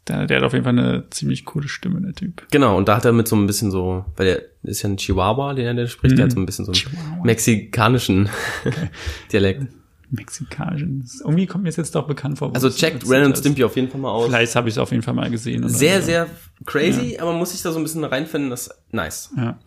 Der, 0.07 0.25
der 0.25 0.37
hat 0.37 0.43
auf 0.45 0.53
jeden 0.53 0.63
Fall 0.63 0.77
eine 0.77 1.09
ziemlich 1.09 1.43
coole 1.43 1.67
Stimme, 1.67 1.99
der 2.01 2.13
Typ. 2.13 2.47
Genau, 2.51 2.77
und 2.77 2.87
da 2.87 2.95
hat 2.95 3.03
er 3.03 3.11
mit 3.11 3.27
so 3.27 3.35
ein 3.35 3.45
bisschen 3.45 3.71
so, 3.71 4.05
weil 4.15 4.25
der 4.25 4.41
ist 4.71 4.81
ja 4.81 4.89
ein 4.89 4.95
Chihuahua, 4.97 5.53
den 5.53 5.65
er 5.65 5.73
der 5.73 5.87
spricht, 5.87 6.17
der 6.17 6.25
hat 6.25 6.31
so 6.31 6.39
ein 6.39 6.45
bisschen 6.45 6.63
so 6.65 6.71
einen 6.71 6.77
Chihuahua. 6.79 7.23
mexikanischen 7.25 8.29
Dialekt. 9.31 9.63
Mexikanischen. 10.09 11.05
Irgendwie 11.19 11.45
kommt 11.47 11.65
mir 11.65 11.69
das 11.69 11.75
jetzt 11.75 11.93
doch 11.93 12.07
bekannt 12.07 12.37
vor. 12.37 12.55
Also 12.55 12.69
checkt 12.69 13.03
was 13.03 13.09
Ren 13.11 13.25
und 13.25 13.31
das- 13.31 13.39
Stimpy 13.39 13.63
auf 13.65 13.75
jeden 13.75 13.89
Fall 13.89 13.99
mal 13.99 14.11
aus. 14.11 14.27
Vielleicht 14.27 14.55
habe 14.55 14.69
ich 14.69 14.75
es 14.75 14.77
auf 14.79 14.91
jeden 14.91 15.03
Fall 15.03 15.13
mal 15.13 15.29
gesehen. 15.29 15.67
Sehr, 15.67 15.99
so. 15.99 16.05
sehr 16.05 16.27
crazy, 16.65 17.17
aber 17.19 17.31
man 17.31 17.39
muss 17.39 17.51
sich 17.51 17.61
da 17.61 17.71
so 17.73 17.77
ein 17.77 17.83
bisschen 17.83 18.05
reinfinden, 18.05 18.49
das 18.49 18.67
ist 18.67 18.75
nice. 18.93 19.31
Ja. 19.35 19.59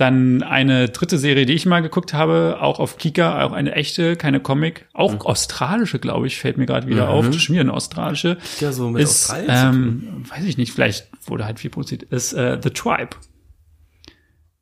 Dann 0.00 0.42
eine 0.42 0.88
dritte 0.88 1.18
Serie, 1.18 1.44
die 1.44 1.52
ich 1.52 1.66
mal 1.66 1.80
geguckt 1.80 2.14
habe, 2.14 2.56
auch 2.60 2.78
auf 2.80 2.96
Kika, 2.96 3.44
auch 3.44 3.52
eine 3.52 3.72
echte, 3.74 4.16
keine 4.16 4.40
Comic, 4.40 4.86
auch 4.94 5.12
Mhm. 5.12 5.20
australische, 5.20 5.98
glaube 5.98 6.26
ich, 6.26 6.38
fällt 6.38 6.56
mir 6.56 6.64
gerade 6.64 6.86
wieder 6.86 7.10
auf. 7.10 7.26
Schon 7.38 7.52
wieder 7.54 7.60
eine 7.60 7.74
australische. 7.74 8.38
Ja, 8.60 8.72
so 8.72 8.88
mit 8.88 9.02
ist, 9.02 9.30
ähm, 9.46 10.24
weiß 10.34 10.44
ich 10.46 10.56
nicht, 10.56 10.72
vielleicht 10.72 11.08
wurde 11.26 11.44
halt 11.44 11.60
viel 11.60 11.68
produziert, 11.68 12.04
ist 12.04 12.32
äh, 12.32 12.58
The 12.62 12.70
Tribe. 12.70 13.10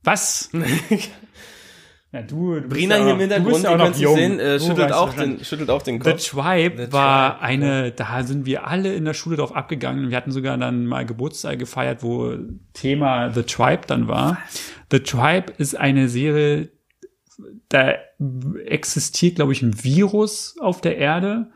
Was? 0.03 0.51
ja, 2.13 2.23
du, 2.23 2.61
du 2.61 2.69
Brina 2.69 2.97
ja 2.97 3.05
hier 3.05 3.07
auch- 3.07 3.13
im 3.13 3.17
du 3.19 3.35
Hintergrund, 3.35 3.63
ja 3.65 3.71
ihr 3.71 3.71
auch 3.71 3.77
noch 3.79 3.85
könnt 3.85 3.97
sie 3.97 4.07
sehen, 4.15 4.41
äh, 4.41 4.61
schüttelt, 4.61 4.93
auch 4.93 5.13
den, 5.15 5.45
schüttelt 5.45 5.71
auch 5.71 5.83
den 5.83 6.01
The 6.03 6.11
Kopf. 6.13 6.29
Tribe 6.31 6.87
The 6.87 6.93
war 6.93 7.33
Tribe, 7.39 7.43
eine, 7.45 7.93
da 7.93 8.23
sind 8.23 8.47
wir 8.47 8.67
alle 8.67 8.95
in 8.95 9.05
der 9.05 9.15
Schule 9.15 9.37
drauf 9.37 9.55
abgegangen. 9.55 10.11
Wir 10.11 10.17
hatten 10.17 10.33
sogar 10.33 10.57
dann 10.57 10.87
mal 10.87 11.05
Geburtstag 11.05 11.59
gefeiert, 11.59 12.03
wo 12.03 12.35
Thema 12.73 13.31
The 13.31 13.43
Tribe 13.43 13.83
dann 13.87 14.09
war. 14.09 14.39
The 14.91 15.01
Tribe 15.01 15.53
ist 15.59 15.77
eine 15.77 16.09
Serie, 16.09 16.71
da 17.69 17.95
existiert, 18.65 19.37
glaube 19.37 19.53
ich, 19.53 19.63
ein 19.63 19.85
Virus 19.85 20.57
auf 20.61 20.81
der 20.81 20.97
Erde, 20.97 21.51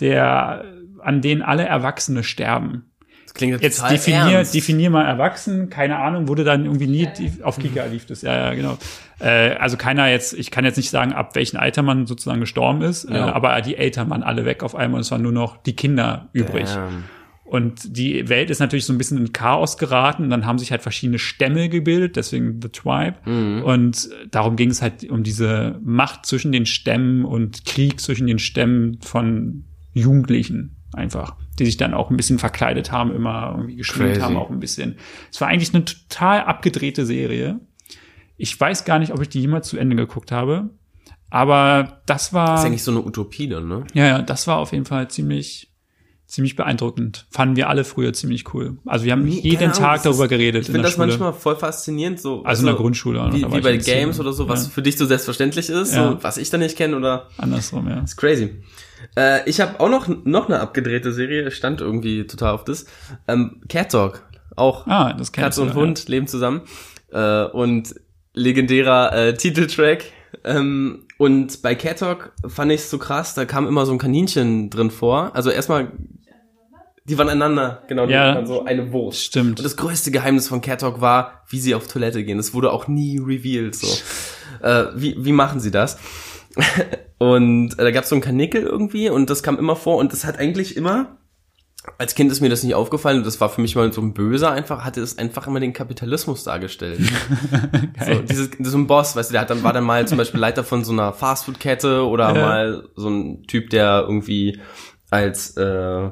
der, 0.00 0.64
an 1.00 1.20
den 1.20 1.42
alle 1.42 1.64
Erwachsene 1.64 2.22
sterben. 2.24 2.91
Das 3.32 3.38
klingt 3.38 3.62
Jetzt 3.62 3.78
total 3.78 3.92
definier, 3.92 4.36
ernst. 4.36 4.54
definier 4.54 4.90
mal 4.90 5.06
erwachsen, 5.06 5.70
keine 5.70 5.96
Ahnung, 5.96 6.28
wurde 6.28 6.44
dann 6.44 6.66
irgendwie 6.66 6.86
nie 6.86 7.08
die, 7.16 7.42
auf 7.42 7.58
Kika 7.58 7.86
lief 7.86 8.04
das, 8.04 8.20
ja, 8.20 8.34
ja, 8.34 8.54
genau. 8.54 8.76
Äh, 9.20 9.54
also 9.54 9.78
keiner 9.78 10.06
jetzt, 10.08 10.34
ich 10.34 10.50
kann 10.50 10.66
jetzt 10.66 10.76
nicht 10.76 10.90
sagen, 10.90 11.14
ab 11.14 11.34
welchem 11.34 11.56
Alter 11.58 11.82
man 11.82 12.06
sozusagen 12.06 12.40
gestorben 12.40 12.82
ist, 12.82 13.04
äh, 13.04 13.14
Ja. 13.14 13.32
aber 13.32 13.58
die 13.62 13.76
Eltern 13.76 14.10
waren 14.10 14.22
alle 14.22 14.44
weg 14.44 14.62
auf 14.62 14.74
einmal 14.74 14.98
und 14.98 15.02
es 15.02 15.10
waren 15.10 15.22
nur 15.22 15.32
noch 15.32 15.56
die 15.56 15.74
Kinder 15.74 16.28
übrig. 16.34 16.68
Damn. 16.74 17.04
Und 17.44 17.96
die 17.98 18.28
Welt 18.30 18.48
ist 18.50 18.60
natürlich 18.60 18.86
so 18.86 18.94
ein 18.94 18.98
bisschen 18.98 19.18
in 19.18 19.32
Chaos 19.34 19.76
geraten. 19.76 20.22
Und 20.24 20.30
dann 20.30 20.46
haben 20.46 20.58
sich 20.58 20.70
halt 20.70 20.80
verschiedene 20.80 21.18
Stämme 21.18 21.68
gebildet, 21.68 22.16
deswegen 22.16 22.60
The 22.62 22.70
Tribe. 22.70 23.16
Mhm. 23.26 23.62
Und 23.62 24.08
darum 24.30 24.56
ging 24.56 24.70
es 24.70 24.80
halt 24.80 25.10
um 25.10 25.22
diese 25.22 25.78
Macht 25.84 26.24
zwischen 26.24 26.50
den 26.50 26.64
Stämmen 26.64 27.26
und 27.26 27.66
Krieg 27.66 28.00
zwischen 28.00 28.26
den 28.26 28.38
Stämmen 28.38 28.98
von 29.02 29.64
Jugendlichen 29.92 30.76
einfach, 30.92 31.36
die 31.58 31.64
sich 31.64 31.76
dann 31.76 31.94
auch 31.94 32.10
ein 32.10 32.16
bisschen 32.16 32.38
verkleidet 32.38 32.92
haben, 32.92 33.14
immer 33.14 33.52
irgendwie 33.56 33.76
gespielt 33.76 34.12
Crazy. 34.12 34.20
haben, 34.20 34.36
auch 34.36 34.50
ein 34.50 34.60
bisschen. 34.60 34.96
Es 35.30 35.40
war 35.40 35.48
eigentlich 35.48 35.74
eine 35.74 35.84
total 35.84 36.42
abgedrehte 36.42 37.06
Serie. 37.06 37.60
Ich 38.36 38.58
weiß 38.58 38.84
gar 38.84 38.98
nicht, 38.98 39.12
ob 39.12 39.20
ich 39.20 39.28
die 39.28 39.40
jemals 39.40 39.68
zu 39.68 39.78
Ende 39.78 39.96
geguckt 39.96 40.32
habe. 40.32 40.70
Aber 41.30 42.02
das 42.06 42.34
war. 42.34 42.48
Das 42.48 42.60
ist 42.60 42.66
eigentlich 42.66 42.82
so 42.82 42.90
eine 42.90 43.02
Utopie 43.04 43.48
dann, 43.48 43.66
ne? 43.68 43.84
Ja, 43.94 44.06
ja, 44.06 44.22
das 44.22 44.46
war 44.46 44.58
auf 44.58 44.72
jeden 44.72 44.84
Fall 44.84 45.08
ziemlich, 45.08 45.71
ziemlich 46.32 46.56
beeindruckend. 46.56 47.26
Fanden 47.30 47.56
wir 47.56 47.68
alle 47.68 47.84
früher 47.84 48.12
ziemlich 48.14 48.54
cool. 48.54 48.78
Also 48.86 49.04
wir 49.04 49.12
haben 49.12 49.24
Nee, 49.24 49.40
jeden 49.42 49.64
Ahnung, 49.64 49.76
Tag 49.76 50.02
darüber 50.02 50.28
geredet 50.28 50.62
Ich 50.62 50.68
in 50.68 50.72
finde 50.74 50.88
das 50.88 50.94
Schule. 50.94 51.06
manchmal 51.08 51.32
voll 51.34 51.56
faszinierend, 51.56 52.20
so. 52.20 52.42
also 52.44 52.62
in 52.62 52.66
der 52.66 52.74
Grundschule. 52.76 53.28
Wie, 53.32 53.44
wie 53.52 53.60
bei 53.60 53.76
Games 53.76 54.18
oder 54.18 54.32
so, 54.32 54.48
was 54.48 54.64
Ja, 54.64 54.70
für 54.70 54.82
dich 54.82 54.96
so 54.96 55.04
selbstverständlich 55.06 55.68
ist, 55.68 55.94
Ja. 55.94 56.12
so, 56.12 56.22
was 56.22 56.38
ich 56.38 56.48
da 56.50 56.56
nicht 56.58 56.76
kenne 56.76 56.96
oder 56.96 57.28
andersrum, 57.36 57.86
ja. 57.88 58.00
ist 58.00 58.16
crazy. 58.16 58.62
Äh, 59.16 59.48
ich 59.48 59.60
habe 59.60 59.78
auch 59.80 59.90
noch 59.90 60.08
noch 60.24 60.46
eine 60.48 60.60
abgedrehte 60.60 61.12
Serie, 61.12 61.50
stand 61.50 61.80
irgendwie 61.82 62.26
total 62.26 62.54
auf 62.54 62.64
das. 62.64 62.86
Ähm, 63.28 63.60
Cat 63.68 63.92
Dog, 63.92 64.22
auch 64.56 64.86
Ah, 64.86 65.12
das 65.12 65.32
Katze 65.32 65.60
und 65.62 65.74
Hund 65.74 66.08
leben 66.08 66.26
zusammen 66.26 66.62
äh, 67.12 67.44
und 67.44 67.94
legendärer 68.32 69.12
äh, 69.14 69.34
Titeltrack. 69.34 70.04
Ähm, 70.44 71.04
und 71.18 71.60
bei 71.62 71.74
Cat 71.74 72.00
Dog 72.00 72.32
fand 72.48 72.72
ich 72.72 72.80
es 72.80 72.90
so 72.90 72.98
krass, 72.98 73.34
da 73.34 73.44
kam 73.44 73.68
immer 73.68 73.84
so 73.86 73.92
ein 73.92 73.98
Kaninchen 73.98 74.70
drin 74.70 74.90
vor. 74.90 75.30
Also 75.34 75.50
erstmal, 75.50 75.92
die 77.04 77.18
waren 77.18 77.28
einander, 77.28 77.82
genau, 77.88 78.06
die 78.06 78.12
Ja. 78.12 78.34
waren 78.36 78.46
so 78.46 78.64
eine 78.64 78.92
Wurst. 78.92 79.22
Stimmt. 79.24 79.58
Und 79.60 79.64
das 79.64 79.76
größte 79.76 80.10
Geheimnis 80.10 80.48
von 80.48 80.60
Cat 80.60 80.82
Dog 80.82 81.00
war, 81.00 81.42
wie 81.48 81.58
sie 81.58 81.74
auf 81.74 81.88
Toilette 81.88 82.22
gehen. 82.24 82.36
Das 82.36 82.54
wurde 82.54 82.70
auch 82.72 82.86
nie 82.88 83.18
revealed. 83.18 83.74
So, 83.74 83.86
äh, 84.62 84.86
wie 84.94 85.16
wie 85.24 85.32
machen 85.32 85.60
sie 85.60 85.70
das? 85.70 85.98
und 87.18 87.78
äh, 87.78 87.82
da 87.82 87.90
gab 87.90 88.04
es 88.04 88.10
so 88.10 88.16
ein 88.16 88.20
Kanickel 88.20 88.62
irgendwie 88.62 89.08
und 89.08 89.30
das 89.30 89.42
kam 89.42 89.58
immer 89.58 89.76
vor 89.76 89.96
und 89.96 90.12
das 90.12 90.24
hat 90.24 90.38
eigentlich 90.38 90.76
immer 90.76 91.18
als 91.98 92.14
Kind 92.14 92.30
ist 92.30 92.40
mir 92.40 92.48
das 92.48 92.62
nicht 92.62 92.76
aufgefallen 92.76 93.18
und 93.18 93.26
das 93.26 93.40
war 93.40 93.48
für 93.48 93.60
mich 93.60 93.74
mal 93.74 93.92
so 93.92 94.00
ein 94.00 94.14
Böser 94.14 94.52
einfach, 94.52 94.84
hatte 94.84 95.00
es 95.00 95.18
einfach 95.18 95.48
immer 95.48 95.58
den 95.58 95.72
Kapitalismus 95.72 96.44
dargestellt. 96.44 97.00
so, 98.06 98.20
dieses, 98.22 98.50
so 98.60 98.78
ein 98.78 98.86
Boss, 98.86 99.16
weißt 99.16 99.30
du, 99.30 99.32
der 99.32 99.40
hat 99.40 99.50
dann, 99.50 99.64
war 99.64 99.72
dann 99.72 99.82
mal 99.82 100.06
zum 100.06 100.16
Beispiel 100.16 100.38
Leiter 100.38 100.62
von 100.62 100.84
so 100.84 100.92
einer 100.92 101.12
Fastfood-Kette 101.12 102.06
oder 102.06 102.36
Ja. 102.36 102.40
mal 102.40 102.88
so 102.94 103.08
ein 103.08 103.42
Typ, 103.48 103.70
der 103.70 104.02
irgendwie 104.06 104.60
als 105.10 105.56
äh, 105.56 106.10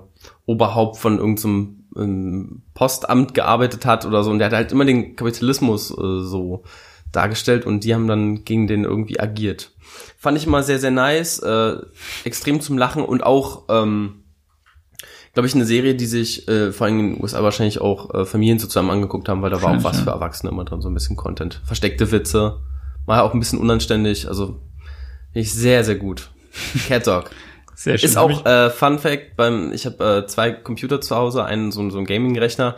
Oberhaupt 0.50 0.96
von 0.96 1.18
irgendeinem 1.18 1.84
ähm, 1.96 2.62
Postamt 2.74 3.34
gearbeitet 3.34 3.86
hat 3.86 4.04
oder 4.04 4.24
so 4.24 4.30
und 4.30 4.38
der 4.38 4.46
hat 4.48 4.54
halt 4.54 4.72
immer 4.72 4.84
den 4.84 5.14
Kapitalismus 5.14 5.90
äh, 5.90 5.94
so 6.22 6.64
dargestellt 7.12 7.66
und 7.66 7.84
die 7.84 7.94
haben 7.94 8.08
dann 8.08 8.44
gegen 8.44 8.66
den 8.66 8.84
irgendwie 8.84 9.20
agiert. 9.20 9.72
Fand 10.18 10.36
ich 10.36 10.46
immer 10.46 10.62
sehr, 10.62 10.78
sehr 10.78 10.90
nice, 10.90 11.38
äh, 11.40 11.76
extrem 12.24 12.60
zum 12.60 12.78
Lachen 12.78 13.04
und 13.04 13.22
auch 13.22 13.64
ähm, 13.68 14.24
glaube 15.32 15.46
ich, 15.46 15.54
eine 15.54 15.64
Serie, 15.64 15.94
die 15.94 16.06
sich 16.06 16.48
äh, 16.48 16.72
vor 16.72 16.86
allem 16.86 16.98
in 16.98 17.14
den 17.14 17.22
USA 17.22 17.42
wahrscheinlich 17.42 17.80
auch 17.80 18.12
äh, 18.12 18.24
Familien 18.24 18.58
so 18.58 18.66
zusammen 18.66 18.90
angeguckt 18.90 19.28
haben, 19.28 19.42
weil 19.42 19.50
da 19.50 19.62
war 19.62 19.76
auch 19.76 19.84
was 19.84 20.00
für 20.00 20.10
Erwachsene 20.10 20.50
immer 20.50 20.64
drin, 20.64 20.80
so 20.80 20.88
ein 20.88 20.94
bisschen 20.94 21.16
Content. 21.16 21.60
Versteckte 21.64 22.10
Witze, 22.10 22.58
mal 23.06 23.20
auch 23.20 23.34
ein 23.34 23.40
bisschen 23.40 23.60
unanständig, 23.60 24.26
also 24.26 24.60
finde 25.32 25.46
ich 25.46 25.54
sehr, 25.54 25.84
sehr 25.84 25.96
gut. 25.96 26.30
Cat 26.88 27.06
Dog. 27.06 27.30
Sehr 27.80 27.96
schön. 27.96 28.10
Ist 28.10 28.18
auch 28.18 28.44
äh, 28.44 28.68
Fun 28.68 28.98
Fact, 28.98 29.36
beim, 29.36 29.72
ich 29.72 29.86
habe 29.86 30.24
äh, 30.24 30.26
zwei 30.26 30.50
Computer 30.50 31.00
zu 31.00 31.16
Hause, 31.16 31.46
einen 31.46 31.72
so, 31.72 31.88
so 31.88 31.96
einen 31.96 32.06
Gaming-Rechner, 32.06 32.76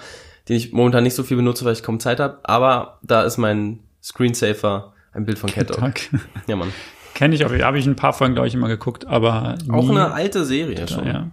den 0.49 0.57
ich 0.57 0.73
momentan 0.73 1.03
nicht 1.03 1.17
so 1.17 1.25
viel 1.25 1.37
benutze, 1.37 1.65
weil 1.65 1.73
ich 1.73 1.83
kaum 1.83 1.99
Zeit 1.99 2.21
habe, 2.21 2.39
aber 2.45 3.01
da 3.03 3.23
ist 3.23 3.37
mein 3.37 3.81
Screensaver 4.01 4.93
ein 5.13 5.25
Bild 5.25 5.41
von 5.41 5.51
Cat 5.51 5.71
Dog. 5.71 5.95
Ja, 6.47 6.55
Mann. 6.55 6.73
Kenne 7.15 7.35
ich 7.35 7.45
auch. 7.45 7.51
Habe 7.51 7.81
ich 7.81 7.87
ein 7.87 7.97
paar 7.97 8.13
Folgen, 8.13 8.35
glaube 8.35 8.47
ich, 8.47 8.55
immer 8.55 8.69
geguckt, 8.69 9.05
aber 9.05 9.57
Auch 9.71 9.83
nie, 9.83 9.91
eine 9.91 10.13
alte 10.13 10.45
Serie 10.45 10.87
schon. 10.87 11.05
ja. 11.05 11.29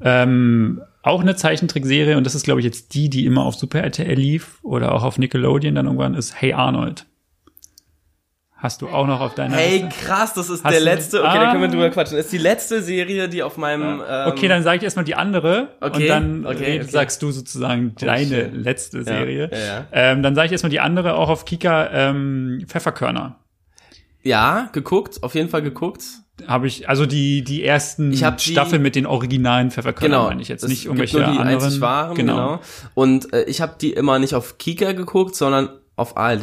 Ähm, 0.00 0.80
auch 1.02 1.22
eine 1.22 1.34
Zeichentrickserie 1.34 2.16
und 2.16 2.24
das 2.24 2.36
ist, 2.36 2.44
glaube 2.44 2.60
ich, 2.60 2.66
jetzt 2.66 2.94
die, 2.94 3.10
die 3.10 3.26
immer 3.26 3.46
auf 3.46 3.56
Super 3.56 3.80
RTL 3.80 4.14
lief 4.14 4.60
oder 4.62 4.92
auch 4.94 5.02
auf 5.02 5.18
Nickelodeon 5.18 5.74
dann 5.74 5.86
irgendwann 5.86 6.14
ist 6.14 6.40
Hey 6.40 6.52
Arnold. 6.52 7.04
Hast 8.58 8.80
du 8.80 8.88
auch 8.88 9.06
noch 9.06 9.20
auf 9.20 9.34
deiner 9.34 9.54
Hey, 9.54 9.82
Liste? 9.82 10.06
krass, 10.06 10.32
das 10.32 10.48
ist 10.48 10.64
Hast 10.64 10.72
der 10.72 10.80
letzte. 10.80 11.18
Okay, 11.22 11.28
Ah. 11.36 11.44
da 11.44 11.50
können 11.50 11.60
wir 11.62 11.68
drüber 11.68 11.90
quatschen. 11.90 12.16
Das 12.16 12.24
ist 12.26 12.32
die 12.32 12.38
letzte 12.38 12.80
Serie, 12.82 13.28
die 13.28 13.42
auf 13.42 13.58
meinem. 13.58 14.00
Ähm, 14.08 14.28
Okay, 14.28 14.48
dann 14.48 14.62
sage 14.62 14.78
ich 14.78 14.82
erstmal 14.82 15.04
die 15.04 15.14
andere 15.14 15.68
Okay, 15.82 16.02
und 16.04 16.08
dann 16.08 16.46
okay, 16.46 16.80
okay. 16.80 16.82
sagst 16.82 17.20
du 17.22 17.30
sozusagen 17.32 17.94
deine 17.98 18.44
shit. 18.46 18.54
letzte 18.54 19.04
Serie. 19.04 19.50
ja, 19.52 19.58
ja. 19.58 19.86
Ähm, 19.92 20.22
dann 20.22 20.34
sage 20.34 20.46
ich 20.46 20.52
erstmal 20.52 20.70
die 20.70 20.80
andere, 20.80 21.14
auch 21.16 21.28
auf 21.28 21.44
Kika, 21.44 21.90
ähm, 21.92 22.64
Pfefferkörner. 22.66 23.36
Ja, 24.22 24.70
geguckt, 24.72 25.22
auf 25.22 25.34
jeden 25.34 25.50
Fall 25.50 25.62
geguckt. 25.62 26.02
Habe 26.46 26.66
ich, 26.66 26.88
also 26.88 27.06
die, 27.06 27.44
die 27.44 27.62
ersten 27.64 28.12
Ich 28.12 28.24
hab 28.24 28.38
die- 28.38 28.50
Staffeln 28.52 28.82
mit 28.82 28.94
den 28.96 29.06
originalen 29.06 29.70
Pfefferkörnern 29.70 30.18
Genau. 30.18 30.28
meine 30.28 30.42
ich 30.42 30.48
jetzt, 30.48 30.62
nicht 30.68 30.82
gibt 30.82 30.86
irgendwelche 30.86 31.16
nur 31.18 31.26
die 31.26 31.38
anderen. 31.38 31.62
einzig 31.62 31.80
wahren, 31.80 32.14
genau. 32.14 32.60
Und 32.94 33.32
äh, 33.32 33.44
ich 33.44 33.60
habe 33.60 33.74
die 33.80 33.92
immer 33.92 34.18
nicht 34.18 34.34
auf 34.34 34.58
Kika 34.58 34.92
geguckt, 34.92 35.34
sondern 35.36 35.68
auf 35.96 36.16
ARD, 36.16 36.42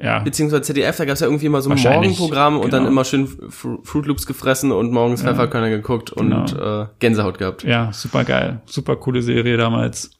Ja. 0.00 0.20
beziehungsweise 0.20 0.62
ZDF, 0.62 0.96
da 0.96 1.04
gab 1.04 1.14
es 1.14 1.20
ja 1.20 1.26
irgendwie 1.26 1.46
immer 1.46 1.60
so 1.62 1.68
ein 1.70 1.78
Morgenprogramm 1.80 2.58
und 2.60 2.72
dann 2.72 2.80
genau. 2.84 2.92
immer 2.92 3.04
schön 3.04 3.26
Fru- 3.26 3.80
Fruit 3.82 4.06
Loops 4.06 4.24
gefressen 4.24 4.70
und 4.70 4.92
morgens 4.92 5.22
Pfefferkörner 5.22 5.68
geguckt 5.68 6.10
und 6.10 6.30
Genau. 6.30 6.82
äh, 6.82 6.86
Gänsehaut 7.00 7.38
gehabt. 7.38 7.64
Ja, 7.64 7.92
super 7.92 8.22
geil. 8.24 8.60
Super 8.66 8.94
coole 8.96 9.20
Serie 9.22 9.56
damals. 9.56 10.10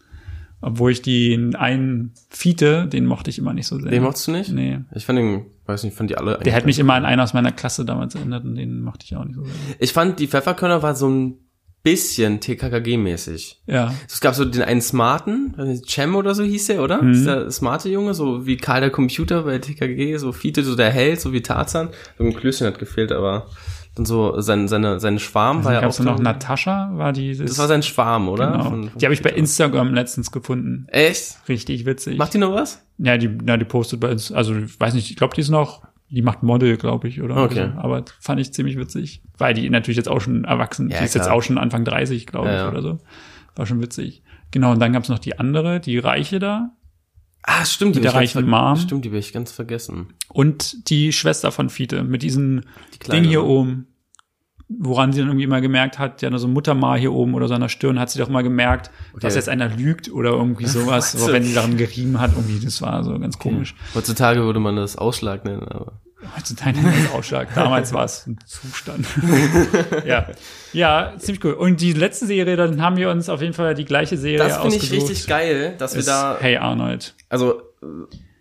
Obwohl 0.61 0.91
ich 0.93 1.03
den 1.03 1.55
einen 1.57 2.15
Fiete, 2.31 2.87
den 2.87 3.05
mochte 3.05 3.29
ich 3.31 3.39
immer 3.39 3.53
nicht 3.53 3.67
so 3.67 3.79
sehr. 3.79 3.91
Den 3.91 4.03
mochtest 4.03 4.29
du 4.29 4.33
nicht? 4.33 4.51
Nee. 4.51 4.81
Ich 4.95 5.05
fand 5.05 5.19
den, 5.19 5.45
weiß 5.67 5.85
nicht, 5.85 5.95
fand 5.95 6.09
die 6.11 6.17
alle 6.17 6.39
Der 6.39 6.55
hat 6.55 6.65
mich 6.65 6.79
immer 6.79 6.95
an 6.95 7.05
einen 7.05 7.21
aus 7.21 7.35
meiner 7.35 7.53
Klasse 7.53 7.85
damals 7.85 8.15
erinnert 8.15 8.45
und 8.45 8.55
den 8.57 8.81
mochte 8.83 9.05
ich 9.05 9.15
auch 9.15 9.25
nicht 9.27 9.37
so 9.37 9.45
sehr. 9.45 9.53
Ich 9.79 9.93
fand, 9.93 10.19
die 10.21 10.27
Pfefferkörner 10.27 10.83
war 10.83 10.95
so 10.95 11.07
ein 11.09 11.35
bisschen 11.85 12.41
TKKG-mäßig. 12.41 13.57
Ja. 13.67 13.95
Es 14.09 14.21
gab 14.21 14.35
so 14.35 14.45
den 14.45 14.63
einen 14.63 14.81
Smarten, 14.81 15.55
Cem 15.87 16.17
oder 16.17 16.35
so 16.35 16.43
hieß 16.43 16.67
der, 16.67 16.83
oder? 16.83 17.03
Mhm. 17.03 17.13
Ist 17.13 17.27
der 17.27 17.51
smarte 17.51 17.89
Junge, 17.91 18.15
so 18.15 18.47
wie 18.47 18.57
Karl 18.57 18.81
der 18.81 18.91
Computer 18.91 19.43
bei 19.43 19.59
TKG, 19.59 20.17
so 20.17 20.33
Fiete, 20.33 20.65
so 20.65 20.75
der 20.75 20.91
Held, 20.91 21.21
so 21.21 21.33
wie 21.33 21.43
Tarzan. 21.43 21.91
So 22.19 22.25
ein 22.25 22.35
Klößchen 22.35 22.67
hat 22.67 22.79
gefehlt, 22.79 23.13
aber 23.13 23.47
dann 23.95 24.07
so 24.07 24.41
sein, 24.41 24.67
seine, 24.67 24.99
seine 24.99 25.21
Schwarm 25.21 25.59
war 25.59 25.65
Dann 25.65 25.75
ja 25.75 25.81
gab's 25.83 26.01
auch 26.01 26.05
noch 26.05 26.17
so- 26.17 26.23
Natascha, 26.25 26.91
war 26.95 27.13
die. 27.13 27.37
Das 27.37 27.59
war 27.59 27.69
sein 27.69 27.83
Schwarm, 27.85 28.29
oder? 28.29 28.51
genau. 28.51 28.65
Von- 28.65 28.89
von 28.91 28.99
die 28.99 29.05
habe 29.07 29.15
ich 29.15 29.23
bei. 29.23 29.31
Instagram 29.31 29.95
letztens 29.95 30.33
gefunden. 30.33 30.87
Echt? 30.91 31.37
Richtig 31.49 31.87
witzig. 31.87 32.19
Macht 32.19 32.35
die 32.35 32.39
noch 32.39 32.53
was? 32.55 32.83
ja, 32.99 33.17
die, 33.19 33.29
na, 33.45 33.57
die 33.57 33.65
postet 33.65 34.01
bei 34.01 34.11
uns, 34.11 34.33
also 34.33 34.55
ich 34.57 34.81
weiß 34.81 34.95
nicht, 34.95 35.11
ich 35.11 35.17
glaube, 35.17 35.35
die 35.35 35.41
ist 35.43 35.51
noch, 35.51 35.83
die 36.15 36.23
macht 36.23 36.43
Model, 36.43 36.77
glaube 36.77 37.09
ich, 37.09 37.21
oder? 37.23 37.37
Okay. 37.37 37.71
So. 37.75 37.81
Aber 37.81 38.05
fand 38.21 38.41
ich 38.41 38.53
ziemlich 38.53 38.79
witzig. 38.79 39.23
Weil 39.37 39.55
die 39.55 39.69
natürlich 39.69 39.97
jetzt 39.97 40.09
auch 40.09 40.21
schon 40.21 40.45
erwachsen, 40.45 40.91
Ja, 40.91 40.99
die 40.99 41.05
ist 41.05 41.15
jetzt 41.15 41.25
klar. 41.25 41.35
auch 41.37 41.43
schon 41.43 41.59
Anfang 41.59 41.85
30, 41.85 42.27
glaube 42.27 42.49
Ja, 42.49 42.55
ich, 42.55 42.61
ja. 42.63 42.69
oder 42.71 42.83
so. 42.83 42.99
War 43.57 43.67
schon 43.67 43.81
witzig. 43.83 44.23
Genau, 44.51 44.73
und 44.73 44.81
dann 44.81 44.93
gab's 44.93 45.09
noch 45.09 45.19
die 45.19 45.39
andere, 45.39 45.81
die 45.81 45.99
Reiche 45.99 46.39
da. 46.39 46.71
Ah, 47.43 47.65
stimmt, 47.67 47.95
die 47.95 47.99
Mit 48.01 48.05
der 48.05 48.15
reichen 48.15 48.49
Mom. 48.49 48.77
Stimmt, 48.77 49.05
die 49.05 49.11
habe 49.11 49.19
ich 49.19 49.33
ganz 49.33 49.53
vergessen. 49.53 50.15
Und 50.29 50.89
die 50.89 51.13
Schwester 51.13 51.53
von 51.53 51.69
Fiete 51.69 52.03
mit 52.03 52.23
diesem 52.23 52.63
Die 52.95 53.11
Ding 53.11 53.25
hier 53.25 53.41
ne? 53.41 53.45
oben, 53.45 53.87
woran 54.69 55.13
sie 55.13 55.19
dann 55.21 55.29
irgendwie 55.29 55.45
immer 55.45 55.61
gemerkt 55.61 55.99
hat, 55.99 56.23
ja, 56.23 56.37
so 56.39 56.49
Muttermal 56.49 56.99
hier 56.99 57.13
oben 57.13 57.35
oder 57.35 57.47
so 57.49 57.55
an 57.55 57.61
der 57.61 57.69
Stirn, 57.69 57.99
hat 58.01 58.09
sie 58.09 58.19
doch 58.19 58.31
mal 58.31 58.43
gemerkt, 58.43 58.91
dass 59.21 59.35
jetzt 59.35 59.51
einer 59.51 59.69
lügt 59.69 60.11
oder 60.11 60.31
irgendwie 60.31 60.67
sowas, 60.79 61.15
Was? 61.15 61.25
so, 61.27 61.33
wenn 61.33 61.43
sie 61.43 61.53
daran 61.53 61.77
gerieben 61.77 62.19
hat, 62.19 62.33
irgendwie, 62.35 62.65
das 62.65 62.81
war 62.81 63.05
so 63.05 63.19
ganz 63.19 63.39
komisch. 63.39 63.75
Heutzutage 63.95 64.41
würde 64.43 64.61
man 64.61 64.77
das 64.77 64.97
Ausschlag 64.97 65.45
nennen, 65.45 65.69
aber. 65.69 66.01
Heutzutage 66.37 66.81
nennt 66.81 67.05
man 67.05 67.19
Ausschlag. 67.19 67.55
Damals 67.55 67.93
war 67.93 68.05
es 68.05 68.27
ein 68.27 68.39
Zustand. 68.47 69.07
ja. 70.07 70.27
Ja, 70.73 71.15
ziemlich 71.19 71.45
cool. 71.45 71.53
Und 71.55 71.81
die 71.81 71.93
letzte 71.93 72.27
Serie, 72.27 72.57
dann 72.57 72.83
haben 72.83 72.97
wir 72.97 73.11
uns 73.11 73.29
auf 73.29 73.41
jeden 73.41 73.55
Fall 73.55 73.75
die 73.75 73.85
gleiche 73.85 74.17
Serie 74.17 74.39
Das 74.39 74.59
finde 74.59 74.77
ich 74.77 74.91
richtig 74.91 75.27
geil, 75.27 75.75
dass 75.79 75.95
wir 75.95 76.03
da 76.03 76.37
Hey 76.41 76.57
Arnold. 76.57 77.15
Also, 77.29 77.63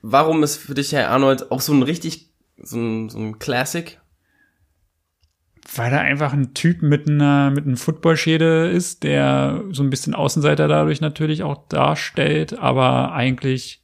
warum 0.02 0.44
ist 0.44 0.58
für 0.58 0.74
dich 0.74 0.92
Herr 0.94 1.10
Arnold 1.10 1.52
auch 1.52 1.62
so 1.62 1.74
ein 1.74 1.84
richtig, 1.84 2.32
so 2.58 2.78
ein, 2.78 3.10
so 3.10 3.20
ein 3.20 3.40
Classic? 3.40 4.00
Weil 5.76 5.94
er 5.94 6.02
einfach 6.02 6.34
ein 6.34 6.54
Typ 6.54 6.82
mit 6.82 7.10
einer, 7.10 7.50
mit 7.50 7.66
einem 7.66 7.78
Footballschäde 7.78 8.70
ist, 8.70 9.04
der 9.04 9.64
so 9.72 9.82
ein 9.82 9.90
bisschen 9.90 10.14
Außenseiter 10.14 10.68
dadurch 10.68 11.02
natürlich 11.02 11.42
auch 11.42 11.68
darstellt, 11.68 12.60
aber 12.60 13.14
eigentlich, 13.14 13.84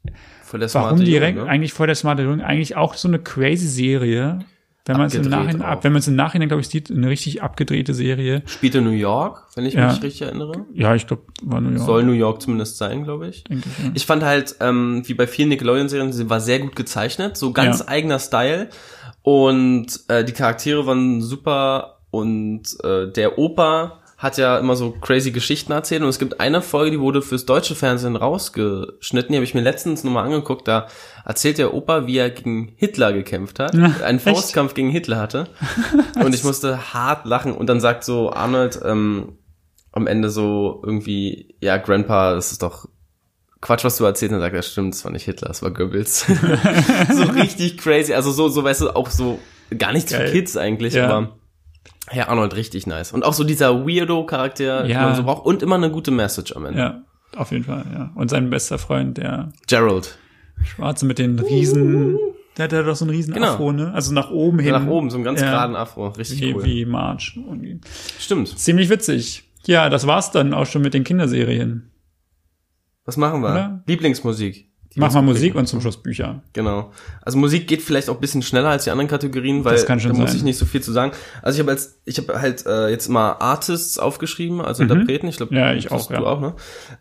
Voll 0.49 0.59
der 0.61 0.73
warum 0.73 0.99
direkt, 0.99 1.37
ne? 1.37 1.45
eigentlich 1.45 1.73
vor 1.73 1.85
der 1.85 1.95
smarte 1.95 2.23
Junge, 2.23 2.43
eigentlich 2.43 2.75
auch 2.75 2.95
so 2.95 3.07
eine 3.07 3.19
crazy 3.19 3.67
Serie. 3.67 4.39
Wenn 4.85 4.97
man 4.97 5.05
es 5.05 5.13
im 5.13 5.29
Nachhinein, 5.29 5.61
ab, 5.61 5.83
wenn 5.83 5.91
man 5.91 5.99
es 5.99 6.07
im 6.07 6.15
Nachhinein, 6.15 6.47
glaube 6.47 6.61
ich, 6.61 6.67
sieht, 6.69 6.89
eine 6.89 7.07
richtig 7.09 7.43
abgedrehte 7.43 7.93
Serie. 7.93 8.41
Spielt 8.47 8.73
in 8.73 8.83
New 8.85 8.89
York, 8.89 9.45
wenn 9.53 9.65
ich 9.67 9.75
Ja. 9.75 9.89
mich 9.91 10.01
richtig 10.01 10.23
erinnere. 10.23 10.65
Ja, 10.73 10.95
ich 10.95 11.05
glaube, 11.05 11.21
war 11.43 11.61
New 11.61 11.69
York. 11.69 11.85
Soll 11.85 12.03
New 12.03 12.13
York 12.13 12.41
zumindest 12.41 12.77
sein, 12.77 13.03
glaube 13.03 13.27
ich. 13.27 13.43
ich, 13.47 13.57
ja. 13.57 13.91
Ich 13.93 14.07
fand 14.07 14.23
halt, 14.23 14.55
ähm, 14.61 15.03
wie 15.05 15.13
bei 15.13 15.27
vielen 15.27 15.49
Nickelodeon-Serien, 15.49 16.11
sie 16.11 16.27
war 16.31 16.39
sehr 16.39 16.57
gut 16.57 16.75
gezeichnet, 16.75 17.37
so 17.37 17.51
ganz 17.53 17.79
Ja. 17.81 17.87
eigener 17.89 18.17
Style. 18.17 18.69
Und 19.21 19.87
äh, 20.07 20.23
die 20.23 20.31
Charaktere 20.31 20.87
waren 20.87 21.21
super 21.21 21.99
und 22.09 22.63
äh, 22.83 23.11
der 23.11 23.37
Opa 23.37 23.99
hat 24.19 24.37
ja 24.37 24.57
immer 24.59 24.75
so 24.75 24.91
crazy 24.91 25.31
Geschichten 25.31 25.71
erzählt 25.71 26.01
und 26.03 26.09
es 26.09 26.19
gibt 26.19 26.41
eine 26.41 26.61
Folge, 26.61 26.91
die 26.91 26.99
wurde 26.99 27.21
fürs 27.21 27.45
deutsche 27.45 27.73
Fernsehen 27.73 28.17
rausgeschnitten, 28.17 29.31
die 29.31 29.37
habe 29.37 29.45
ich 29.45 29.53
mir 29.53 29.61
letztens 29.61 30.03
nochmal 30.03 30.25
angeguckt, 30.25 30.67
da 30.67 30.87
erzählt 31.25 31.57
der 31.57 31.73
Opa, 31.73 32.05
wie 32.05 32.17
er 32.17 32.29
gegen 32.29 32.73
Hitler 32.75 33.13
gekämpft 33.13 33.59
hat, 33.59 33.73
einen 33.73 34.17
echt? 34.17 34.27
Faustkampf 34.27 34.73
gegen 34.73 34.89
Hitler 34.89 35.17
hatte 35.17 35.45
und 36.23 36.35
ich 36.35 36.43
musste 36.43 36.93
hart 36.93 37.25
lachen 37.25 37.53
und 37.53 37.67
dann 37.67 37.79
sagt 37.79 38.03
so 38.03 38.31
Arnold 38.31 38.79
ähm, 38.83 39.37
am 39.93 40.05
Ende 40.05 40.29
so 40.29 40.81
irgendwie, 40.85 41.55
ja 41.61 41.77
Grandpa, 41.77 42.33
das 42.35 42.51
ist 42.51 42.61
doch 42.61 42.89
Quatsch, 43.61 43.85
was 43.85 43.97
du 43.97 44.03
erzählt 44.03 44.33
hast, 44.33 44.39
sagt 44.41 44.55
er, 44.55 44.61
stimmt, 44.61 44.93
das 44.95 45.05
war 45.05 45.11
nicht 45.13 45.23
Hitler, 45.23 45.47
das 45.47 45.61
war 45.61 45.71
Goebbels. 45.71 46.25
so 47.13 47.23
richtig 47.23 47.77
crazy, 47.77 48.13
also 48.13 48.31
so, 48.31 48.49
so, 48.49 48.65
weißt 48.65 48.81
du, 48.81 48.89
auch 48.95 49.09
so, 49.09 49.39
gar 49.77 49.93
nichts 49.93 50.11
Geil. 50.11 50.27
für 50.27 50.33
Kids 50.33 50.57
eigentlich, 50.57 50.93
Ja. 50.93 51.07
aber 51.07 51.38
Herr 52.09 52.29
Arnold 52.29 52.55
richtig 52.55 52.87
nice. 52.87 53.11
Und 53.11 53.23
auch 53.23 53.33
so 53.33 53.43
dieser 53.43 53.85
Weirdo-Charakter, 53.87 54.83
den 54.83 54.91
Ja. 54.91 55.03
man 55.03 55.15
so 55.15 55.23
braucht, 55.23 55.45
und 55.45 55.61
immer 55.63 55.75
eine 55.75 55.91
gute 55.91 56.11
Message 56.11 56.55
am 56.55 56.65
Ende. 56.65 56.79
Ja, 56.79 57.01
auf 57.35 57.51
jeden 57.51 57.63
Fall, 57.63 57.85
ja. 57.93 58.11
Und 58.15 58.29
sein 58.29 58.49
bester 58.49 58.77
Freund, 58.79 59.17
der 59.17 59.51
Gerald. 59.67 60.17
Schwarze 60.63 61.05
mit 61.05 61.19
den 61.19 61.39
riesen, 61.39 62.17
der 62.57 62.65
hat 62.65 62.73
ja 62.73 62.83
doch 62.83 62.95
so 62.95 63.05
einen 63.05 63.11
riesen 63.15 63.33
Genau. 63.33 63.53
Afro, 63.53 63.71
ne? 63.71 63.93
Also 63.93 64.13
nach 64.13 64.29
oben 64.29 64.59
hin. 64.59 64.71
Nach 64.73 64.85
oben, 64.87 65.09
so 65.09 65.15
einen 65.15 65.23
ganz 65.23 65.39
Ja. 65.39 65.51
geraden 65.51 65.75
Afro, 65.75 66.07
richtig 66.09 66.41
Wie, 66.41 66.53
cool. 66.53 66.65
wie 66.65 66.85
March. 66.85 67.33
irgendwie. 67.37 67.79
Stimmt. 68.19 68.49
Ziemlich 68.59 68.89
witzig. 68.89 69.43
Ja, 69.65 69.89
das 69.89 70.05
war's 70.07 70.31
dann 70.31 70.53
auch 70.53 70.65
schon 70.65 70.81
mit 70.81 70.93
den 70.93 71.03
Kinderserien. 71.03 71.91
Was 73.05 73.17
machen 73.17 73.41
wir? 73.41 73.49
Oder? 73.51 73.83
Lieblingsmusik. 73.87 74.68
Mach 74.95 75.13
mal 75.13 75.21
Musik 75.21 75.53
und 75.55 75.67
zum 75.67 75.81
Schluss 75.81 75.97
Bücher. 75.97 76.41
Genau. 76.53 76.91
Also 77.21 77.37
Musik 77.37 77.67
geht 77.67 77.81
vielleicht 77.81 78.09
auch 78.09 78.15
ein 78.15 78.19
bisschen 78.21 78.41
schneller 78.41 78.69
als 78.69 78.85
die 78.85 78.89
anderen 78.91 79.07
Kategorien, 79.07 79.63
weil 79.63 79.73
Das 79.73 79.85
kann 79.85 79.99
schon 79.99 80.13
da 80.13 80.17
muss 80.17 80.31
sein. 80.31 80.37
ich 80.37 80.43
nicht 80.43 80.57
so 80.57 80.65
viel 80.65 80.81
zu 80.81 80.91
sagen. 80.91 81.11
Also 81.43 81.57
ich 81.57 81.59
habe 81.61 81.71
als 81.71 81.99
ich 82.05 82.17
habe 82.17 82.41
halt 82.41 82.65
äh, 82.65 82.89
jetzt 82.89 83.07
mal 83.07 83.33
Artists 83.33 83.99
aufgeschrieben, 83.99 84.61
also 84.61 84.81
Interpreten. 84.83 85.27
Ich 85.27 85.37
glaube, 85.37 85.53
Mhm. 85.53 85.59
Ja, 85.59 85.73
ich 85.73 85.91
auch, 85.91 86.07
Du 86.07 86.13
ja. 86.15 86.21
auch, 86.23 86.41
ne? 86.41 86.55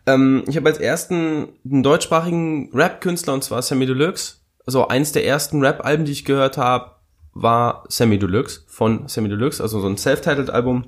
Ähm, 0.05 0.43
ich 0.47 0.55
habe 0.55 0.69
als 0.69 0.77
ersten 0.77 1.47
einen 1.65 1.81
deutschsprachigen 1.83 2.69
Rap-Künstler 2.73 3.33
und 3.33 3.43
zwar 3.43 3.61
Sammy 3.63 3.85
Deluxe. 3.87 4.35
Also 4.67 4.87
eins 4.87 5.11
der 5.11 5.25
ersten 5.25 5.61
Rap-Alben, 5.65 6.05
die 6.05 6.11
ich 6.11 6.25
gehört 6.25 6.57
habe, 6.57 6.91
war 7.33 7.85
Sammy 7.89 8.19
Deluxe 8.19 8.61
von 8.67 9.07
Sammy 9.07 9.29
Deluxe, 9.29 9.63
also 9.63 9.79
so 9.81 9.87
ein 9.87 9.97
Self-Titled-Album. 9.97 10.85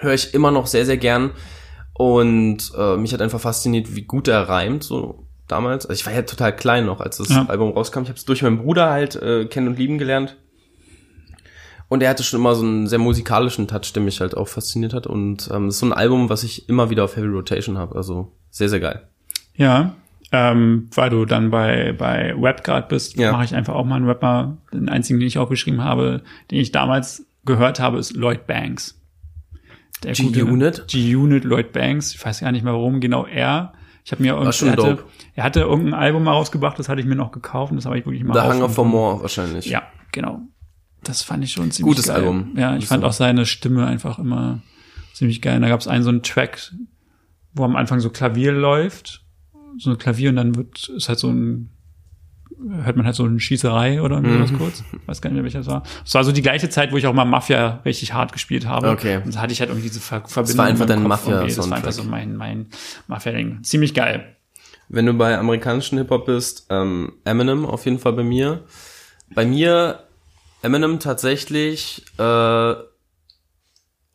Höre 0.00 0.14
ich 0.14 0.34
immer 0.34 0.50
noch 0.50 0.66
sehr 0.66 0.84
sehr 0.86 0.96
gern 0.96 1.30
und 1.94 2.72
äh, 2.76 2.96
mich 2.96 3.12
hat 3.14 3.22
einfach 3.22 3.40
fasziniert, 3.40 3.94
wie 3.94 4.02
gut 4.02 4.28
er 4.28 4.48
reimt 4.48 4.82
so 4.82 5.25
damals. 5.48 5.86
Also 5.86 5.98
ich 6.00 6.06
war 6.06 6.12
ja 6.12 6.22
total 6.22 6.54
klein 6.54 6.86
noch, 6.86 7.00
als 7.00 7.18
das 7.18 7.28
Ja. 7.28 7.46
Album 7.46 7.70
rauskam. 7.72 8.02
Ich 8.02 8.08
habe 8.08 8.18
es 8.18 8.24
durch 8.24 8.42
meinen 8.42 8.58
Bruder 8.58 8.90
halt 8.90 9.16
äh, 9.16 9.46
kennen 9.46 9.68
und 9.68 9.78
lieben 9.78 9.98
gelernt. 9.98 10.36
Und 11.88 12.02
er 12.02 12.10
hatte 12.10 12.24
schon 12.24 12.40
immer 12.40 12.54
so 12.56 12.64
einen 12.64 12.86
sehr 12.88 12.98
musikalischen 12.98 13.68
Touch, 13.68 13.92
der 13.94 14.02
mich 14.02 14.20
halt 14.20 14.36
auch 14.36 14.48
fasziniert 14.48 14.92
hat. 14.92 15.06
Und 15.06 15.48
ähm, 15.52 15.68
es 15.68 15.74
ist 15.76 15.80
so 15.80 15.86
ein 15.86 15.92
Album, 15.92 16.28
was 16.28 16.42
ich 16.42 16.68
immer 16.68 16.90
wieder 16.90 17.04
auf 17.04 17.16
Heavy 17.16 17.28
Rotation 17.28 17.78
habe. 17.78 17.94
Also 17.94 18.32
sehr, 18.50 18.68
sehr 18.68 18.80
geil. 18.80 19.06
Ja, 19.54 19.94
ähm, 20.32 20.88
weil 20.94 21.10
du 21.10 21.24
dann 21.24 21.50
bei, 21.52 21.94
bei 21.96 22.34
Webguard 22.36 22.88
bist, 22.88 23.16
Ja. 23.16 23.30
mache 23.30 23.44
ich 23.44 23.54
einfach 23.54 23.74
auch 23.74 23.84
mal 23.84 23.94
einen 23.96 24.06
Rapper. 24.06 24.56
Den 24.72 24.88
einzigen, 24.88 25.20
den 25.20 25.28
ich 25.28 25.38
auch 25.38 25.48
geschrieben 25.48 25.84
habe, 25.84 26.22
den 26.50 26.58
ich 26.58 26.72
damals 26.72 27.24
gehört 27.44 27.78
habe, 27.78 27.98
ist 27.98 28.16
Lloyd 28.16 28.48
Banks. 28.48 29.00
G-Unit? 30.02 30.88
G-Unit, 30.88 31.44
Lloyd 31.44 31.72
Banks. 31.72 32.14
Ich 32.14 32.24
weiß 32.24 32.40
gar 32.40 32.52
nicht 32.52 32.64
mehr, 32.64 32.72
warum 32.74 33.00
genau 33.00 33.24
er. 33.26 33.72
Ich 34.06 34.12
habe 34.12 34.22
mir 34.22 34.34
irgendwie, 34.34 34.66
er, 34.66 34.72
hatte, 34.72 35.04
er 35.34 35.42
hatte 35.42 35.60
irgendein 35.62 35.94
Album 35.94 36.22
mal 36.22 36.30
rausgebracht, 36.30 36.78
das 36.78 36.88
hatte 36.88 37.00
ich 37.00 37.08
mir 37.08 37.16
noch 37.16 37.32
gekauft 37.32 37.72
und 37.72 37.76
das 37.76 37.86
habe 37.86 37.98
ich 37.98 38.06
wirklich 38.06 38.22
mal 38.22 38.34
The 38.34 38.54
Hunger 38.54 38.68
for 38.68 38.84
More 38.84 39.20
wahrscheinlich. 39.20 39.66
Ja, 39.66 39.82
genau. 40.12 40.42
Das 41.02 41.22
fand 41.22 41.42
ich 41.42 41.50
schon 41.50 41.72
ziemlich 41.72 41.96
Gutes 41.96 42.06
geil. 42.06 42.18
Album. 42.18 42.52
Ja, 42.56 42.76
ich 42.76 42.86
fand 42.86 43.02
Album. 43.02 43.08
auch 43.08 43.12
seine 43.12 43.46
Stimme 43.46 43.84
einfach 43.84 44.20
immer 44.20 44.62
ziemlich 45.12 45.42
geil. 45.42 45.56
Und 45.56 45.62
da 45.62 45.68
gab 45.68 45.80
es 45.80 45.88
einen 45.88 46.04
so 46.04 46.10
einen 46.10 46.22
Track, 46.22 46.72
wo 47.52 47.64
am 47.64 47.74
Anfang 47.74 47.98
so 47.98 48.10
Klavier 48.10 48.52
läuft, 48.52 49.24
so 49.76 49.90
ein 49.90 49.98
Klavier 49.98 50.30
und 50.30 50.36
dann 50.36 50.54
wird 50.54 50.88
ist 50.88 51.08
halt 51.08 51.18
so 51.18 51.28
ein 51.28 51.75
hört 52.84 52.96
man 52.96 53.06
halt 53.06 53.14
so 53.14 53.24
eine 53.24 53.38
Schießerei 53.40 54.00
oder 54.02 54.16
irgendwie 54.16 54.36
Mhm. 54.38 54.42
was 54.42 54.52
kurz. 54.58 54.84
Weiß 55.06 55.20
gar 55.20 55.30
nicht 55.30 55.34
mehr, 55.36 55.44
welcher 55.44 55.58
das 55.58 55.66
war. 55.68 55.82
Es 56.04 56.14
war 56.14 56.24
so 56.24 56.32
die 56.32 56.42
gleiche 56.42 56.68
Zeit, 56.68 56.92
wo 56.92 56.96
ich 56.96 57.06
auch 57.06 57.12
mal 57.12 57.24
Mafia 57.24 57.80
richtig 57.84 58.12
hart 58.12 58.32
gespielt 58.32 58.66
habe. 58.66 58.88
Okay. 58.90 59.20
Und 59.24 59.34
da 59.34 59.40
hatte 59.40 59.52
ich 59.52 59.60
halt 59.60 59.70
irgendwie 59.70 59.88
diese 59.88 60.00
Ver 60.00 60.22
Verbindung. 60.26 60.58
war 60.58 60.66
einfach 60.66 60.86
dein 60.86 61.08
Kopf 61.08 61.28
irgendwie. 61.28 61.54
Das 61.54 61.70
war 61.70 61.76
einfach 61.76 61.92
so 61.92 62.04
mein, 62.04 62.36
mein 62.36 62.66
Mafia-Ding. 63.08 63.62
Ziemlich 63.62 63.94
geil. 63.94 64.36
Wenn 64.88 65.06
du 65.06 65.14
bei 65.14 65.36
amerikanischen 65.36 65.98
Hip-Hop 65.98 66.26
bist, 66.26 66.66
ähm, 66.70 67.12
Eminem 67.24 67.66
auf 67.66 67.84
jeden 67.84 67.98
Fall 67.98 68.12
bei 68.12 68.22
mir. 68.22 68.62
Bei 69.34 69.44
mir 69.44 70.00
Eminem 70.62 71.00
tatsächlich 71.00 72.04
äh, 72.18 72.74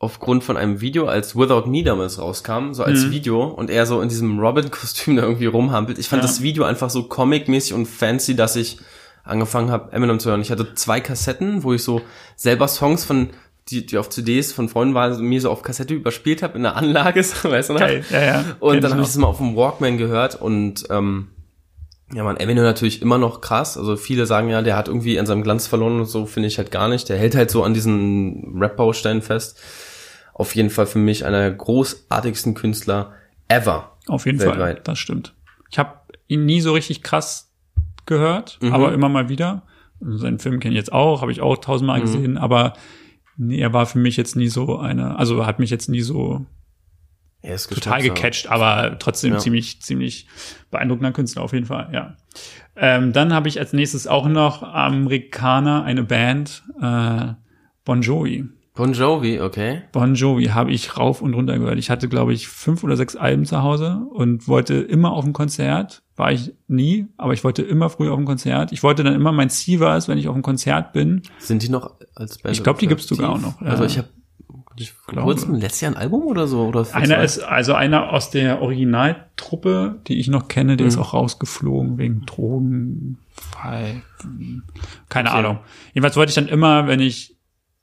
aufgrund 0.02 0.42
von 0.42 0.56
einem 0.56 0.80
Video, 0.80 1.06
als 1.06 1.36
Without 1.36 1.66
Me 1.70 1.84
damals 1.84 2.18
rauskam, 2.18 2.72
so 2.72 2.82
als 2.82 3.04
Mhm. 3.06 3.10
Video 3.12 3.44
und 3.44 3.70
er 3.70 3.86
so 3.86 4.00
in 4.00 4.08
diesem 4.08 4.38
Robin-Kostüm 4.40 5.14
da 5.16 5.22
irgendwie 5.22 5.46
rumhampelt. 5.46 5.98
Ich 5.98 6.08
fand 6.08 6.22
Ja. 6.22 6.28
das 6.28 6.42
Video 6.42 6.64
einfach 6.64 6.90
so 6.90 7.04
comic-mäßig 7.04 7.72
und 7.72 7.86
fancy, 7.86 8.34
dass 8.34 8.56
ich 8.56 8.78
angefangen 9.24 9.70
habe, 9.70 9.92
Eminem 9.92 10.18
zu 10.18 10.28
hören. 10.30 10.40
Ich 10.42 10.50
hatte 10.50 10.74
zwei 10.74 11.00
Kassetten, 11.00 11.62
wo 11.62 11.72
ich 11.72 11.84
so 11.84 12.02
selber 12.36 12.66
Songs 12.66 13.04
von 13.04 13.30
die, 13.70 13.86
die 13.86 13.96
auf 13.96 14.10
CDs 14.10 14.52
von 14.52 14.68
Freunden 14.68 14.94
waren, 14.94 15.22
mir 15.22 15.40
so 15.40 15.48
auf 15.48 15.62
Kassette 15.62 15.94
überspielt 15.94 16.42
habe 16.42 16.56
in 16.56 16.64
der 16.64 16.74
Anlage, 16.74 17.22
so, 17.22 17.48
weißt 17.48 17.68
du 17.68 17.74
noch? 17.74 17.80
Geil. 17.80 18.04
Ja, 18.10 18.20
ja. 18.24 18.44
Und 18.58 18.72
Kenn 18.72 18.80
dann 18.82 18.90
habe 18.94 19.02
ich 19.02 19.08
es 19.08 19.16
mal 19.16 19.28
auf 19.28 19.38
dem 19.38 19.54
Walkman 19.54 19.98
gehört 19.98 20.34
und 20.42 20.82
ähm, 20.90 21.28
ja, 22.12 22.24
man, 22.24 22.36
Eminem 22.38 22.64
natürlich 22.64 23.00
immer 23.00 23.18
noch 23.18 23.40
krass. 23.40 23.78
Also 23.78 23.96
viele 23.96 24.26
sagen 24.26 24.48
ja, 24.48 24.60
der 24.62 24.76
hat 24.76 24.88
irgendwie 24.88 25.18
an 25.20 25.26
seinem 25.26 25.44
Glanz 25.44 25.68
verloren 25.68 26.00
und 26.00 26.06
so, 26.06 26.26
finde 26.26 26.48
ich 26.48 26.58
halt 26.58 26.72
gar 26.72 26.88
nicht. 26.88 27.08
Der 27.08 27.16
hält 27.16 27.36
halt 27.36 27.52
so 27.52 27.62
an 27.62 27.72
diesen 27.72 28.58
Rap-Bausteinen 28.60 29.22
fest. 29.22 29.58
Auf 30.34 30.54
jeden 30.54 30.70
Fall 30.70 30.86
für 30.86 30.98
mich 30.98 31.24
einer 31.24 31.38
der 31.40 31.52
großartigsten 31.52 32.54
Künstler 32.54 33.12
ever. 33.48 33.96
Auf 34.08 34.26
jeden 34.26 34.38
Fall, 34.38 34.48
weltweit. 34.58 34.88
das 34.88 34.98
stimmt. 34.98 35.34
Ich 35.70 35.78
habe 35.78 36.00
ihn 36.28 36.44
nie 36.46 36.60
so 36.60 36.72
richtig 36.72 37.02
krass 37.02 37.52
gehört, 38.06 38.58
Mhm. 38.62 38.72
aber 38.72 38.92
immer 38.92 39.08
mal 39.08 39.28
wieder. 39.28 39.62
Seinen 40.00 40.38
Film 40.38 40.58
kenne 40.58 40.72
ich 40.74 40.78
jetzt 40.78 40.92
auch, 40.92 41.20
habe 41.22 41.30
ich 41.32 41.40
auch 41.40 41.56
tausendmal 41.58 41.98
Mhm. 41.98 42.02
gesehen, 42.02 42.38
aber 42.38 42.72
nee, 43.36 43.58
er 43.60 43.72
war 43.72 43.86
für 43.86 43.98
mich 43.98 44.16
jetzt 44.16 44.34
nie 44.36 44.48
so 44.48 44.78
eine, 44.78 45.16
also 45.18 45.46
hat 45.46 45.58
mich 45.58 45.70
jetzt 45.70 45.88
nie 45.88 46.00
so 46.00 46.44
total 47.68 48.02
gecatcht, 48.02 48.48
aber 48.50 48.98
trotzdem 48.98 49.32
Ja. 49.34 49.38
ziemlich, 49.38 49.82
ziemlich 49.82 50.26
beeindruckender 50.70 51.12
Künstler 51.12 51.42
auf 51.42 51.52
jeden 51.52 51.66
Fall, 51.66 51.88
ja. 51.92 52.16
Ähm, 52.76 53.12
dann 53.12 53.32
habe 53.34 53.48
ich 53.48 53.58
als 53.58 53.72
nächstes 53.72 54.06
auch 54.06 54.26
noch 54.28 54.62
Amerikaner, 54.62 55.84
eine 55.84 56.02
Band, 56.04 56.62
äh, 56.80 57.34
Bon 57.84 58.00
Jovi. 58.00 58.44
Bon 58.74 58.92
Jovi, 58.94 59.38
okay. 59.40 59.82
Bon 59.92 60.14
Jovi 60.14 60.46
habe 60.46 60.70
ich 60.72 60.96
rauf 60.96 61.20
und 61.20 61.34
runter 61.34 61.58
gehört. 61.58 61.78
Ich 61.78 61.90
hatte, 61.90 62.08
glaube 62.08 62.32
ich, 62.32 62.48
fünf 62.48 62.82
oder 62.82 62.96
sechs 62.96 63.16
Alben 63.16 63.44
zu 63.44 63.62
Hause 63.62 64.00
und 64.14 64.48
wollte 64.48 64.74
immer 64.76 65.12
auf 65.12 65.26
ein 65.26 65.34
Konzert. 65.34 66.02
War 66.16 66.32
ich 66.32 66.52
nie, 66.68 67.06
aber 67.18 67.34
ich 67.34 67.44
wollte 67.44 67.60
immer 67.62 67.90
früh 67.90 68.08
auf 68.10 68.18
ein 68.18 68.24
Konzert. 68.24 68.72
Ich 68.72 68.82
wollte 68.82 69.04
dann 69.04 69.14
immer, 69.14 69.30
mein 69.32 69.50
Ziel 69.50 69.80
war 69.80 69.96
es, 69.98 70.08
wenn 70.08 70.16
ich 70.16 70.26
auf 70.28 70.34
ein 70.36 70.40
Konzert 70.42 70.94
bin. 70.94 71.20
Sind 71.38 71.62
die 71.62 71.68
noch 71.68 71.94
als 72.14 72.38
Band? 72.38 72.56
Ich 72.56 72.62
glaub, 72.62 72.78
die 72.78 72.86
gibt's 72.86 73.06
sogar 73.06 73.30
auch 73.30 73.40
noch. 73.40 73.60
Also 73.60 73.84
ich 73.84 73.98
habe 73.98 74.08
Ich 74.76 74.94
kurz 75.06 75.46
letztes 75.46 75.82
Jahr 75.82 75.92
ein 75.92 75.98
Album 75.98 76.22
oder 76.22 76.46
so 76.46 76.62
oder 76.66 76.86
Einer 76.92 77.16
zwei? 77.16 77.24
ist, 77.24 77.40
also 77.40 77.74
einer 77.74 78.10
aus 78.10 78.30
der 78.30 78.62
Originaltruppe, 78.62 80.00
die 80.06 80.18
ich 80.18 80.28
noch 80.28 80.48
kenne, 80.48 80.78
der 80.78 80.86
ist 80.86 80.96
Mhm. 80.96 81.02
auch 81.02 81.12
rausgeflogen 81.12 81.98
wegen 81.98 82.24
Drogenfall. 82.24 84.00
Keine 85.10 85.28
Okay. 85.28 85.38
Ahnung. 85.38 85.58
Jedenfalls 85.92 86.16
wollte 86.16 86.30
ich 86.30 86.36
dann 86.36 86.48
immer, 86.48 86.86
wenn 86.86 87.00
ich, 87.00 87.31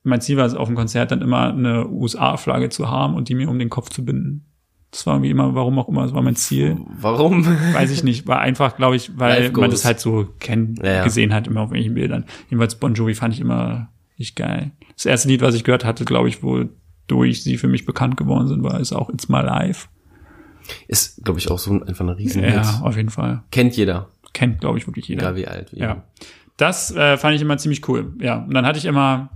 mein 0.03 0.21
Ziel 0.21 0.37
war 0.37 0.45
es 0.45 0.53
auf 0.55 0.67
dem 0.67 0.75
Konzert, 0.75 1.11
dann 1.11 1.21
immer 1.21 1.49
eine 1.49 1.87
USA-Flagge 1.87 2.69
zu 2.69 2.89
haben 2.89 3.15
und 3.15 3.29
die 3.29 3.35
mir 3.35 3.49
um 3.49 3.59
den 3.59 3.69
Kopf 3.69 3.89
zu 3.89 4.03
binden. 4.05 4.45
Das 4.91 5.05
war 5.05 5.15
irgendwie 5.15 5.29
immer, 5.29 5.53
warum 5.53 5.77
auch 5.77 5.87
immer, 5.87 6.01
das 6.03 6.13
war 6.13 6.21
mein 6.23 6.35
Ziel. 6.35 6.77
Warum? 6.99 7.45
Weiß 7.73 7.91
ich 7.91 8.03
nicht, 8.03 8.25
war 8.27 8.39
einfach, 8.39 8.75
glaube 8.75 8.95
ich, 8.95 9.19
weil 9.19 9.51
man 9.51 9.69
das 9.69 9.85
halt 9.85 9.99
so 9.99 10.27
kennt, 10.39 10.79
Ja, 10.79 10.93
ja. 10.93 11.03
gesehen 11.03 11.31
hat, 11.33 11.45
immer 11.47 11.61
auf 11.61 11.67
irgendwelchen 11.69 11.93
Bildern. 11.93 12.25
Jedenfalls 12.49 12.75
Bon 12.75 12.93
Jovi 12.95 13.13
fand 13.13 13.33
ich 13.35 13.39
immer 13.39 13.89
nicht 14.17 14.35
geil. 14.35 14.71
Das 14.95 15.05
erste 15.05 15.27
Lied, 15.27 15.41
was 15.41 15.53
ich 15.53 15.63
gehört 15.63 15.85
hatte, 15.85 16.05
glaube 16.05 16.27
ich, 16.27 16.41
wodurch 16.41 17.43
sie 17.43 17.57
für 17.57 17.67
mich 17.67 17.85
bekannt 17.85 18.17
geworden 18.17 18.47
sind, 18.47 18.63
war 18.63 18.79
ist 18.79 18.91
auch 18.93 19.09
It's 19.11 19.29
My 19.29 19.41
Life. 19.41 19.87
Ist, 20.87 21.23
glaube 21.23 21.39
ich, 21.39 21.49
auch 21.51 21.59
so 21.59 21.71
ein, 21.71 21.83
einfach 21.83 22.05
ein 22.05 22.09
Riesenhit. 22.09 22.53
Ja, 22.55 22.81
auf 22.83 22.95
jeden 22.97 23.09
Fall. 23.09 23.43
Kennt 23.51 23.75
jeder, 23.77 24.09
Kennt, 24.33 24.59
glaube 24.59 24.77
ich, 24.77 24.87
wirklich 24.87 25.07
jeder. 25.07 25.21
egal 25.21 25.35
wie 25.35 25.47
alt. 25.47 25.71
Wie 25.73 25.79
Ja. 25.79 26.03
Das 26.57 26.91
äh, 26.95 27.17
fand 27.17 27.35
ich 27.35 27.41
immer 27.41 27.57
ziemlich 27.57 27.87
cool. 27.87 28.13
Ja. 28.19 28.39
Und 28.43 28.53
dann 28.53 28.65
hatte 28.65 28.77
ich 28.79 28.85
immer 28.85 29.29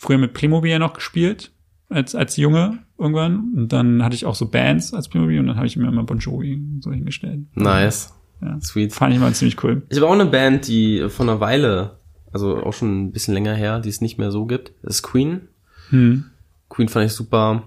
früher 0.00 0.16
mit 0.16 0.32
Playmobil 0.32 0.78
noch 0.78 0.94
gespielt, 0.94 1.52
als, 1.90 2.14
als 2.14 2.38
Junge 2.38 2.78
irgendwann. 2.98 3.52
Und 3.54 3.68
dann 3.68 4.02
hatte 4.02 4.14
ich 4.14 4.24
auch 4.24 4.34
so 4.34 4.46
Bands 4.48 4.94
als 4.94 5.10
Playmobil 5.10 5.38
und 5.38 5.46
dann 5.46 5.56
habe 5.56 5.66
ich 5.66 5.76
mir 5.76 5.88
immer 5.88 6.04
Bon 6.04 6.18
Jovi 6.18 6.58
so 6.80 6.90
hingestellt. 6.90 7.40
Nice. 7.54 8.14
Ja. 8.40 8.58
Sweet. 8.62 8.94
Fand 8.94 9.12
ich 9.12 9.20
immer 9.20 9.30
ziemlich 9.34 9.62
cool. 9.62 9.82
Ich 9.90 9.98
habe 9.98 10.08
auch 10.08 10.14
eine 10.14 10.24
Band, 10.24 10.68
die 10.68 11.06
vor 11.10 11.26
einer 11.26 11.40
Weile, 11.40 11.98
also 12.32 12.62
auch 12.62 12.72
schon 12.72 13.08
ein 13.08 13.12
bisschen 13.12 13.34
länger 13.34 13.54
her, 13.54 13.80
die 13.80 13.90
es 13.90 14.00
nicht 14.00 14.16
mehr 14.16 14.30
so 14.30 14.46
gibt. 14.46 14.72
Das 14.82 14.96
ist 14.96 15.02
Queen. 15.02 15.42
Hm. 15.90 16.24
Queen 16.70 16.88
fand 16.88 17.04
ich 17.04 17.12
super. 17.12 17.64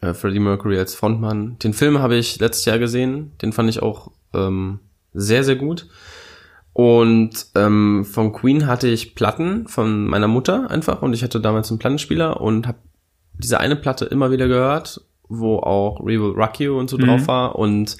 Äh, 0.00 0.14
Freddie 0.14 0.40
Mercury 0.40 0.78
als 0.78 0.96
Frontmann. 0.96 1.60
Den 1.60 1.74
Film 1.74 2.00
habe 2.00 2.16
ich 2.16 2.40
letztes 2.40 2.64
Jahr 2.64 2.80
gesehen. 2.80 3.30
Den 3.40 3.52
fand 3.52 3.70
ich 3.70 3.82
auch 3.82 4.10
ähm, 4.34 4.80
sehr, 5.14 5.44
sehr 5.44 5.56
gut. 5.56 5.86
Und 6.78 7.46
ähm, 7.56 8.04
von 8.04 8.32
Queen 8.32 8.68
hatte 8.68 8.86
ich 8.86 9.16
Platten 9.16 9.66
von 9.66 10.06
meiner 10.06 10.28
Mutter 10.28 10.70
einfach. 10.70 11.02
Und 11.02 11.12
ich 11.12 11.24
hatte 11.24 11.40
damals 11.40 11.70
einen 11.72 11.80
Plattenspieler 11.80 12.40
und 12.40 12.68
habe 12.68 12.78
diese 13.32 13.58
eine 13.58 13.74
Platte 13.74 14.04
immer 14.04 14.30
wieder 14.30 14.46
gehört, 14.46 15.00
wo 15.28 15.56
auch 15.56 15.98
We 16.02 16.20
Will 16.22 16.40
Rock 16.40 16.60
You 16.60 16.78
und 16.78 16.88
so 16.88 16.96
Mhm. 16.96 17.02
drauf 17.06 17.26
war. 17.26 17.56
Und 17.56 17.96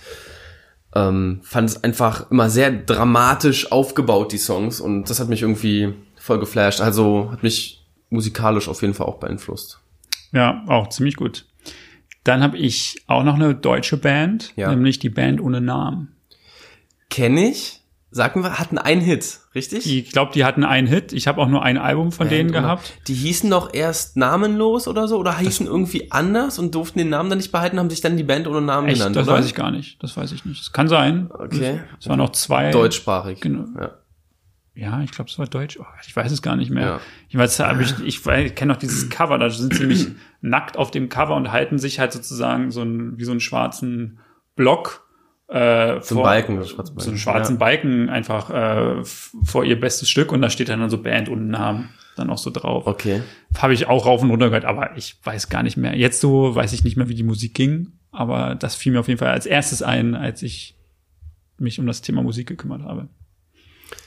ähm, 0.95 1.41
fand 1.43 1.70
es 1.70 1.83
einfach 1.83 2.31
immer 2.31 2.51
sehr 2.51 2.70
dramatisch 2.70 3.72
aufgebaut, 3.72 4.31
die 4.31 4.39
Songs. 4.39 4.81
Und 4.81 5.11
das 5.11 5.18
hat 5.18 5.29
mich 5.29 5.43
irgendwie 5.43 5.93
voll 6.14 6.39
geflasht. 6.39 6.81
Also 6.81 7.31
hat 7.33 7.43
mich 7.43 7.85
musikalisch 8.11 8.68
auf 8.68 8.83
jeden 8.83 8.95
Fall 8.95 9.09
auch 9.09 9.18
beeinflusst. 9.18 9.81
Ja, 10.31 10.62
auch 10.68 10.89
ziemlich 10.89 11.16
gut. 11.16 11.47
Dann 12.22 12.45
habe 12.45 12.57
ich 12.57 13.03
auch 13.09 13.24
noch 13.24 13.35
eine 13.35 13.57
deutsche 13.57 13.97
Band, 13.97 14.53
Ja. 14.55 14.70
nämlich 14.70 15.01
die 15.01 15.11
Band 15.11 15.41
ohne 15.41 15.61
Namen. 15.61 16.14
Kenne 17.11 17.49
ich. 17.49 17.81
Sagen 18.11 18.42
wir, 18.42 18.59
hatten 18.59 18.78
einen 18.78 19.02
Hit, 19.02 19.40
richtig? 19.54 19.86
Ich 19.86 20.12
glaube, 20.12 20.32
die 20.32 20.44
hatten 20.44 20.64
einen 20.64 20.86
Hit. 20.86 21.12
Ich 21.12 21.28
habe 21.28 21.42
auch 21.42 21.48
nur 21.48 21.62
ein 21.62 21.76
Album 21.76 22.11
von 22.11 22.28
denen 22.28 22.50
Band, 22.52 22.64
oder? 22.64 22.76
gehabt. 22.76 22.94
Die 23.06 23.14
hießen 23.14 23.50
doch 23.50 23.74
erst 23.74 24.16
namenlos 24.16 24.88
oder 24.88 25.06
so 25.06 25.18
oder 25.18 25.36
hießen 25.36 25.66
irgendwie 25.66 26.11
anders 26.11 26.59
und 26.59 26.74
durften 26.74 26.98
den 26.98 27.11
Namen 27.11 27.28
dann 27.28 27.38
nicht 27.38 27.52
behalten, 27.52 27.78
haben 27.78 27.90
sich 27.90 28.00
dann 28.00 28.16
die 28.16 28.24
Band 28.24 28.46
ohne 28.46 28.62
Namen 28.62 28.88
Echt, 28.88 28.98
genannt, 28.98 29.16
das 29.16 29.28
oder? 29.28 29.36
weiß 29.36 29.46
ich 29.46 29.54
gar 29.54 29.70
nicht. 29.70 30.02
Das 30.02 30.16
weiß 30.16 30.32
ich 30.32 30.46
nicht. 30.46 30.61
Das 30.62 30.72
kann 30.72 30.88
sein. 30.88 31.30
Okay. 31.30 31.80
Es 32.00 32.09
waren 32.09 32.18
noch 32.18 32.32
zwei. 32.32 32.70
Deutschsprachig. 32.70 33.40
Genau. 33.40 33.66
Ja. 33.78 33.90
Ja, 34.74 35.02
ich 35.02 35.11
glaube, 35.11 35.28
es 35.28 35.36
war 35.40 35.46
Deutsch. 35.46 35.76
Oh, 35.80 35.84
ich 36.06 36.14
weiß 36.14 36.30
es 36.30 36.40
gar 36.40 36.54
nicht 36.54 36.70
mehr. 36.70 36.86
Ja. 36.86 37.00
Ich 37.28 37.36
weiß, 37.36 37.59
hab 37.59 37.80
ich, 37.80 37.98
ich, 37.98 38.24
ich 38.24 38.54
kenne 38.54 38.72
noch 38.72 38.78
dieses 38.78 39.11
Cover. 39.11 39.36
Da 39.36 39.50
sind 39.50 39.74
sie 39.74 39.80
nämlich 39.80 40.06
nackt 40.40 40.76
auf 40.76 40.92
dem 40.92 41.09
Cover 41.09 41.34
und 41.34 41.50
halten 41.50 41.78
sich 41.78 41.98
halt 41.98 42.12
sozusagen 42.12 42.70
so 42.70 42.82
ein, 42.82 43.18
wie 43.18 43.24
so 43.24 43.32
einen 43.32 43.40
schwarzen 43.40 44.20
Block. 44.54 45.07
Äh, 45.49 46.01
So 46.03 46.14
ein 46.14 46.18
vor- 46.18 46.22
Balken, 46.24 46.57
das 46.57 46.68
schwarze 46.70 46.92
So 46.99 47.09
einen 47.11 47.18
schwarzen 47.18 47.55
ja. 47.55 47.59
Balken 47.59 48.09
einfach 48.11 48.51
äh, 48.51 49.05
vor 49.05 49.64
ihr 49.64 49.80
bestes 49.80 50.09
Stück 50.11 50.30
und 50.32 50.42
da 50.42 50.51
steht 50.51 50.68
dann 50.68 50.90
so 50.90 51.03
Band 51.03 51.28
und 51.28 51.49
Namen 51.49 51.88
dann 52.16 52.30
auch 52.30 52.38
so 52.38 52.51
drauf. 52.51 52.86
Okay. 52.86 53.22
Habe 53.57 53.72
ich 53.74 53.86
auch 53.86 54.05
rauf 54.05 54.22
und 54.22 54.30
runter 54.30 54.49
gehört, 54.49 54.64
aber 54.64 54.96
ich 54.96 55.16
weiß 55.24 55.49
gar 55.49 55.62
nicht 55.62 55.76
mehr. 55.76 55.96
Jetzt 55.96 56.20
so 56.20 56.55
weiß 56.55 56.72
ich 56.72 56.84
nicht 56.84 56.96
mehr, 56.96 57.09
wie 57.09 57.14
die 57.14 57.22
Musik 57.22 57.55
ging, 57.55 57.92
aber 58.11 58.57
das 58.57 58.74
fiel 58.74 58.92
mir 58.92 59.01
auf 59.01 59.09
jeden 59.09 59.18
Fall 59.18 59.30
als 59.30 59.46
erstes 59.46 59.82
ein, 59.82 60.14
als 60.14 60.42
ich 60.42 60.76
mich 61.59 61.78
um 61.80 61.86
das 61.86 62.03
Thema 62.03 62.22
Musik 62.22 62.46
gekümmert 62.49 62.82
habe. 62.82 63.09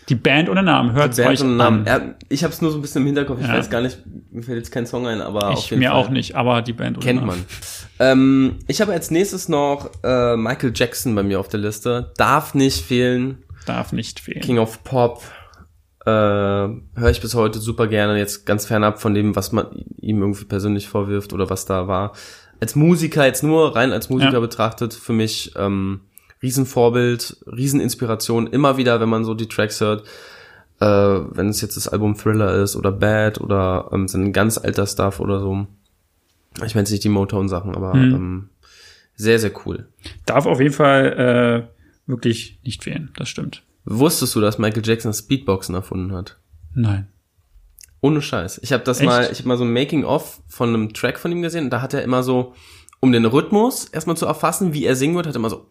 Die 0.09 0.15
Band 0.15 0.49
ohne 0.49 0.61
Namen, 0.63 0.93
hört 0.93 1.17
euch 1.19 1.41
an. 1.41 1.57
Namen. 1.57 1.86
Ja, 1.86 2.01
ich 2.27 2.43
habe 2.43 2.53
es 2.53 2.61
nur 2.61 2.71
so 2.71 2.77
ein 2.77 2.82
bisschen 2.82 3.01
im 3.01 3.05
Hinterkopf. 3.07 3.39
Ich 3.41 3.47
Ja. 3.47 3.53
weiß 3.57 3.69
gar 3.69 3.82
nicht, 3.82 3.99
mir 4.32 4.43
fällt 4.43 4.57
jetzt 4.57 4.71
kein 4.71 4.86
Song 4.86 5.07
ein, 5.07 5.21
aber 5.21 5.53
Ich 5.53 5.71
mir 5.71 5.89
Fall. 5.89 5.97
auch 5.97 6.09
nicht, 6.09 6.36
aber 6.36 6.61
die 6.61 6.73
Band 6.73 6.97
ohne 6.97 7.05
Kennt 7.05 7.19
Namen. 7.21 7.29
man. 7.29 7.45
ähm, 7.99 8.55
ich 8.67 8.82
habe 8.82 8.91
als 8.91 9.09
nächstes 9.11 9.47
noch 9.47 9.89
äh, 10.03 10.36
Michael 10.36 10.73
Jackson 10.75 11.15
bei 11.15 11.23
mir 11.23 11.39
auf 11.39 11.47
der 11.47 11.59
Liste. 11.61 12.11
Darf 12.17 12.53
nicht 12.55 12.84
fehlen. 12.86 13.43
Darf 13.65 13.93
nicht 13.93 14.19
fehlen. 14.19 14.41
King 14.41 14.57
of 14.59 14.84
Pop. 14.84 15.21
Äh, 16.05 16.09
Höre 16.09 17.09
ich 17.09 17.21
bis 17.21 17.36
heute 17.36 17.59
super 17.59 17.88
gerne. 17.88 18.17
Jetzt 18.17 18.45
ganz 18.45 18.65
fernab 18.65 18.99
von 18.99 19.13
dem, 19.13 19.36
was 19.36 19.51
man 19.51 19.67
ihm 20.01 20.19
irgendwie 20.21 20.45
persönlich 20.45 20.88
vorwirft 20.88 21.32
oder 21.32 21.49
was 21.49 21.65
da 21.65 21.88
war. 21.88 22.13
Als 22.59 22.75
Musiker, 22.75 23.25
jetzt 23.25 23.43
nur 23.43 23.75
rein 23.75 23.91
als 23.91 24.09
Musiker 24.09 24.34
Ja. 24.34 24.39
betrachtet, 24.39 24.93
für 24.93 25.13
mich 25.13 25.53
ähm, 25.55 26.01
Riesenvorbild, 26.41 27.37
Rieseninspiration. 27.45 28.47
Immer 28.47 28.77
wieder, 28.77 28.99
wenn 28.99 29.09
man 29.09 29.23
so 29.25 29.33
die 29.33 29.47
Tracks 29.47 29.79
hört, 29.81 30.03
äh, 30.79 30.85
wenn 30.85 31.49
es 31.49 31.61
jetzt 31.61 31.77
das 31.77 31.87
Album 31.87 32.15
Thriller 32.15 32.55
ist 32.55 32.75
oder 32.75 32.91
Bad 32.91 33.39
oder 33.41 33.89
ähm, 33.93 34.07
sein 34.07 34.33
ganz 34.33 34.57
alter 34.57 34.87
Stuff 34.87 35.19
oder 35.19 35.39
so. 35.39 35.67
Ich 36.65 36.75
meine 36.75 36.89
nicht 36.89 37.03
die 37.03 37.09
Motown-Sachen, 37.09 37.75
aber 37.75 37.93
Mhm. 37.95 38.13
ähm, 38.15 38.49
sehr, 39.15 39.39
sehr 39.39 39.51
cool. 39.65 39.87
Darf 40.25 40.45
auf 40.45 40.59
jeden 40.59 40.73
Fall 40.73 41.67
äh, 41.67 42.09
wirklich 42.09 42.59
nicht 42.63 42.83
fehlen, 42.83 43.11
das 43.17 43.29
stimmt. 43.29 43.63
Wusstest 43.85 44.35
du, 44.35 44.41
dass 44.41 44.57
Michael 44.57 44.83
Jackson 44.85 45.09
das 45.09 45.21
Beatboxen 45.23 45.75
erfunden 45.75 46.11
hat? 46.13 46.37
Nein. 46.73 47.07
Ohne 48.01 48.21
Scheiß. 48.21 48.59
Ich 48.63 48.73
habe 48.73 48.83
das 48.83 48.99
Echt? 48.99 49.05
mal, 49.07 49.29
ich 49.31 49.39
habe 49.39 49.47
mal 49.47 49.57
so 49.57 49.63
ein 49.63 49.73
Making-of 49.73 50.41
von 50.47 50.69
einem 50.69 50.93
Track 50.93 51.19
von 51.19 51.31
ihm 51.31 51.41
gesehen 51.43 51.65
und 51.65 51.69
da 51.69 51.81
hat 51.81 51.93
er 51.93 52.01
immer 52.03 52.23
so, 52.23 52.55
um 52.99 53.11
den 53.11 53.25
Rhythmus 53.25 53.85
erstmal 53.85 54.17
zu 54.17 54.25
erfassen, 54.25 54.73
wie 54.73 54.85
er 54.85 54.95
singen 54.95 55.15
wird, 55.15 55.27
hat 55.27 55.35
er 55.35 55.39
immer 55.39 55.49
so, 55.51 55.67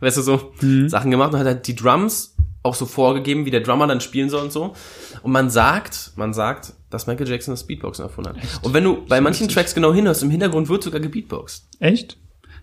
weißt 0.00 0.16
du, 0.18 0.22
so 0.22 0.52
Mhm. 0.60 0.88
Sachen 0.88 1.10
gemacht 1.10 1.32
und 1.32 1.38
hat 1.40 1.46
er 1.46 1.54
die 1.54 1.74
Drums 1.74 2.36
auch 2.62 2.74
so 2.74 2.86
vorgegeben, 2.86 3.44
wie 3.44 3.50
der 3.50 3.60
Drummer 3.60 3.86
dann 3.86 4.00
spielen 4.00 4.30
soll 4.30 4.42
und 4.42 4.52
so. 4.52 4.74
Und 5.22 5.32
man 5.32 5.50
sagt, 5.50 6.12
man 6.16 6.32
sagt, 6.32 6.72
dass 6.90 7.06
Michael 7.06 7.28
Jackson 7.28 7.52
das 7.52 7.66
Beatboxen 7.66 8.04
erfunden 8.04 8.30
hat. 8.30 8.38
Echt? 8.42 8.64
Und 8.64 8.72
wenn 8.72 8.84
du 8.84 9.04
bei 9.06 9.20
manchen 9.20 9.42
witzig. 9.44 9.54
Tracks 9.54 9.74
genau 9.74 9.92
hinhörst, 9.92 10.22
im 10.22 10.30
Hintergrund 10.30 10.68
wird 10.70 10.82
sogar 10.82 11.00
gebeatboxt. 11.00 11.68
Echt? 11.80 12.16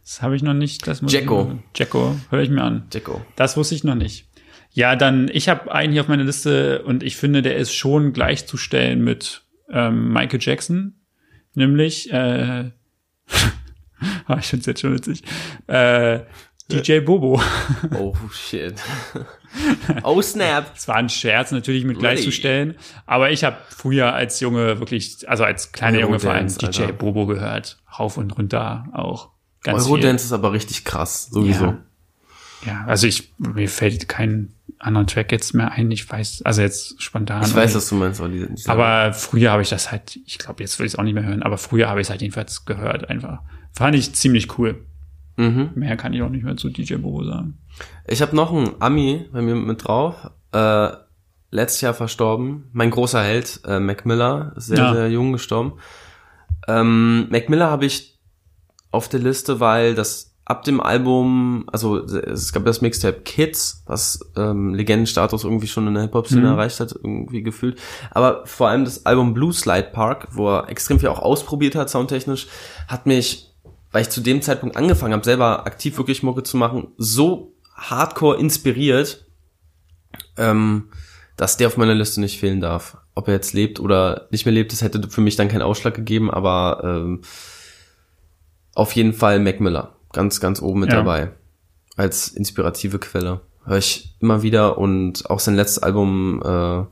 Das 0.04 0.24
habe 0.24 0.36
ich 0.36 0.42
noch 0.42 0.56
nicht. 0.56 0.88
Das 0.88 1.04
muss 1.04 1.14
ich 1.14 1.20
Jacko. 1.20 1.44
mal- 1.44 1.60
Jacko, 1.76 2.16
höre 2.32 2.42
ich 2.42 2.50
mir 2.50 2.64
an. 2.64 2.88
Jacko. 2.92 3.22
Das 3.36 3.56
wusste 3.58 3.76
ich 3.76 3.84
noch 3.84 3.94
nicht. 3.96 4.28
Ja, 4.72 4.96
dann, 4.96 5.30
ich 5.32 5.50
habe 5.50 5.72
einen 5.72 5.92
hier 5.92 6.02
auf 6.02 6.08
meiner 6.08 6.24
Liste 6.24 6.82
und 6.84 7.04
ich 7.04 7.18
finde, 7.18 7.42
der 7.44 7.58
ist 7.58 7.74
schon 7.74 8.14
gleichzustellen 8.14 9.04
mit 9.04 9.44
ähm, 9.70 10.12
Michael 10.14 10.40
Jackson. 10.42 10.96
Nämlich, 11.54 12.12
äh, 12.12 12.72
ah, 14.26 14.38
ich 14.40 14.46
finde 14.48 14.62
es 14.62 14.66
jetzt 14.66 14.82
schon 14.82 14.94
witzig, 14.96 15.24
äh, 15.68 16.22
DJ 16.72 17.00
Bobo. 17.00 17.42
Oh 17.98 18.16
shit. 18.32 18.76
oh 20.04 20.22
snap. 20.22 20.72
Es 20.76 20.88
war 20.88 20.96
ein 20.96 21.10
Scherz 21.10 21.52
natürlich 21.52 21.84
mit 21.84 22.00
gleichzustellen, 22.00 22.76
aber 23.06 23.32
ich 23.32 23.44
habe 23.44 23.58
früher 23.70 24.14
als 24.14 24.40
Junge 24.40 24.80
wirklich, 24.80 25.28
also 25.30 25.44
als 25.44 25.72
kleiner 25.72 26.00
Junge 26.00 26.20
vor 26.20 26.32
allem 26.32 26.48
DJ 26.48 26.66
Alter. 26.66 26.94
Bobo 26.94 27.26
gehört, 27.26 27.80
rauf 27.98 28.18
und 28.18 28.38
runter 28.38 28.86
auch. 28.94 29.30
Ganz 29.64 29.86
Eurodance 29.86 30.26
ist 30.26 30.32
aber 30.32 30.54
richtig 30.54 30.86
krass, 30.86 31.28
sowieso. 31.32 31.66
Ja. 31.66 31.84
Ja, 32.66 32.84
also 32.86 33.08
ich 33.08 33.34
mir 33.38 33.68
fällt 33.68 34.08
kein 34.08 34.54
anderer 34.78 35.06
Track 35.06 35.32
jetzt 35.32 35.54
mehr 35.54 35.72
ein. 35.72 35.92
Ich 35.92 36.10
weiß, 36.10 36.44
also 36.44 36.62
jetzt 36.62 37.02
spontan. 37.02 37.44
Ich 37.44 37.56
weiß, 37.56 37.76
was 37.76 37.90
du 37.90 37.96
meinst, 37.96 38.22
diese 38.22 38.70
Aber 38.70 39.14
früher 39.14 39.52
habe 39.52 39.62
ich 39.62 39.70
das 39.70 39.92
halt, 39.92 40.20
ich 40.26 40.38
glaube, 40.38 40.62
jetzt 40.62 40.78
will 40.80 40.86
ich 40.86 40.94
es 40.94 41.00
auch 41.00 41.04
nicht 41.04 41.14
mehr 41.14 41.24
hören, 41.24 41.44
aber 41.44 41.58
früher 41.58 41.90
habe 41.90 42.02
ich 42.02 42.06
es 42.06 42.12
halt 42.12 42.22
jedenfalls 42.22 42.66
gehört 42.66 43.10
einfach. 43.10 43.42
Fand 43.74 43.96
ich 43.96 44.14
ziemlich 44.14 44.58
cool. 44.58 44.86
Mhm. 45.42 45.70
Mehr 45.76 45.98
kann 45.98 46.14
ich 46.14 46.22
auch 46.22 46.30
nicht 46.30 46.44
mehr 46.44 46.58
zu 46.58 46.70
DJ 46.70 46.96
Bobo 46.96 47.24
sagen. 47.24 47.58
Ich 48.08 48.22
habe 48.22 48.36
noch 48.36 48.52
einen 48.54 48.72
Ami 48.80 49.28
bei 49.32 49.42
mir 49.42 49.56
mit 49.56 49.88
drauf. 49.88 50.30
Äh, 50.52 50.90
letztes 51.52 51.82
Jahr 51.82 51.94
verstorben. 51.94 52.70
Mein 52.74 52.92
großer 52.92 53.22
Held, 53.24 53.62
äh, 53.66 53.80
Mac 53.80 54.06
Miller, 54.06 54.54
sehr, 54.56 54.78
Ja. 54.78 54.94
sehr 54.94 55.10
jung 55.10 55.34
gestorben. 55.34 55.74
Ähm, 56.68 57.28
Mac 57.30 57.50
Miller 57.50 57.70
habe 57.70 57.86
ich 57.86 58.20
auf 58.92 59.10
der 59.10 59.20
Liste, 59.20 59.60
weil 59.60 59.96
das 59.96 60.28
ab 60.46 60.64
dem 60.64 60.82
Album, 60.82 61.66
also 61.72 61.98
es 61.98 62.52
gab 62.52 62.66
das 62.66 62.82
Mixtape 62.82 63.22
Kids, 63.22 63.84
was 63.86 64.20
ähm, 64.36 64.74
Legendenstatus 64.74 65.44
irgendwie 65.46 65.68
schon 65.68 65.88
in 65.88 65.94
der 65.94 66.04
Hip-Hop-Szene 66.04 66.42
Mhm. 66.42 66.48
erreicht 66.48 66.80
hat, 66.82 66.92
irgendwie 66.94 67.42
gefühlt. 67.42 67.80
Aber 68.12 68.46
vor 68.46 68.68
allem 68.68 68.84
das 68.84 69.06
Album 69.06 69.34
Blue 69.34 69.54
Slide 69.54 69.90
Park, 69.94 70.28
wo 70.32 70.50
er 70.50 70.70
extrem 70.70 71.00
viel 71.00 71.10
auch 71.10 71.20
ausprobiert 71.20 71.76
hat, 71.76 71.90
soundtechnisch, 71.90 72.48
hat 72.88 73.06
mich 73.06 73.51
weil 73.92 74.02
ich 74.04 74.10
zu 74.10 74.22
dem 74.22 74.42
Zeitpunkt 74.42 74.76
angefangen 74.78 75.14
habe, 75.14 75.24
selber 75.26 75.66
aktiv 75.66 75.98
wirklich 75.98 76.24
Mucke 76.24 76.44
zu 76.44 76.58
machen, 76.58 76.88
so 76.98 77.54
hardcore 77.76 78.40
inspiriert, 78.40 79.26
ähm, 80.38 80.90
dass 81.38 81.58
der 81.58 81.68
auf 81.68 81.78
meiner 81.78 81.96
Liste 81.96 82.22
nicht 82.22 82.40
fehlen 82.40 82.62
darf. 82.62 82.98
Ob 83.16 83.28
er 83.28 83.34
jetzt 83.34 83.54
lebt 83.54 83.80
oder 83.80 84.28
nicht 84.32 84.46
mehr 84.46 84.54
lebt, 84.54 84.72
das 84.72 84.82
hätte 84.82 85.10
für 85.10 85.22
mich 85.22 85.36
dann 85.36 85.48
keinen 85.50 85.62
Ausschlag 85.64 85.94
gegeben, 85.96 86.32
aber 86.32 86.82
ähm, 86.84 87.22
auf 88.74 88.94
jeden 88.94 89.14
Fall 89.14 89.40
Mac 89.40 89.60
Miller, 89.60 89.96
ganz, 90.14 90.40
ganz 90.40 90.62
oben 90.62 90.82
mit 90.82 90.92
Ja. 90.92 90.98
dabei. 90.98 91.32
Als 91.98 92.30
inspirative 92.30 93.00
Quelle. 93.00 93.42
Höre 93.66 93.78
ich 93.78 94.16
immer 94.20 94.42
wieder 94.44 94.78
und 94.78 95.30
auch 95.30 95.40
sein 95.40 95.56
letztes 95.56 95.84
Album 95.84 96.42
äh, 96.44 96.86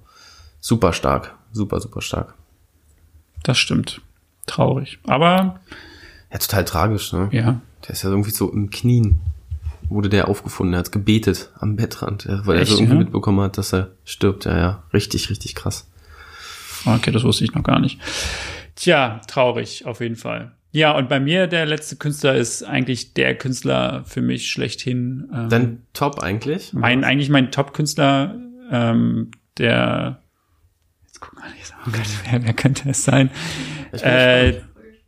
super 0.59 0.93
stark. 0.93 1.35
Super, 1.51 1.79
super 1.79 2.01
stark. 2.01 2.35
Das 3.43 3.57
stimmt. 3.57 4.01
Traurig. 4.45 4.99
Aber 5.07 5.61
Ja, 6.31 6.37
total 6.37 6.65
tragisch, 6.65 7.11
ne? 7.13 7.29
ja, 7.31 7.61
Der 7.83 7.89
ist 7.91 8.03
ja 8.03 8.09
irgendwie 8.09 8.31
so 8.31 8.51
im 8.51 8.69
Knien. 8.69 9.19
Wurde 9.89 10.09
der 10.09 10.27
aufgefunden, 10.27 10.73
er 10.73 10.79
hat 10.79 10.91
gebetet 10.91 11.49
am 11.59 11.75
Bettrand, 11.75 12.25
ja, 12.25 12.45
weil 12.45 12.59
Echt, 12.59 12.69
er 12.69 12.75
so 12.75 12.81
irgendwie 12.81 12.93
ja? 12.97 12.99
mitbekommen 12.99 13.41
hat, 13.41 13.57
dass 13.57 13.73
er 13.73 13.89
stirbt. 14.05 14.45
Ja, 14.45 14.55
ja, 14.57 14.83
richtig, 14.93 15.29
richtig 15.31 15.55
krass. 15.55 15.89
okay, 16.85 17.11
das 17.11 17.23
wusste 17.23 17.43
ich 17.43 17.53
noch 17.55 17.63
gar 17.63 17.79
nicht. 17.79 17.99
Tja, 18.75 19.19
traurig 19.27 19.85
auf 19.87 19.99
jeden 20.01 20.15
Fall. 20.15 20.51
Ja, 20.71 20.91
und 20.95 21.09
bei 21.09 21.19
mir 21.19 21.47
der 21.47 21.65
letzte 21.65 21.95
Künstler 21.95 22.35
ist 22.35 22.61
eigentlich 22.61 23.15
der 23.15 23.35
Künstler 23.35 24.03
für 24.05 24.21
mich 24.21 24.51
schlechthin. 24.51 25.27
Ähm, 25.33 25.49
Dann 25.49 25.81
Top 25.93 26.19
eigentlich. 26.21 26.73
mein 26.73 27.03
eigentlich 27.03 27.29
mein 27.29 27.51
Top-Künstler, 27.51 28.35
ähm, 28.71 29.31
der 29.57 30.21
jetzt 31.07 31.19
guck 31.19 31.33
mal, 31.33 31.45
jetzt, 31.57 31.73
oh 31.87 31.89
Gott, 31.91 32.05
wer, 32.29 32.43
wer 32.43 32.53
könnte 32.53 32.87
es 32.89 33.03
sein? 33.03 33.31
Ich 33.91 34.03
bin 34.03 34.11
Äh. 34.11 34.61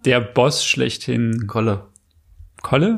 Der 0.05 0.19
Boss 0.21 0.65
schlechthin. 0.65 1.47
Kolle. 1.47 1.87
Kolle? 2.61 2.95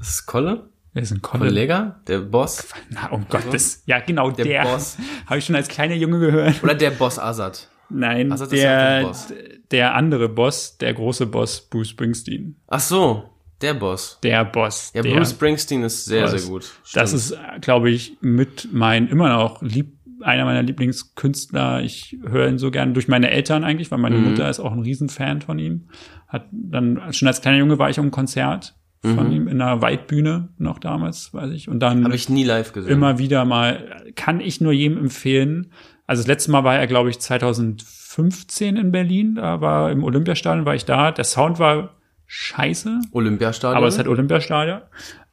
Ist 0.00 0.10
es 0.10 0.26
Kolle? 0.26 0.68
Wer 0.92 1.02
ist 1.02 1.10
ein 1.12 1.22
Kolle? 1.22 1.46
Kollega? 1.46 2.00
Der 2.06 2.20
Boss? 2.20 2.68
Na, 2.90 3.10
um 3.10 3.26
Gottes. 3.28 3.82
Ja, 3.86 3.98
genau, 4.00 4.30
Der 4.30 4.44
der. 4.44 4.62
Boss. 4.62 4.96
Habe 5.26 5.38
ich 5.38 5.44
schon 5.44 5.56
als 5.56 5.68
kleiner 5.68 5.94
Junge 5.94 6.20
gehört. 6.20 6.62
Oder 6.62 6.74
der 6.74 6.90
Boss 6.90 7.18
Azad? 7.18 7.68
Nein, 7.90 8.30
Also 8.32 8.44
das 8.44 8.54
ist 8.54 8.62
ja 8.62 8.76
der, 8.78 9.00
der 9.00 9.06
Boss. 9.06 9.32
der 9.70 9.94
andere 9.94 10.28
Boss, 10.28 10.78
der 10.78 10.94
große 10.94 11.26
Boss, 11.26 11.60
Bruce 11.68 11.88
Springsteen. 11.90 12.56
Ach 12.68 12.80
so, 12.80 13.28
der 13.60 13.74
Boss. 13.74 14.18
Der 14.22 14.44
Boss. 14.44 14.90
Ja, 14.94 15.02
der 15.02 15.14
Bruce 15.14 15.30
Springsteen 15.30 15.82
ist 15.82 16.04
sehr, 16.06 16.22
Boss. 16.22 16.30
sehr 16.32 16.48
gut. 16.50 16.72
Das 16.94 17.10
Stimmt. 17.10 17.22
ist, 17.56 17.60
glaube 17.62 17.90
ich, 17.90 18.16
mit 18.20 18.68
mein 18.72 19.08
immer 19.08 19.28
noch 19.30 19.62
lieb, 19.62 19.98
einer 20.24 20.44
meiner 20.44 20.62
Lieblingskünstler. 20.62 21.82
Ich 21.82 22.16
höre 22.26 22.48
ihn 22.48 22.58
so 22.58 22.70
gern 22.70 22.94
durch 22.94 23.08
meine 23.08 23.30
Eltern 23.30 23.62
eigentlich, 23.64 23.90
weil 23.90 23.98
meine 23.98 24.16
Mhm. 24.16 24.30
Mutter 24.30 24.48
ist 24.48 24.60
auch 24.60 24.72
ein 24.72 24.80
Riesenfan 24.80 25.42
von 25.42 25.58
ihm. 25.58 25.88
Hat 26.28 26.46
dann 26.52 27.12
schon 27.12 27.28
als 27.28 27.40
kleiner 27.40 27.58
Junge 27.58 27.78
war 27.78 27.90
ich 27.90 27.98
auf 27.98 28.04
einem 28.04 28.10
Konzert 28.10 28.74
von 29.02 29.26
Mhm. 29.28 29.32
ihm 29.32 29.48
in 29.48 29.60
einer 29.60 29.82
Waldbühne 29.82 30.48
noch 30.58 30.78
damals, 30.78 31.34
weiß 31.34 31.50
ich. 31.52 31.68
Und 31.68 31.80
dann 31.80 32.04
Habe 32.04 32.14
ich 32.14 32.28
nie 32.30 32.44
live 32.44 32.72
gesehen. 32.72 32.90
immer 32.92 33.18
wieder 33.18 33.44
mal, 33.44 34.02
kann 34.16 34.40
ich 34.40 34.60
nur 34.62 34.72
jedem 34.72 34.96
empfehlen. 34.98 35.70
Also 36.06 36.22
das 36.22 36.26
letzte 36.28 36.50
Mal 36.50 36.64
war 36.64 36.76
er, 36.76 36.86
glaube 36.86 37.10
ich, 37.10 37.18
2015 37.20 38.76
in 38.76 38.92
Berlin. 38.92 39.34
Da 39.36 39.60
war 39.60 39.90
im 39.90 40.04
Olympiastadion, 40.04 40.64
war 40.66 40.74
ich 40.74 40.84
da. 40.84 41.12
Der 41.12 41.24
Sound 41.24 41.58
war 41.58 41.90
scheiße, 42.26 43.00
Olympiastadion. 43.12 43.76
aber 43.76 43.86
es 43.86 43.98
hat 43.98 44.08
Olympiastadion. 44.08 44.80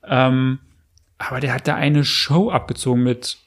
Ähm, 0.06 0.60
aber 1.18 1.40
der 1.40 1.54
hat 1.54 1.68
da 1.68 1.76
eine 1.76 2.04
Show 2.04 2.50
abgezogen 2.50 3.04
mit, 3.04 3.38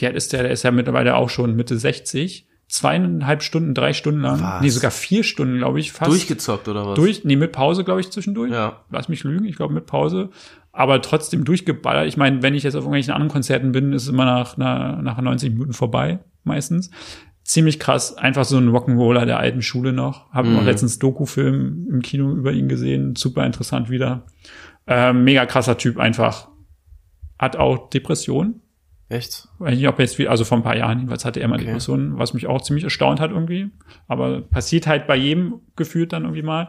wie 0.00 0.06
alt 0.06 0.16
ist 0.16 0.32
der? 0.32 0.42
Der 0.42 0.52
ist 0.52 0.62
ja 0.62 0.70
mittlerweile 0.70 1.16
auch 1.16 1.30
schon 1.30 1.54
Mitte 1.56 1.78
60. 1.78 2.46
Zweieinhalb 2.70 3.42
Stunden, 3.42 3.72
drei 3.72 3.94
Stunden 3.94 4.20
lang. 4.20 4.42
Was? 4.42 4.60
Nee, 4.60 4.68
sogar 4.68 4.90
vier 4.90 5.24
Stunden, 5.24 5.56
glaube 5.58 5.80
ich, 5.80 5.92
fast. 5.92 6.10
durchgezockt 6.10 6.68
oder 6.68 6.86
was? 6.86 6.96
Durch, 6.96 7.24
nee, 7.24 7.36
mit 7.36 7.50
Pause, 7.52 7.82
glaube 7.82 8.00
ich, 8.00 8.10
zwischendurch. 8.10 8.52
Ja. 8.52 8.84
Lass 8.90 9.08
mich 9.08 9.24
lügen, 9.24 9.46
ich 9.46 9.56
glaube 9.56 9.72
mit 9.72 9.86
Pause. 9.86 10.28
Aber 10.70 11.00
trotzdem 11.00 11.44
durchgeballert. 11.46 12.06
Ich 12.06 12.18
meine, 12.18 12.42
wenn 12.42 12.54
ich 12.54 12.64
jetzt 12.64 12.74
auf 12.74 12.82
irgendwelchen 12.82 13.14
anderen 13.14 13.30
Konzerten 13.32 13.72
bin, 13.72 13.94
ist 13.94 14.02
es 14.02 14.08
immer 14.08 14.26
nach, 14.26 14.58
nach, 14.58 15.00
nach 15.00 15.18
90 15.20 15.52
Minuten 15.52 15.72
vorbei, 15.72 16.18
meistens. 16.44 16.90
Ziemlich 17.42 17.80
krass, 17.80 18.14
einfach 18.18 18.44
so 18.44 18.58
ein 18.58 18.68
Rock'n'Roller 18.68 19.24
der 19.24 19.38
alten 19.38 19.62
Schule 19.62 19.94
noch. 19.94 20.30
Habe 20.30 20.48
Mhm. 20.48 20.56
noch 20.56 20.64
letztens 20.64 20.98
Doku-Film 20.98 21.86
im 21.90 22.02
Kino 22.02 22.30
über 22.32 22.52
ihn 22.52 22.68
gesehen. 22.68 23.16
Super 23.16 23.46
interessant 23.46 23.88
wieder. 23.88 24.26
Ähm, 24.86 25.24
mega 25.24 25.46
krasser 25.46 25.78
Typ 25.78 25.96
einfach. 25.98 26.48
Hat 27.38 27.56
auch 27.56 27.88
Depressionen. 27.88 28.60
Echt? 29.10 29.48
Weiß 29.58 29.74
nicht, 29.74 29.88
ob 29.88 29.98
jetzt 29.98 30.18
wie, 30.18 30.28
also 30.28 30.44
vor 30.44 30.58
ein 30.58 30.62
paar 30.62 30.76
Jahren 30.76 30.98
jedenfalls 30.98 31.24
hatte 31.24 31.40
er 31.40 31.48
mal 31.48 31.54
Okay. 31.56 31.64
Depressionen, 31.66 32.18
was 32.18 32.34
mich 32.34 32.46
auch 32.46 32.60
ziemlich 32.60 32.84
erstaunt 32.84 33.20
hat 33.20 33.30
irgendwie. 33.30 33.70
Aber 34.06 34.42
passiert 34.42 34.86
halt 34.86 35.06
bei 35.06 35.16
jedem 35.16 35.60
gefühlt 35.76 36.12
dann 36.12 36.24
irgendwie 36.24 36.42
mal. 36.42 36.68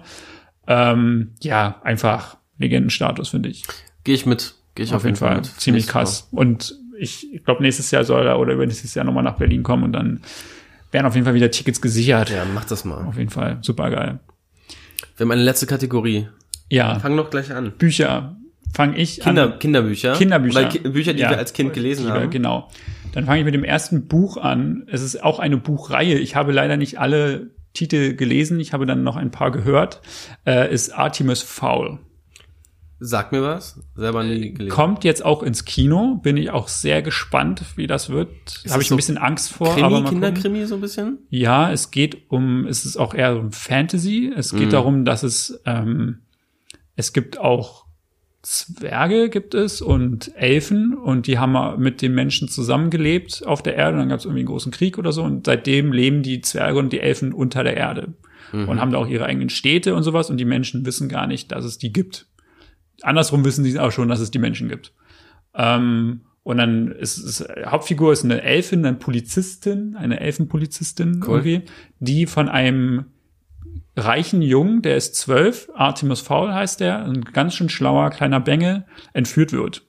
Ähm, 0.67 1.31
ja, 1.41 1.81
einfach 1.83 2.37
Legendenstatus, 2.57 3.29
finde 3.29 3.49
ich. 3.49 3.63
Gehe 4.03 4.15
ich 4.15 4.25
mit. 4.25 4.55
Gehe 4.75 4.85
ich 4.85 4.93
Auf, 4.93 5.03
jeden 5.03 5.17
Fall. 5.17 5.37
mit. 5.37 5.45
Ziemlich 5.47 5.83
Nächstes 5.85 5.91
krass. 5.91 6.27
Und 6.31 6.75
ich, 6.97 7.33
ich 7.33 7.43
glaube, 7.43 7.61
nächstes 7.61 7.91
Jahr 7.91 8.03
soll 8.05 8.25
er 8.25 8.39
oder 8.39 8.53
übernächstes 8.53 8.95
Jahr 8.95 9.05
nochmal 9.05 9.23
nach 9.23 9.35
Berlin 9.37 9.63
kommen 9.63 9.83
und 9.83 9.93
dann 9.93 10.21
werden 10.91 11.05
auf 11.05 11.15
jeden 11.15 11.25
Fall 11.25 11.33
wieder 11.33 11.51
Tickets 11.51 11.81
gesichert. 11.81 12.29
Mal. 12.29 12.37
Ja, 12.37 12.45
mach 12.53 12.65
das 12.65 12.85
mal. 12.85 13.05
Auf 13.05 13.17
jeden 13.17 13.29
Fall. 13.29 13.57
Super 13.61 13.89
geil. 13.89 14.19
Wir 15.17 15.25
haben 15.25 15.31
eine 15.31 15.43
letzte 15.43 15.65
Kategorie. 15.65 16.27
Ja, 16.69 16.99
Fang 16.99 17.17
doch 17.17 17.29
gleich 17.29 17.51
an. 17.51 17.73
Bücher. 17.77 18.35
Fange 18.73 18.97
ich 18.97 19.19
Kinder, 19.19 19.53
an. 19.53 19.59
Kinderbücher. 19.59 20.13
Kinderbücher. 20.13 20.65
Ki 20.69 20.79
Bücher, 20.79 21.13
die 21.13 21.21
Ja. 21.21 21.29
wir 21.31 21.37
als 21.37 21.53
Kind 21.53 21.73
gelesen 21.73 22.05
Die 22.05 22.11
haben. 22.11 22.29
Genau. 22.29 22.69
Dann 23.13 23.25
fange 23.25 23.39
ich 23.39 23.45
mit 23.45 23.53
dem 23.55 23.63
ersten 23.63 24.07
Buch 24.07 24.37
an. 24.37 24.83
Es 24.87 25.01
ist 25.01 25.23
auch 25.23 25.39
eine 25.39 25.57
Buchreihe. 25.57 26.17
Ich 26.19 26.35
habe 26.35 26.51
leider 26.51 26.77
nicht 26.77 26.99
alle 26.99 27.49
Titel 27.73 28.15
gelesen. 28.15 28.59
Ich 28.59 28.71
habe 28.73 28.85
dann 28.85 29.03
noch 29.03 29.15
ein 29.15 29.31
paar 29.31 29.51
gehört. 29.51 30.01
Äh, 30.45 30.73
ist 30.73 30.91
Artemis 30.91 31.41
Fowl. 31.41 31.99
Sag 33.01 33.31
mir 33.31 33.41
was. 33.41 33.79
Selber 33.95 34.23
nie 34.25 34.53
gelesen. 34.53 34.69
Kommt 34.75 35.03
jetzt 35.05 35.23
auch 35.23 35.41
ins 35.41 35.63
Kino. 35.63 36.15
Bin 36.21 36.35
ich 36.35 36.51
auch 36.51 36.67
sehr 36.67 37.01
gespannt, 37.01 37.63
wie 37.77 37.87
das 37.87 38.09
wird. 38.09 38.29
Habe 38.69 38.81
ich 38.81 38.89
so 38.89 38.95
ein 38.95 38.97
bisschen 38.97 39.17
Angst 39.17 39.51
vor. 39.53 39.73
Krimi, 39.73 39.83
aber. 39.95 40.09
Kinderkrimi 40.09 40.65
so 40.65 40.75
ein 40.75 40.81
bisschen? 40.81 41.19
Ja, 41.29 41.71
es 41.71 41.91
geht 41.91 42.29
um, 42.29 42.67
es 42.67 42.85
ist 42.85 42.97
auch 42.97 43.13
eher 43.13 43.37
um 43.39 43.51
Fantasy. 43.53 44.31
Es 44.35 44.51
geht 44.51 44.67
Mhm. 44.67 44.71
darum, 44.71 45.05
dass 45.05 45.23
es, 45.23 45.61
ähm, 45.65 46.19
es 46.97 47.13
gibt 47.13 47.39
auch 47.39 47.85
Zwerge 48.41 49.29
gibt 49.29 49.53
es 49.53 49.81
und 49.81 50.35
Elfen 50.35 50.93
und 50.93 51.27
die 51.27 51.39
haben 51.39 51.81
mit 51.81 52.01
den 52.01 52.15
Menschen 52.15 52.47
zusammengelebt 52.47 53.45
auf 53.45 53.61
der 53.61 53.75
Erde. 53.75 53.97
Dann 53.97 54.09
gab 54.09 54.19
es 54.19 54.25
irgendwie 54.25 54.41
einen 54.41 54.47
großen 54.47 54.71
Krieg 54.71 54.97
oder 54.97 55.11
so 55.11 55.23
und 55.23 55.45
seitdem 55.45 55.91
leben 55.91 56.23
die 56.23 56.41
Zwerge 56.41 56.79
und 56.79 56.93
die 56.93 57.01
Elfen 57.01 57.33
unter 57.33 57.63
der 57.63 57.75
Erde 57.75 58.13
und 58.51 58.79
haben 58.79 58.91
da 58.91 58.97
auch 58.97 59.07
ihre 59.07 59.25
eigenen 59.25 59.49
Städte 59.49 59.93
und 59.93 60.03
sowas 60.03 60.29
und 60.29 60.37
die 60.37 60.45
Menschen 60.45 60.85
wissen 60.85 61.09
gar 61.09 61.27
nicht, 61.27 61.51
dass 61.51 61.65
es 61.65 61.77
die 61.77 61.93
gibt. 61.93 62.27
Andersrum 63.01 63.45
wissen 63.45 63.63
sie 63.63 63.79
auch 63.79 63.91
schon, 63.91 64.09
dass 64.09 64.19
es 64.19 64.31
die 64.31 64.39
Menschen 64.39 64.69
gibt. 64.69 64.93
Ähm, 65.53 66.21
und 66.43 66.57
dann 66.57 66.91
ist 66.91 67.17
es, 67.17 67.47
Hauptfigur 67.65 68.11
ist 68.11 68.23
eine 68.23 68.41
Elfin, 68.41 68.85
eine 68.85 68.97
Polizistin, 68.97 69.95
eine 69.95 70.19
Elfenpolizistin 70.19 71.21
Cool. 71.21 71.37
irgendwie, 71.37 71.61
die 71.99 72.25
von 72.25 72.49
einem 72.49 73.05
reichen 73.95 74.41
Jungen, 74.41 74.81
der 74.81 74.95
ist 74.95 75.15
zwölf, 75.15 75.69
Artemis 75.75 76.21
Fowl 76.21 76.53
heißt 76.53 76.79
der, 76.79 77.03
ein 77.05 77.21
ganz 77.21 77.53
schön 77.55 77.69
schlauer 77.69 78.09
kleiner 78.11 78.39
Bengel, 78.39 78.85
entführt 79.13 79.51
wird. 79.51 79.83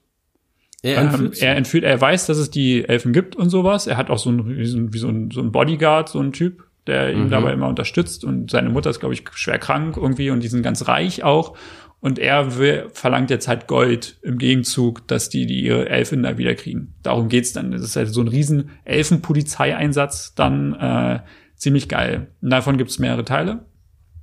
Er 0.83 0.97
Ähm, 0.97 1.07
entführt 1.09 1.35
sie. 1.35 1.45
er 1.45 1.55
entführt, 1.55 1.83
er 1.83 2.01
weiß, 2.01 2.25
dass 2.25 2.37
es 2.37 2.49
die 2.49 2.87
Elfen 2.87 3.13
gibt 3.13 3.35
und 3.35 3.49
sowas. 3.49 3.87
Er 3.87 3.97
hat 3.97 4.09
auch 4.09 4.17
so 4.17 4.29
einen, 4.29 4.57
wie 4.57 4.65
so 4.65 4.77
ein, 4.77 4.93
wie 4.93 4.97
so 4.97 5.07
ein, 5.09 5.31
so 5.31 5.39
ein 5.41 5.51
Bodyguard, 5.51 6.09
so 6.09 6.19
ein 6.19 6.33
Typ, 6.33 6.63
der 6.87 7.13
ihn 7.13 7.25
Mhm. 7.25 7.29
dabei 7.29 7.53
immer 7.53 7.67
unterstützt. 7.67 8.23
Und 8.25 8.49
seine 8.51 8.69
Mutter 8.69 8.89
ist, 8.89 8.99
glaube 8.99 9.13
ich, 9.13 9.23
schwer 9.33 9.59
krank 9.59 9.95
irgendwie 9.95 10.31
und 10.31 10.41
die 10.41 10.47
sind 10.47 10.63
ganz 10.63 10.87
reich 10.87 11.23
auch. 11.23 11.55
Und 11.99 12.17
er 12.17 12.57
will, 12.57 12.87
verlangt 12.93 13.29
jetzt 13.29 13.47
halt 13.47 13.67
Gold 13.67 14.17
im 14.23 14.39
Gegenzug, 14.39 15.07
dass 15.07 15.29
die, 15.29 15.45
die 15.45 15.61
ihre 15.61 15.87
Elfen 15.87 16.23
da 16.23 16.39
wieder 16.39 16.55
kriegen. 16.55 16.95
Darum 17.03 17.29
geht's 17.29 17.53
dann. 17.53 17.69
Das 17.71 17.83
ist 17.83 17.95
halt 17.95 18.09
so 18.09 18.21
ein 18.21 18.27
riesen 18.27 18.71
Elfenpolizeieinsatz 18.85 20.33
dann 20.35 20.73
äh, 20.73 21.19
ziemlich 21.55 21.87
geil. 21.89 22.27
Und 22.41 22.49
davon 22.49 22.77
gibt's 22.77 22.99
mehrere 22.99 23.23
Teile. 23.25 23.65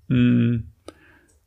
Hm, 0.09 0.69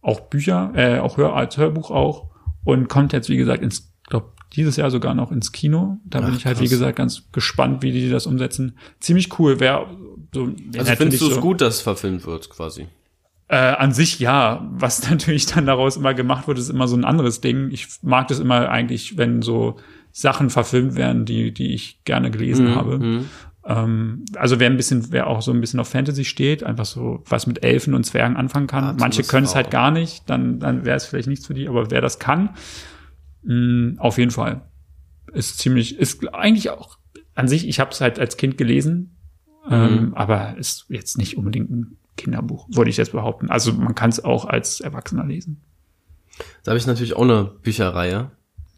auch 0.02 0.22
Bücher, 0.22 0.72
äh, 0.76 1.00
auch 1.00 1.18
Hör 1.18 1.36
als 1.36 1.58
Hörbuch 1.58 1.92
auch. 1.92 2.30
Und 2.64 2.90
kommt 2.90 3.14
jetzt, 3.14 3.30
wie 3.30 3.38
gesagt, 3.38 3.64
ins, 3.64 3.94
glaub, 4.08 4.36
dieses 4.54 4.76
Jahr 4.76 4.92
sogar 4.92 5.14
noch 5.14 5.32
ins 5.32 5.52
Kino. 5.52 5.98
Da 6.04 6.20
bin 6.20 6.32
Ach, 6.32 6.38
ich 6.38 6.46
halt, 6.46 6.58
krass. 6.58 6.66
wie 6.66 6.70
gesagt, 6.70 6.98
ganz 6.98 7.24
gespannt, 7.32 7.82
wie 7.82 7.92
die 7.92 8.10
das 8.10 8.26
umsetzen. 8.26 8.78
Ziemlich 9.00 9.40
cool. 9.40 9.60
Wer 9.60 9.88
so, 10.34 10.44
Also 10.44 10.54
natürlich 10.56 10.98
findest 10.98 11.22
du 11.22 11.28
es 11.28 11.36
so, 11.36 11.42
gut, 11.42 11.62
dass 11.62 11.76
es 11.76 11.82
verfilmt 11.82 12.26
wird, 12.26 12.50
quasi? 12.50 12.88
Äh, 13.48 13.58
an 13.58 13.92
sich 13.92 14.20
ja. 14.20 14.68
Was 14.74 15.10
natürlich 15.10 15.46
dann 15.46 15.66
daraus 15.66 15.98
immer 15.98 16.14
gemacht 16.14 16.48
wird, 16.48 16.58
ist 16.58 16.70
immer 16.70 16.88
so 16.88 16.96
ein 16.96 17.06
anderes 17.06 17.42
Ding. 17.42 17.70
Ich 17.72 17.88
mag 18.02 18.28
das 18.28 18.40
immer 18.40 18.70
eigentlich, 18.70 19.18
wenn 19.18 19.42
so 19.42 19.78
Sachen 20.12 20.50
verfilmt 20.50 20.96
werden, 20.96 21.26
die, 21.26 21.54
die 21.54 21.74
ich 21.74 22.04
gerne 22.04 22.32
gelesen 22.32 22.76
habe. 22.76 23.24
Ähm, 23.66 24.26
also 24.36 24.60
wer 24.60 24.70
ein 24.70 24.78
bisschen, 24.78 25.12
wer 25.12 25.28
auch 25.28 25.42
so 25.42 25.52
ein 25.52 25.62
bisschen 25.62 25.80
auf 25.80 25.88
Fantasy 25.88 26.26
steht, 26.26 26.64
einfach 26.64 26.86
so 26.86 27.24
was 27.28 27.46
mit 27.48 27.64
Elfen 27.64 27.94
und 27.94 28.04
Zwergen 28.06 28.36
anfangen 28.36 28.68
kann. 28.68 28.84
Ah, 28.84 28.96
Manche 29.00 29.24
können 29.24 29.46
es 29.46 29.54
halt 29.56 29.70
gar 29.72 29.92
nicht, 29.92 30.30
dann, 30.30 30.60
dann 30.60 30.84
wäre 30.86 30.98
es 30.98 31.06
vielleicht 31.06 31.28
nichts 31.28 31.46
für 31.46 31.54
die, 31.54 31.68
aber 31.70 31.92
wer 31.92 32.02
das 32.02 32.18
kann, 32.20 32.50
mh, 33.44 34.00
auf 34.02 34.18
jeden 34.18 34.32
Fall. 34.32 34.62
Ist 35.34 35.60
ziemlich, 35.60 35.98
ist 36.00 36.28
eigentlich 36.34 36.70
auch 36.72 36.98
an 37.36 37.48
sich, 37.48 37.68
ich 37.68 37.80
habe 37.80 37.92
es 37.92 38.02
halt 38.02 38.20
als 38.20 38.38
Kind 38.38 38.58
gelesen, 38.58 39.16
Mhm. 39.68 39.74
ähm, 39.74 40.14
aber 40.16 40.58
ist 40.58 40.86
jetzt 40.90 41.20
nicht 41.20 41.38
unbedingt 41.38 41.70
ein 41.70 41.98
Kinderbuch, 42.18 42.68
würde 42.72 42.90
ich 42.90 42.98
jetzt 42.98 43.12
behaupten. 43.12 43.52
Also 43.52 43.72
man 43.74 43.94
kann 43.94 44.10
es 44.10 44.24
auch 44.24 44.46
als 44.46 44.80
Erwachsener 44.82 45.24
lesen. 45.24 45.62
Da 46.64 46.72
habe 46.72 46.80
ich 46.80 46.88
natürlich 46.88 47.16
auch 47.16 47.22
eine 47.22 47.44
Bücherreihe, 47.62 48.32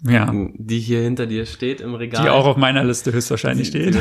Ja. 0.05 0.29
die 0.55 0.79
hier 0.79 1.01
hinter 1.01 1.25
dir 1.25 1.45
steht 1.45 1.79
im 1.79 1.95
Regal. 1.95 2.23
Die 2.23 2.29
auch 2.29 2.45
auf 2.45 2.57
meiner 2.57 2.83
Liste 2.83 3.13
höchstwahrscheinlich 3.13 3.69
steht. 3.69 3.97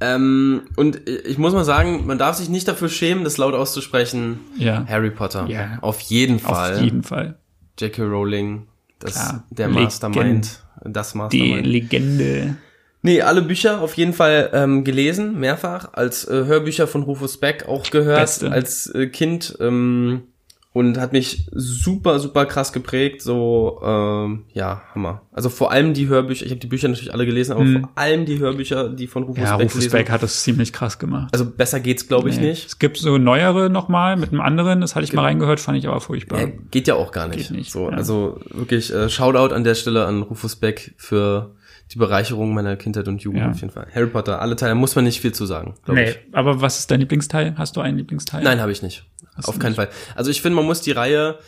ähm, 0.00 0.62
und 0.76 1.08
ich 1.08 1.36
muss 1.38 1.52
mal 1.52 1.64
sagen, 1.64 2.06
man 2.06 2.16
darf 2.18 2.36
sich 2.36 2.48
nicht 2.48 2.66
dafür 2.66 2.88
schämen, 2.88 3.24
das 3.24 3.36
laut 3.36 3.54
auszusprechen. 3.54 4.40
Ja. 4.56 4.86
Harry 4.88 5.10
Potter. 5.10 5.46
Ja. 5.48 5.78
Auf 5.82 6.00
jeden 6.00 6.38
Fall. 6.38 6.74
Auf 6.76 6.80
jeden 6.82 7.02
Fall. 7.02 7.38
J.K. 7.78 8.02
Rowling, 8.02 8.66
das, 8.98 9.12
Klar. 9.14 9.44
der 9.50 9.68
Legend. 9.68 9.84
Mastermind. 9.84 10.62
Das 10.84 11.12
Die 11.12 11.18
Mastermind. 11.18 11.66
Legende. 11.66 12.56
Nee, 13.02 13.22
alle 13.22 13.40
Bücher 13.42 13.80
auf 13.80 13.94
jeden 13.94 14.12
Fall 14.12 14.50
ähm, 14.52 14.84
gelesen, 14.84 15.38
mehrfach, 15.40 15.94
als 15.94 16.26
äh, 16.28 16.44
Hörbücher 16.44 16.86
von 16.86 17.02
Rufus 17.02 17.38
Beck 17.40 17.66
auch 17.66 17.88
gehört, 17.90 18.20
Beste. 18.20 18.50
als 18.52 18.86
äh, 18.94 19.06
Kind 19.06 19.56
ähm, 19.60 20.22
und 20.72 20.98
hat 20.98 21.12
mich 21.12 21.48
super, 21.52 22.20
super 22.20 22.46
krass 22.46 22.72
geprägt, 22.72 23.22
so, 23.22 23.80
ähm, 23.84 24.44
ja, 24.52 24.82
Hammer. 24.94 25.22
Also 25.32 25.48
vor 25.48 25.72
allem 25.72 25.94
die 25.94 26.06
Hörbücher, 26.06 26.44
ich 26.46 26.52
habe 26.52 26.60
die 26.60 26.68
Bücher 26.68 26.86
natürlich 26.86 27.12
alle 27.12 27.26
gelesen, 27.26 27.52
aber 27.52 27.64
Mhm. 27.64 27.80
vor 27.80 27.90
allem 27.96 28.24
die 28.24 28.38
Hörbücher, 28.38 28.88
die 28.88 29.08
von 29.08 29.24
Rufus 29.24 29.42
Ja, 29.42 29.56
Beck 29.56 29.64
Rufus 29.66 29.78
gelesen 29.80 29.92
Beck 29.92 30.10
hat 30.10 30.22
das 30.22 30.42
ziemlich 30.44 30.72
krass 30.72 30.98
gemacht. 31.00 31.30
Also 31.32 31.44
besser 31.44 31.80
geht's, 31.80 32.06
glaube 32.06 32.28
ich, 32.28 32.38
Nee. 32.38 32.50
nicht. 32.50 32.66
Es 32.66 32.78
gibt 32.78 32.98
so 32.98 33.18
neuere 33.18 33.68
nochmal 33.68 34.16
mit 34.16 34.30
einem 34.30 34.40
anderen, 34.40 34.80
das 34.80 34.94
hatte 34.94 35.04
ich 35.04 35.12
mal 35.12 35.22
reingehört, 35.22 35.58
fand 35.58 35.76
ich 35.78 35.88
aber 35.88 36.00
furchtbar. 36.00 36.40
Ja, 36.40 36.46
geht 36.70 36.86
ja 36.86 36.94
auch 36.94 37.10
gar 37.10 37.26
nicht. 37.26 37.48
Geht 37.48 37.56
nicht, 37.56 37.72
so, 37.72 37.90
ja. 37.90 37.96
Also 37.96 38.38
wirklich 38.50 38.92
äh, 38.94 39.08
Shoutout 39.08 39.52
an 39.52 39.64
der 39.64 39.74
Stelle 39.74 40.06
an 40.06 40.22
Rufus 40.22 40.54
Beck 40.54 40.94
für 40.98 41.56
die 41.92 41.98
Bereicherung 41.98 42.54
meiner 42.54 42.76
Kindheit 42.76 43.08
und 43.08 43.20
Jugend 43.22 43.40
Ja. 43.42 43.50
auf 43.50 43.60
jeden 43.60 43.72
Fall. 43.72 43.88
Harry 43.92 44.06
Potter, 44.06 44.40
alle 44.40 44.54
Teile, 44.54 44.76
muss 44.76 44.94
man 44.94 45.04
nicht 45.04 45.20
viel 45.20 45.32
zu 45.32 45.44
sagen, 45.46 45.74
glaube 45.84 46.00
nee, 46.00 46.10
ich. 46.10 46.18
aber 46.30 46.60
was 46.60 46.78
ist 46.78 46.90
dein 46.92 47.00
Lieblingsteil? 47.00 47.54
Hast 47.58 47.76
du 47.76 47.80
einen 47.80 47.96
Lieblingsteil? 47.98 48.44
Nein, 48.44 48.60
habe 48.60 48.70
ich 48.70 48.82
nicht. 48.82 49.04
Hast 49.40 49.48
Auf 49.48 49.58
keinen 49.58 49.74
Fall. 49.74 49.88
Also 50.14 50.30
ich 50.30 50.42
finde, 50.42 50.56
man 50.56 50.64
muss 50.64 50.80
die 50.82 50.92
Reihe, 50.92 51.38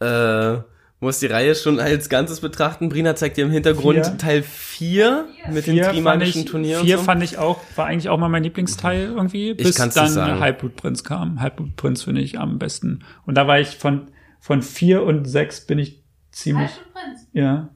äh, 0.00 0.58
muss 1.00 1.20
die 1.20 1.26
Reihe 1.26 1.54
schon 1.54 1.78
als 1.78 2.08
Ganzes 2.08 2.40
betrachten. 2.40 2.88
Brina 2.88 3.14
zeigt 3.14 3.36
dir 3.36 3.44
im 3.44 3.50
Hintergrund 3.50 4.06
Vier. 4.06 4.18
Teil 4.18 4.42
4 4.42 5.28
mit 5.50 5.66
den 5.66 5.74
Vier 5.74 5.84
fand 5.84 5.94
Trimagischen 5.94 6.42
ich, 6.42 6.50
Turnieren. 6.50 6.84
vier 6.84 6.98
so. 6.98 7.04
fand 7.04 7.22
ich 7.22 7.38
auch, 7.38 7.60
war 7.76 7.86
eigentlich 7.86 8.08
auch 8.08 8.18
mal 8.18 8.28
mein 8.28 8.42
Lieblingsteil 8.42 9.12
irgendwie, 9.14 9.54
bis 9.54 9.74
dann. 9.76 10.40
Halbblutprinz 10.40 11.04
kam. 11.04 11.40
Halbblutprinz 11.40 12.02
finde 12.02 12.22
ich 12.22 12.38
am 12.38 12.58
besten. 12.58 13.04
Und 13.26 13.36
da 13.36 13.46
war 13.46 13.60
ich 13.60 13.76
von, 13.76 14.06
von 14.40 14.62
vier 14.62 15.02
und 15.02 15.26
sechs 15.26 15.66
bin 15.66 15.78
ich 15.78 16.02
ziemlich, 16.32 16.70
Prinz. 16.92 17.28
ja. 17.32 17.68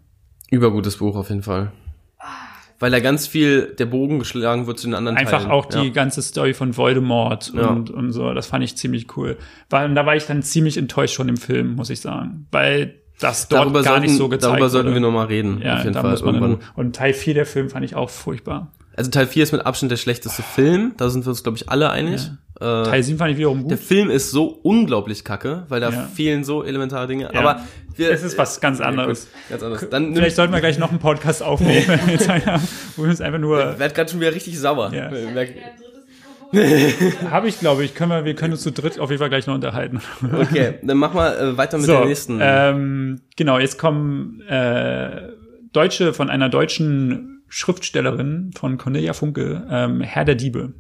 Übergutes 0.51 0.97
Buch 0.97 1.15
auf 1.17 1.29
jeden 1.29 1.43
Fall. 1.43 1.73
Weil 2.81 2.91
da 2.91 2.99
ganz 3.01 3.27
viel 3.27 3.75
der 3.79 3.87
Bogen 3.87 4.19
geschlagen 4.19 4.67
wird 4.67 4.79
zu 4.79 4.87
den 4.89 4.95
anderen 4.95 5.17
Einfach 5.19 5.41
Teilen. 5.43 5.51
auch 5.53 5.67
die 5.67 5.79
Ja. 5.87 5.91
ganze 5.91 6.23
Story 6.23 6.55
von 6.55 6.77
Voldemort 6.77 7.53
Ja. 7.55 7.69
und, 7.69 7.91
und 7.91 8.11
so, 8.13 8.33
das 8.35 8.47
fand 8.47 8.65
ich 8.65 8.77
ziemlich 8.77 9.17
cool. 9.17 9.37
Weil, 9.69 9.89
und 9.89 9.95
da 9.95 10.07
war 10.07 10.17
ich 10.17 10.25
dann 10.27 10.43
ziemlich 10.43 10.77
enttäuscht 10.79 11.15
schon 11.15 11.29
im 11.29 11.37
Film, 11.37 11.75
muss 11.77 11.91
ich 11.91 12.01
sagen. 12.01 12.47
Weil 12.51 12.95
das 13.21 13.49
dort 13.49 13.65
Darüber 13.65 13.83
gar 13.83 13.93
sollten, 13.95 14.07
nicht 14.07 14.17
so 14.17 14.29
gezeigt 14.31 14.53
darüber 14.55 14.71
sollten 14.71 14.87
wurde. 14.89 14.97
wir 14.97 15.01
nochmal 15.03 15.27
reden. 15.27 15.61
ja, 15.63 15.77
auf 15.77 15.85
jeden 15.85 15.95
Fall 15.95 16.17
irgendwann. 16.17 16.59
und 16.75 16.97
Teil 16.97 17.13
4 17.13 17.35
der 17.35 17.45
Film 17.47 17.69
fand 17.69 17.85
ich 17.85 17.95
auch 17.95 18.09
furchtbar. 18.09 18.73
Also 18.97 19.11
Teil 19.11 19.27
4 19.27 19.43
ist 19.43 19.53
mit 19.53 19.65
Abstand 19.67 19.93
der 19.93 19.97
schlechteste 19.99 20.43
Film. 20.43 20.93
Da 20.97 21.11
sind 21.11 21.25
wir 21.27 21.31
uns, 21.31 21.43
glaube 21.43 21.57
ich, 21.59 21.69
alle 21.69 21.91
einig. 21.91 22.31
Äh, 22.61 22.83
Teil 22.85 23.03
7 23.03 23.19
fand 23.19 23.33
ich 23.33 23.39
wiederum 23.39 23.67
der 23.69 23.79
gut. 23.79 23.87
Film 23.87 24.11
ist 24.11 24.31
so 24.31 24.47
unglaublich 24.63 25.25
kacke, 25.25 25.65
weil 25.69 25.81
da 25.81 25.91
Ja. 25.91 26.03
fehlen 26.15 26.45
so 26.45 26.63
elementare 26.63 27.07
Dinge. 27.07 27.31
Ja. 27.33 27.41
Aber 27.41 27.61
wir, 27.97 28.11
Es 28.11 28.23
ist 28.23 28.37
was 28.39 28.61
ganz 28.61 28.79
Ja, 28.81 28.87
anderes. 28.87 29.29
ganz 29.49 29.63
anderes. 29.63 29.89
Dann 29.91 30.15
Vielleicht 30.15 30.37
sollten 30.37 30.53
wir 30.53 30.61
gleich 30.61 30.79
noch 30.79 30.91
einen 30.91 30.99
Podcast 30.99 31.43
aufnehmen, 31.43 31.85
wenn 31.87 32.07
wir 32.07 32.19
Zeit 32.19 32.47
haben, 32.47 32.63
wo 32.97 33.03
wir 33.05 33.11
uns 33.11 33.21
einfach 33.21 33.39
nur, 33.39 33.73
Ich 33.73 33.79
werd 33.79 33.95
gerade 33.95 34.11
schon 34.11 34.21
wieder 34.21 34.35
richtig 34.35 34.59
sauer. 34.59 34.93
Ja. 34.93 35.11
Habe 37.31 37.49
ich 37.49 37.61
glaube 37.61 37.85
ich, 37.85 37.95
können 37.95 38.11
wir, 38.11 38.25
wir 38.25 38.35
können 38.35 38.53
uns 38.55 38.63
zu 38.63 38.73
dritt 38.73 38.99
auf 38.99 39.11
jeden 39.11 39.21
Fall 39.21 39.29
gleich 39.29 39.47
noch 39.47 39.55
unterhalten. 39.55 40.01
Okay, 40.33 40.75
dann 40.83 40.99
mach 40.99 41.15
mal 41.15 41.37
äh, 41.39 41.57
weiter 41.57 41.77
mit 41.79 41.87
so, 41.87 41.93
der 41.93 42.05
nächsten. 42.07 42.39
ähm, 42.43 43.21
genau, 43.37 43.59
jetzt 43.59 43.79
kommen 43.79 44.41
äh, 44.49 45.29
Deutsche 45.73 46.13
von 46.13 46.29
einer 46.29 46.49
deutschen 46.49 47.43
Schriftstellerin 47.49 48.51
von 48.59 48.79
Cornelia 48.79 49.13
Funke, 49.13 49.67
ähm, 49.71 50.01
Herr 50.01 50.25
der 50.25 50.35
Diebe. 50.35 50.75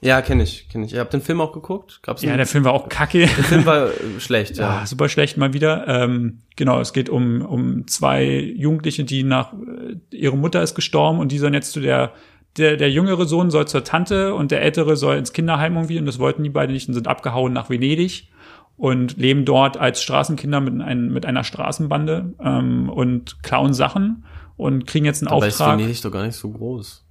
Ja, 0.00 0.20
kenne 0.22 0.42
ich, 0.42 0.68
kenne 0.68 0.84
ich. 0.86 0.92
Ich 0.92 0.98
habe 0.98 1.10
den 1.10 1.22
Film 1.22 1.40
auch 1.40 1.52
geguckt. 1.52 2.00
Gab's 2.02 2.22
Ja, 2.22 2.30
einen- 2.30 2.38
der 2.38 2.46
Film 2.46 2.64
war 2.64 2.72
auch 2.72 2.88
kacke. 2.88 3.20
der 3.20 3.28
Film 3.28 3.64
war 3.64 3.86
äh, 3.88 4.20
schlecht, 4.20 4.56
Ja, 4.58 4.80
ja. 4.80 4.86
super 4.86 5.08
schlecht 5.08 5.36
mal 5.38 5.52
wieder. 5.54 5.86
Ähm, 5.88 6.40
genau, 6.56 6.80
es 6.80 6.92
geht 6.92 7.08
um, 7.08 7.42
um 7.42 7.86
zwei 7.86 8.26
Jugendliche, 8.56 9.04
die 9.04 9.22
nach, 9.22 9.52
äh, 9.54 9.96
ihre 10.10 10.36
Mutter 10.36 10.62
ist 10.62 10.74
gestorben 10.74 11.20
und 11.20 11.32
die 11.32 11.38
sollen 11.38 11.54
jetzt 11.54 11.72
zu 11.72 11.80
der, 11.80 12.12
der, 12.58 12.76
der 12.76 12.90
jüngere 12.90 13.24
Sohn 13.26 13.50
soll 13.50 13.66
zur 13.66 13.82
Tante 13.82 14.34
und 14.34 14.50
der 14.50 14.62
ältere 14.62 14.96
soll 14.96 15.16
ins 15.16 15.32
Kinderheim 15.32 15.74
irgendwie 15.74 15.98
und 15.98 16.06
das 16.06 16.18
wollten 16.18 16.42
die 16.44 16.50
beiden 16.50 16.72
nicht 16.74 16.86
und 16.88 16.94
sind 16.94 17.08
abgehauen 17.08 17.52
nach 17.52 17.70
Venedig 17.70 18.28
und 18.76 19.16
leben 19.16 19.44
dort 19.44 19.76
als 19.76 20.02
Straßenkinder 20.02 20.60
mit, 20.60 20.80
ein, 20.82 21.12
mit 21.12 21.24
einer 21.26 21.44
Straßenbande 21.44 22.34
ähm, 22.40 22.88
und 22.90 23.42
klauen 23.42 23.72
Sachen 23.72 24.24
und 24.56 24.86
kriegen 24.86 25.04
jetzt 25.06 25.22
einen 25.22 25.30
Dabei 25.30 25.46
ist 25.48 25.60
Auftrag. 25.60 25.78
Venedig 25.78 26.00
doch 26.02 26.10
gar 26.12 26.24
nicht 26.26 26.36
so 26.36 26.50
groß. 26.50 27.03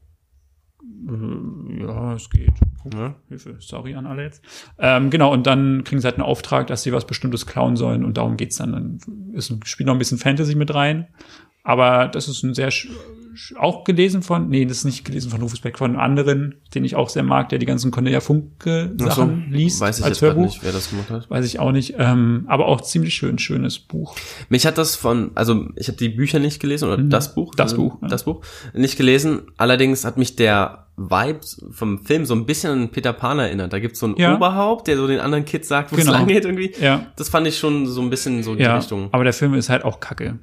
Ja, 1.06 2.14
es 2.14 2.30
geht. 2.30 2.54
Ne? 2.94 3.16
Hilfe, 3.30 3.56
sorry 3.60 3.96
an 3.96 4.06
alle 4.06 4.24
jetzt. 4.24 4.44
Ähm, 4.78 5.10
genau, 5.10 5.32
und 5.34 5.48
dann 5.48 5.84
kriegen 5.84 6.02
sie 6.02 6.06
halt 6.06 6.16
einen 6.16 6.26
Auftrag, 6.26 6.68
dass 6.68 6.84
sie 6.84 6.94
was 6.94 7.06
Bestimmtes 7.06 7.46
klauen 7.46 7.76
sollen 7.76 8.06
und 8.06 8.18
darum 8.18 8.38
geht's 8.38 8.58
dann. 8.58 8.72
Dann 8.72 9.00
ist, 9.34 9.54
spielt 9.68 9.88
noch 9.88 9.96
ein 9.96 10.00
bisschen 10.00 10.18
Fantasy 10.18 10.56
mit 10.56 10.74
rein. 10.74 11.08
Aber 11.64 12.08
das 12.08 12.28
ist 12.28 12.44
ein 12.44 12.54
sehr, 12.54 12.70
auch 13.60 13.84
gelesen 13.84 14.22
von, 14.22 14.50
nee, 14.50 14.66
das 14.66 14.80
ist 14.80 14.86
nicht 14.86 15.06
gelesen 15.06 15.30
von 15.32 15.42
Rufus 15.42 15.60
Beck, 15.62 15.78
von 15.78 15.92
einem 15.92 16.00
anderen, 16.00 16.56
den 16.76 16.84
ich 16.86 16.96
auch 16.96 17.10
sehr 17.10 17.24
mag, 17.24 17.50
der 17.50 17.60
die 17.60 17.66
ganzen 17.66 17.92
Cornelia 17.92 18.20
Funke 18.20 18.92
Ach 18.96 19.00
so, 19.00 19.06
Sachen 19.10 19.48
liest 19.52 19.82
Weiß 19.82 20.00
ich 20.00 20.06
als 20.06 20.20
jetzt 20.20 20.22
Hörbuch. 20.22 20.44
nicht, 20.44 20.64
wer 20.64 20.72
das 20.72 20.90
gemacht 20.90 21.10
hat. 21.10 21.30
Weiß 21.30 21.46
ich 21.46 21.60
auch 21.60 21.72
nicht. 21.72 21.96
Ähm, 21.98 22.46
aber 22.48 22.68
auch 22.68 22.82
ziemlich 22.82 23.14
schön, 23.14 23.38
schönes 23.40 23.80
Buch. 23.80 24.16
Mich 24.50 24.66
hat 24.66 24.78
das 24.78 24.96
von, 24.96 25.32
also 25.36 25.68
ich 25.76 25.88
habe 25.88 25.98
die 25.98 26.10
Bücher 26.10 26.40
nicht 26.40 26.60
gelesen 26.60 26.88
oder 26.88 26.98
Mhm. 26.98 27.10
das 27.10 27.34
Buch, 27.36 27.54
Das 27.56 27.74
äh, 27.74 27.76
Buch, 27.78 27.98
ja. 28.02 28.08
das 28.08 28.24
Buch 28.26 28.42
nicht 28.74 28.98
gelesen. 28.98 29.42
Allerdings 29.58 30.06
hat 30.06 30.18
mich 30.18 30.36
der 30.36 30.88
Vibe 30.96 31.40
vom 31.72 32.06
Film 32.06 32.26
so 32.26 32.36
ein 32.36 32.46
bisschen 32.46 32.72
an 32.72 32.90
Peter 32.90 33.14
Pan 33.14 33.40
erinnert. 33.40 33.74
Da 33.74 33.80
gibt's 33.80 34.00
so 34.00 34.06
ein 34.08 34.16
Ja. 34.16 34.36
Oberhaupt, 34.36 34.88
der 34.88 34.96
so 34.98 35.08
den 35.08 35.20
anderen 35.20 35.44
Kids 35.44 35.68
sagt, 35.68 35.92
wo 35.92 35.96
Genau. 35.96 36.12
es 36.12 36.18
lang 36.20 36.28
geht 36.28 36.46
irgendwie. 36.46 36.72
Ja. 36.80 37.08
Das 37.16 37.30
fand 37.30 37.48
ich 37.48 37.58
schon 37.58 37.88
so 37.88 38.00
ein 38.02 38.12
bisschen 38.12 38.44
so 38.44 38.54
die 38.54 38.62
Ja, 38.62 38.78
Richtung. 38.78 39.10
aber 39.12 39.24
der 39.24 39.34
Film 39.34 39.56
ist 39.56 39.70
halt 39.70 39.84
auch 39.86 40.00
kacke. 40.00 40.38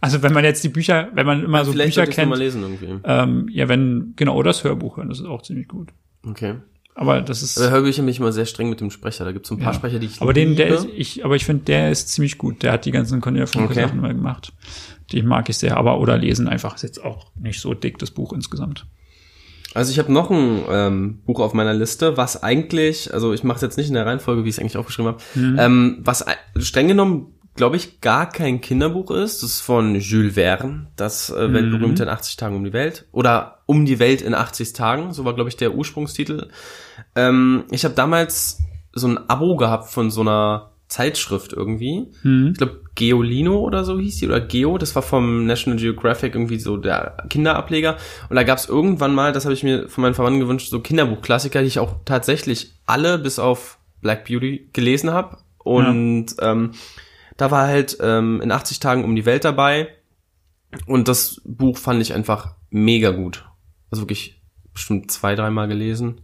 Also 0.00 0.22
wenn 0.22 0.32
man 0.34 0.44
jetzt 0.44 0.62
die 0.62 0.68
Bücher, 0.68 1.08
wenn 1.14 1.26
man 1.26 1.42
immer 1.44 1.64
so 1.64 1.72
Vielleicht 1.72 1.94
Bücher 1.94 2.04
sollte 2.06 2.10
ich 2.10 2.16
mal 2.28 2.38
kennt, 2.38 2.38
lesen 2.38 2.62
irgendwie. 2.62 3.00
ähm, 3.04 3.48
ja, 3.50 3.68
wenn, 3.68 4.12
genau, 4.16 4.34
oder 4.36 4.50
das 4.50 4.62
Hörbuch 4.64 4.96
hören, 4.98 5.08
das 5.08 5.20
ist 5.20 5.26
auch 5.26 5.40
ziemlich 5.42 5.66
gut. 5.68 5.88
Okay. 6.26 6.56
Aber 6.96 7.22
das 7.22 7.42
ist, 7.42 7.58
Bei 7.58 7.70
Hörbüchern 7.70 8.04
bin 8.04 8.12
ich 8.12 8.20
immer 8.20 8.30
sehr 8.30 8.46
streng 8.46 8.68
mit 8.68 8.80
dem 8.80 8.90
Sprecher. 8.90 9.24
Da 9.24 9.32
gibt's 9.32 9.48
so 9.48 9.54
ein 9.56 9.58
paar 9.58 9.72
Ja. 9.72 9.78
Sprecher, 9.78 9.98
die 9.98 10.06
ich 10.06 10.20
aber 10.22 10.32
den, 10.32 10.54
der 10.56 10.66
liebe. 10.66 10.76
ist, 10.78 10.88
ich, 10.94 11.24
aber 11.24 11.34
ich 11.36 11.44
finde, 11.44 11.64
der 11.64 11.90
ist 11.90 12.08
ziemlich 12.10 12.38
gut. 12.38 12.62
Der 12.62 12.70
hat 12.72 12.84
die 12.84 12.92
ganzen 12.92 13.20
Cornelia 13.20 13.46
Funke 13.46 13.70
Okay. 13.72 13.82
Sachen 13.82 14.00
mal 14.00 14.14
gemacht. 14.14 14.52
Die 15.10 15.22
mag 15.22 15.48
ich 15.48 15.58
sehr. 15.58 15.76
Aber 15.76 15.98
oder 15.98 16.16
lesen 16.18 16.46
einfach 16.48 16.76
ist 16.76 16.82
jetzt 16.82 17.02
auch 17.02 17.32
nicht 17.40 17.60
so 17.60 17.74
dick 17.74 17.98
das 17.98 18.10
Buch 18.12 18.32
insgesamt. 18.32 18.86
Also 19.74 19.90
ich 19.90 19.98
habe 19.98 20.12
noch 20.12 20.30
ein 20.30 20.60
ähm, 20.70 21.18
Buch 21.26 21.40
auf 21.40 21.52
meiner 21.52 21.74
Liste, 21.74 22.16
was 22.16 22.40
eigentlich, 22.44 23.12
also 23.12 23.32
ich 23.32 23.42
mache 23.42 23.56
es 23.56 23.62
jetzt 23.62 23.76
nicht 23.76 23.88
in 23.88 23.94
der 23.94 24.06
Reihenfolge, 24.06 24.44
wie 24.44 24.48
ich 24.50 24.54
es 24.54 24.60
eigentlich 24.60 24.76
aufgeschrieben 24.76 25.14
habe, 25.14 25.22
Mhm. 25.34 25.56
ähm, 25.58 25.98
was 26.04 26.24
ei- 26.24 26.36
streng 26.60 26.86
genommen 26.86 27.33
glaube 27.56 27.76
ich, 27.76 28.00
gar 28.00 28.28
kein 28.28 28.60
Kinderbuch 28.60 29.10
ist. 29.10 29.42
Das 29.42 29.50
ist 29.50 29.60
von 29.60 29.94
Jules 30.00 30.34
Verne, 30.34 30.86
das 30.96 31.30
äh, 31.30 31.48
Mhm. 31.48 31.54
weltberühmte 31.54 32.02
in 32.02 32.08
80 32.08 32.36
Tagen 32.36 32.56
um 32.56 32.64
die 32.64 32.72
Welt. 32.72 33.06
Oder 33.12 33.58
Um 33.66 33.86
die 33.86 33.98
Welt 33.98 34.20
in 34.22 34.34
80 34.34 34.72
Tagen, 34.74 35.12
so 35.12 35.24
war, 35.24 35.34
glaube 35.34 35.48
ich, 35.48 35.56
der 35.56 35.74
Ursprungstitel. 35.74 36.48
Ähm, 37.14 37.64
ich 37.70 37.84
habe 37.84 37.94
damals 37.94 38.60
so 38.92 39.06
ein 39.08 39.18
Abo 39.30 39.56
gehabt 39.56 39.88
von 39.90 40.10
so 40.10 40.20
einer 40.20 40.70
Zeitschrift 40.88 41.52
irgendwie. 41.52 42.06
Hm. 42.22 42.50
Ich 42.52 42.58
glaube, 42.58 42.80
Geolino 42.94 43.58
oder 43.58 43.84
so 43.84 43.98
hieß 43.98 44.18
die, 44.18 44.26
oder 44.26 44.40
Geo, 44.40 44.78
das 44.78 44.94
war 44.94 45.02
vom 45.02 45.46
National 45.46 45.78
Geographic 45.78 46.34
irgendwie 46.34 46.58
so 46.58 46.76
der 46.76 47.16
Kinderableger. 47.30 47.96
Und 48.28 48.36
da 48.36 48.42
gab 48.44 48.58
es 48.58 48.68
irgendwann 48.68 49.14
mal, 49.14 49.32
das 49.32 49.44
habe 49.44 49.54
ich 49.54 49.62
mir 49.64 49.88
von 49.88 50.02
meinen 50.02 50.14
Verwandten 50.14 50.40
gewünscht, 50.40 50.68
so 50.70 50.80
Kinderbuchklassiker, 50.80 51.60
die 51.62 51.66
ich 51.68 51.78
auch 51.78 51.96
tatsächlich 52.04 52.72
alle 52.86 53.18
bis 53.18 53.38
auf 53.38 53.78
Black 54.02 54.26
Beauty 54.26 54.68
gelesen 54.72 55.10
habe. 55.10 55.38
Und 55.58 56.26
ähm, 56.40 56.72
da 57.36 57.50
war 57.50 57.66
halt 57.66 57.96
ähm, 58.00 58.40
in 58.40 58.50
80 58.52 58.80
Tagen 58.80 59.04
um 59.04 59.14
die 59.16 59.26
Welt 59.26 59.44
dabei. 59.44 59.88
Und 60.86 61.08
das 61.08 61.40
Buch 61.44 61.78
fand 61.78 62.02
ich 62.02 62.14
einfach 62.14 62.54
mega 62.70 63.10
gut. 63.10 63.44
Also 63.90 64.02
wirklich 64.02 64.42
bestimmt 64.72 65.10
zwei, 65.10 65.34
dreimal 65.36 65.68
gelesen. 65.68 66.20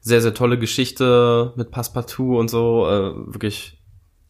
Sehr, 0.00 0.22
sehr 0.22 0.34
tolle 0.34 0.58
Geschichte 0.58 1.52
mit 1.56 1.70
Passepartout 1.72 2.38
und 2.38 2.48
so. 2.48 2.86
Äh, 2.88 3.32
wirklich 3.34 3.82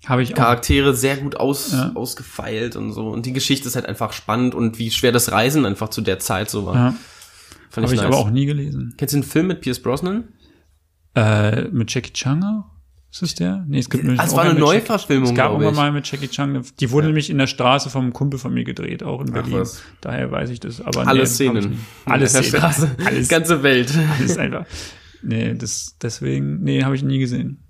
Habe 0.06 0.22
ich 0.22 0.32
auch. 0.32 0.36
Charaktere 0.38 0.94
sehr 0.94 1.18
gut 1.18 1.36
aus, 1.36 1.72
Ja. 1.72 1.92
ausgefeilt 1.94 2.76
und 2.76 2.92
so. 2.92 3.08
Und 3.08 3.26
die 3.26 3.34
Geschichte 3.34 3.68
ist 3.68 3.76
halt 3.76 3.84
einfach 3.86 4.12
spannend 4.14 4.54
und 4.54 4.78
wie 4.78 4.90
schwer 4.90 5.12
das 5.12 5.32
Reisen 5.32 5.66
einfach 5.66 5.90
zu 5.90 6.00
der 6.00 6.18
Zeit 6.18 6.48
so 6.48 6.64
war. 6.64 6.74
Ja, 6.74 6.94
habe 7.76 7.86
ich 7.86 7.92
nice. 8.00 8.06
aber 8.06 8.16
auch 8.16 8.30
nie 8.30 8.46
gelesen. 8.46 8.94
Kennst 8.96 9.12
du 9.14 9.18
den 9.18 9.24
Film 9.24 9.48
mit 9.48 9.60
Pierce 9.60 9.82
Brosnan? 9.82 10.28
Äh, 11.14 11.68
mit 11.68 11.92
Jackie 11.94 12.12
Chan 12.14 12.42
auch? 12.42 12.64
Ist 13.16 13.22
es 13.22 13.34
der? 13.34 13.64
Nee, 13.66 13.78
es 13.78 13.88
gibt 13.88 14.04
Ah, 14.18 14.24
es 14.26 14.36
war 14.36 14.44
eine 14.44 14.58
Neuverfilmung, 14.60 15.30
Es 15.30 15.34
gab 15.34 15.58
ich. 15.58 15.72
mal 15.74 15.90
mit 15.90 16.10
Jackie 16.10 16.28
Chan. 16.28 16.62
Die 16.78 16.90
wurde 16.90 17.06
nämlich 17.06 17.30
in 17.30 17.38
der 17.38 17.46
Straße 17.46 17.88
vom 17.88 18.12
Kumpel 18.12 18.38
von 18.38 18.52
mir 18.52 18.64
gedreht, 18.64 19.02
auch 19.02 19.22
in 19.22 19.32
Berlin. 19.32 19.54
was. 19.54 19.82
Daher 20.02 20.30
weiß 20.30 20.50
ich 20.50 20.60
das. 20.60 20.82
Aber 20.82 21.06
Alle 21.06 21.20
nee, 21.20 21.26
Szenen. 21.26 21.80
Alle 22.04 22.28
Szenen. 22.28 22.44
Straße. 22.44 22.94
Alles, 23.06 23.28
Ganze 23.28 23.62
Welt. 23.62 23.90
alles 24.18 24.36
einfach. 24.36 24.66
Nee, 25.22 25.54
das, 25.54 25.96
deswegen, 26.02 26.62
nee, 26.62 26.84
habe 26.84 26.94
ich 26.94 27.02
nie 27.02 27.18
gesehen. 27.18 27.62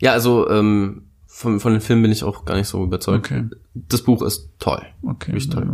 Ja, 0.00 0.12
also 0.14 0.50
ähm, 0.50 1.04
von, 1.28 1.60
von 1.60 1.70
den 1.70 1.80
Filmen 1.80 2.02
bin 2.02 2.10
ich 2.10 2.24
auch 2.24 2.44
gar 2.44 2.56
nicht 2.56 2.66
so 2.66 2.82
überzeugt. 2.82 3.26
Okay. 3.26 3.44
Das 3.72 4.02
Buch 4.02 4.20
ist 4.22 4.50
toll. 4.58 4.82
Okay. 5.02 5.30
Richtig 5.30 5.54
toll. 5.54 5.68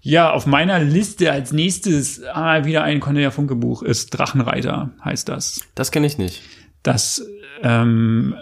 Ja, 0.00 0.30
auf 0.30 0.46
meiner 0.46 0.80
Liste 0.80 1.30
als 1.30 1.52
nächstes 1.52 2.22
ah, 2.24 2.64
wieder 2.64 2.84
ein 2.84 3.00
Cornelia 3.00 3.30
Funke 3.30 3.54
Buch 3.54 3.82
ist 3.82 4.10
Drachenreiter, 4.10 4.94
heißt 5.04 5.28
das. 5.28 5.60
Das 5.74 5.90
kenne 5.90 6.06
ich 6.06 6.16
nicht. 6.16 6.42
Das, 6.82 7.26
ähm, 7.62 8.34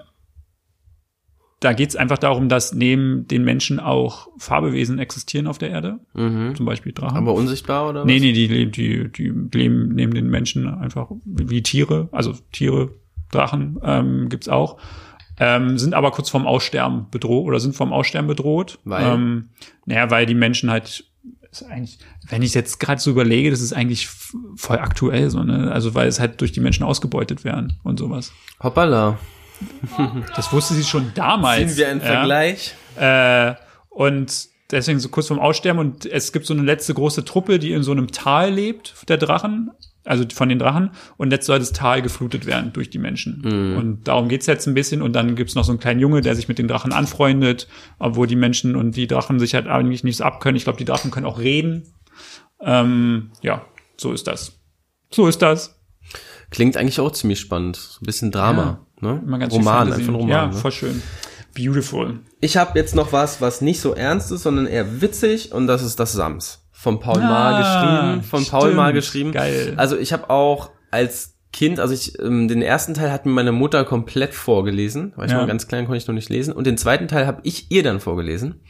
da 1.61 1.73
geht 1.73 1.89
es 1.89 1.97
einfach 1.97 2.19
darum, 2.19 2.49
dass 2.51 2.75
neben 2.75 3.27
den 3.27 3.43
Menschen 3.43 3.81
auch 3.81 4.29
Fabelwesen 4.37 4.99
existieren 4.99 5.47
auf 5.47 5.57
der 5.57 5.71
Erde, 5.71 5.99
Mhm. 6.13 6.55
zum 6.57 6.67
Beispiel 6.67 6.93
Drachen. 6.93 7.17
Aber 7.17 7.33
unsichtbar 7.33 7.89
oder 7.89 8.01
was? 8.01 8.07
nee, 8.07 8.21
nee, 8.21 8.33
die 8.33 8.47
leben, 8.47 8.71
die, 8.73 9.11
die 9.11 9.33
leben 9.59 9.95
neben 9.95 10.13
den 10.13 10.29
Menschen 10.29 10.67
einfach 10.69 11.11
wie 11.25 11.49
wie 11.49 11.63
Tiere, 11.63 12.09
also 12.13 12.35
Tiere, 12.53 12.91
Drachen 13.31 13.79
ähm, 13.83 14.29
gibt's 14.29 14.49
auch. 14.49 14.79
Ähm, 15.41 15.79
sind 15.79 15.95
aber 15.95 16.11
kurz 16.13 16.29
vorm 16.31 16.47
Aussterben 16.47 17.07
bedroht 17.11 17.47
oder 17.47 17.59
sind 17.59 17.75
vorm 17.75 17.93
Aussterben 17.93 18.29
bedroht. 18.29 18.79
Weil? 18.85 19.15
Ähm, 19.15 19.49
naja, 19.87 20.09
weil 20.11 20.27
die 20.27 20.35
Menschen 20.35 20.71
halt 20.71 21.11
ist 21.63 21.69
eigentlich, 21.69 21.99
wenn 22.29 22.43
ich 22.43 22.55
jetzt 22.55 22.81
gerade 22.81 23.01
so 23.01 23.11
überlege, 23.11 23.51
das 23.51 23.61
ist 23.61 23.73
eigentlich 23.73 24.09
voll 24.57 24.79
aktuell 24.79 25.31
so, 25.31 25.43
ne? 25.43 25.71
Also 25.73 25.95
weil 25.95 26.09
es 26.09 26.21
halt 26.21 26.41
durch 26.41 26.53
die 26.53 26.61
Menschen 26.61 26.85
ausgebeutet 26.85 27.45
werden 27.45 27.79
und 27.83 27.99
sowas. 27.99 28.33
Hoppala. 28.63 29.19
Das 30.37 30.53
wusste 30.53 30.75
sie 30.75 30.85
schon 30.85 31.13
damals. 31.15 31.69
Ziehen 31.69 31.77
wir 31.77 31.89
einen 31.89 32.01
ja. 32.01 32.07
Vergleich? 32.07 32.75
Äh, 32.97 33.55
und 33.89 34.49
deswegen 34.71 34.99
so 34.99 35.09
kurz 35.09 35.29
vorm 35.29 35.41
Aussterben 35.41 35.79
und 35.79 36.07
es 36.07 36.33
gibt 36.33 36.47
so 36.47 36.55
eine 36.55 36.63
letzte 36.63 36.95
große 36.95 37.25
Truppe, 37.25 37.59
die 37.59 37.73
in 37.73 37.83
so 37.83 37.93
einem 37.93 38.09
Tal 38.09 38.53
lebt, 38.53 38.95
der 39.09 39.17
Drachen, 39.17 39.71
also 40.05 40.25
von 40.35 40.49
den 40.49 40.59
Drachen, 40.59 40.91
und 41.17 41.33
jetzt 41.33 41.47
soll 41.47 41.59
das 41.59 41.73
Tal 41.73 42.03
geflutet 42.03 42.47
werden 42.47 42.73
durch 42.73 42.91
die 42.91 42.99
Menschen. 42.99 43.43
Und 43.77 44.09
darum 44.09 44.29
geht's 44.29 44.47
jetzt 44.47 44.67
ein 44.67 44.75
bisschen. 44.75 45.03
Und 45.03 45.15
dann 45.15 45.35
gibt's 45.35 45.55
noch 45.55 45.65
so 45.65 45.73
einen 45.73 45.81
kleinen 45.81 46.01
Junge, 46.01 46.21
der 46.21 46.37
sich 46.37 46.49
mit 46.49 46.59
den 46.59 46.69
Drachen 46.69 46.93
anfreundet, 46.93 47.69
obwohl 47.99 48.27
die 48.27 48.37
Menschen 48.37 48.77
und 48.77 48.97
die 48.97 49.07
Drachen 49.07 49.39
sich 49.39 49.55
halt 49.55 49.67
eigentlich 49.67 50.05
nicht 50.05 50.19
so 50.19 50.25
abkönnen. 50.25 50.57
Ich 50.57 50.65
glaube, 50.65 50.79
die 50.79 50.85
Drachen 50.85 51.11
können 51.11 51.27
auch 51.27 51.39
reden. 51.39 51.95
Ähm, 52.61 53.31
ja, 53.43 53.65
so 53.97 54.13
ist 54.13 54.27
das. 54.27 54.59
So 55.11 55.27
ist 55.27 55.43
das. 55.43 55.81
Klingt 56.51 56.77
eigentlich 56.77 57.01
auch 57.01 57.13
ziemlich 57.13 57.41
spannend. 57.41 57.77
So 57.77 58.01
ein 58.01 58.07
bisschen 58.07 58.31
Drama. 58.31 58.87
Ne? 59.01 59.23
Immer 59.27 59.39
ganz 59.39 59.53
Roman, 59.53 59.93
einfach 59.93 60.09
ein 60.09 60.15
Roman. 60.15 60.29
Ja, 60.29 60.47
ne? 60.47 60.53
voll 60.53 60.73
schön. 60.73 61.03
Beautiful. 61.55 62.21
Ich 62.41 62.57
habe 62.57 62.79
jetzt 62.79 62.95
noch 62.95 63.13
was, 63.13 63.41
was 63.41 63.61
nicht 63.61 63.81
so 63.81 63.95
ernst 63.95 64.33
ist, 64.33 64.43
sondern 64.43 64.67
eher 64.67 65.01
witzig 65.01 65.53
und 65.53 65.67
das 65.67 65.83
ist 65.83 66.01
das 66.01 66.13
Sams. 66.13 66.64
Von 66.85 67.01
Paul 67.01 67.19
Ah, 67.23 67.29
Maar 67.31 67.59
geschrieben. 67.63 68.23
Von 68.23 68.45
Paul 68.45 68.61
stimmt. 68.61 68.77
Maar 68.77 68.93
geschrieben. 68.93 69.33
Geil. 69.33 69.73
Also 69.79 69.97
ich 69.97 70.13
habe 70.13 70.29
auch 70.29 70.69
als 70.91 71.35
Kind, 71.51 71.81
also 71.81 71.95
ich, 71.95 72.19
ähm, 72.21 72.47
den 72.47 72.61
ersten 72.61 72.93
Teil 72.93 73.11
hat 73.11 73.25
mir 73.25 73.33
meine 73.33 73.53
Mutter 73.53 73.85
komplett 73.85 74.35
vorgelesen. 74.35 75.15
War 75.17 75.25
ich 75.25 75.31
Ja. 75.33 75.41
noch 75.41 75.47
ganz 75.47 75.67
klein, 75.67 75.87
konnte 75.87 75.97
ich 75.97 76.07
noch 76.07 76.15
nicht 76.15 76.29
lesen. 76.29 76.53
Und 76.53 76.67
den 76.67 76.77
zweiten 76.77 77.09
Teil 77.09 77.27
habe 77.27 77.41
ich 77.45 77.71
ihr 77.71 77.83
dann 77.83 78.01
vorgelesen. 78.01 78.61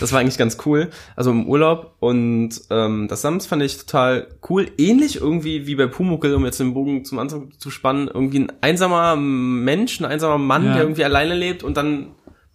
Das 0.00 0.12
war 0.12 0.20
eigentlich 0.20 0.36
ganz 0.36 0.58
cool. 0.66 0.90
Also 1.16 1.30
im 1.30 1.46
Urlaub. 1.48 1.94
Und 2.00 2.50
ähm, 2.68 3.06
das 3.08 3.22
Sams 3.22 3.46
fand 3.46 3.62
ich 3.62 3.78
total 3.78 4.26
cool. 4.50 4.66
Ähnlich 4.76 5.16
irgendwie 5.22 5.66
wie 5.66 5.76
bei 5.76 5.86
Pumuckel, 5.86 6.34
um 6.34 6.44
jetzt 6.44 6.60
den 6.60 6.74
Bogen 6.74 7.06
zum 7.06 7.18
Anfang 7.18 7.52
zu 7.56 7.70
spannen. 7.70 8.08
Irgendwie 8.12 8.40
ein 8.40 8.52
einsamer 8.60 9.16
Mensch, 9.16 9.98
ein 10.00 10.04
einsamer 10.04 10.36
Mann, 10.36 10.66
Ja. 10.66 10.72
der 10.74 10.82
irgendwie 10.82 11.04
alleine 11.04 11.34
lebt 11.34 11.62
und 11.64 11.78
dann 11.78 12.08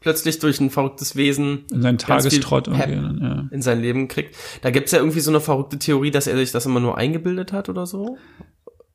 plötzlich 0.03 0.37
durch 0.39 0.59
ein 0.59 0.69
verrücktes 0.69 1.15
Wesen 1.15 1.65
In 1.71 1.81
seinen 1.81 1.97
Tagestrott 1.97 2.67
irgendwie. 2.67 3.23
Ja. 3.23 3.47
in 3.49 3.61
sein 3.61 3.81
Leben 3.81 4.07
kriegt. 4.07 4.35
Da 4.61 4.69
gibt's 4.69 4.91
ja 4.91 4.99
irgendwie 4.99 5.21
so 5.21 5.31
eine 5.31 5.39
verrückte 5.39 5.79
Theorie, 5.79 6.11
dass 6.11 6.27
er 6.27 6.37
sich 6.37 6.51
das 6.51 6.65
immer 6.65 6.81
nur 6.81 6.97
eingebildet 6.97 7.53
hat 7.53 7.69
oder 7.69 7.87
so. 7.87 8.17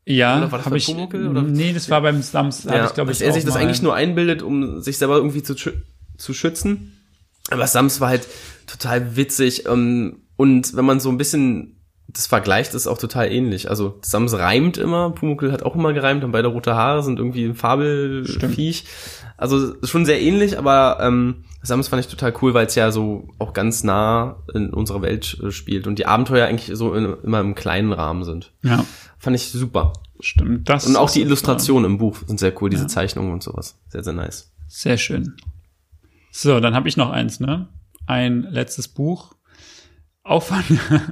Ja, 0.05 0.51
habe 0.51 0.77
ich. 0.77 0.87
Pumuckl, 0.87 1.29
oder? 1.29 1.43
Nee, 1.43 1.73
das 1.73 1.91
war 1.91 2.03
beim 2.03 2.23
Slums. 2.23 2.67
hab 2.67 2.87
ich, 2.87 2.95
glaub 2.95 3.09
dass 3.09 3.21
ich, 3.21 3.27
er 3.27 3.33
sich 3.33 3.45
das 3.45 3.57
eigentlich 3.57 3.83
nur 3.83 3.95
einbildet, 3.95 4.43
um 4.43 4.81
sich 4.81 4.99
selber 4.99 5.17
irgendwie 5.17 5.43
zu, 5.43 5.55
zu 5.55 6.35
schützen. 6.35 6.93
Aber 7.51 7.67
Sams 7.67 8.01
war 8.01 8.09
halt 8.09 8.27
total 8.67 9.17
witzig. 9.17 9.67
Ähm, 9.67 10.23
und 10.37 10.77
wenn 10.77 10.85
man 10.85 11.01
so 11.01 11.09
ein 11.09 11.19
bisschen 11.19 11.79
das 12.09 12.27
vergleicht, 12.27 12.75
ist 12.75 12.87
auch 12.87 12.99
total 12.99 13.31
ähnlich. 13.31 13.69
Also 13.69 13.99
Sams 14.03 14.35
reimt 14.35 14.79
immer, 14.79 15.11
Pumuckl 15.11 15.53
hat 15.53 15.63
auch 15.63 15.75
immer 15.75 15.93
gereimt 15.93 16.25
und 16.25 16.33
beide 16.33 16.49
rote 16.49 16.75
Haare 16.75 17.03
sind 17.03 17.19
irgendwie 17.19 17.45
ein 17.45 17.55
Fabelviech. 17.55 18.85
Also 19.39 19.75
schon 19.85 20.05
sehr 20.05 20.21
ähnlich, 20.21 20.59
aber 20.59 20.99
ähm, 21.01 21.45
Sams 21.63 21.89
fand 21.89 22.01
ich 22.05 22.09
total 22.11 22.35
cool, 22.43 22.55
weil 22.55 22.67
es 22.67 22.75
ja 22.75 22.91
so 22.91 23.29
auch 23.39 23.53
ganz 23.53 23.85
nah 23.85 24.43
in 24.53 24.75
unserer 24.75 25.01
Welt 25.01 25.39
äh, 25.43 25.51
spielt 25.53 25.87
und 25.87 25.99
die 25.99 26.07
Abenteuer 26.07 26.47
eigentlich 26.49 26.77
so 26.77 26.93
in, 26.93 27.17
immer 27.23 27.41
im 27.41 27.55
kleinen 27.55 27.93
Rahmen 27.93 28.25
sind. 28.25 28.53
Ja, 28.63 28.85
Fand 29.19 29.37
ich 29.37 29.51
super. 29.51 29.93
stimmt. 30.21 30.69
Das 30.69 30.87
Und 30.87 30.97
auch 30.97 31.11
die 31.11 31.23
Illustrationen 31.23 31.91
im 31.93 31.99
Buch 31.99 32.17
sind 32.27 32.39
sehr 32.41 32.53
cool, 32.61 32.69
diese 32.69 32.83
Ja. 32.83 32.89
Zeichnungen 32.89 33.33
und 33.33 33.43
sowas. 33.43 33.79
Sehr, 33.89 34.03
sehr 34.05 34.13
nice. 34.13 34.53
Sehr 34.67 34.99
schön. 34.99 35.35
So, 36.33 36.59
dann 36.61 36.75
habe 36.75 36.89
ich 36.89 36.97
noch 36.97 37.11
eins, 37.11 37.41
ne? 37.41 37.69
Ein 38.07 38.43
letztes 38.43 38.89
Buch. 38.89 39.35
Auch 40.25 40.43
von 40.43 40.63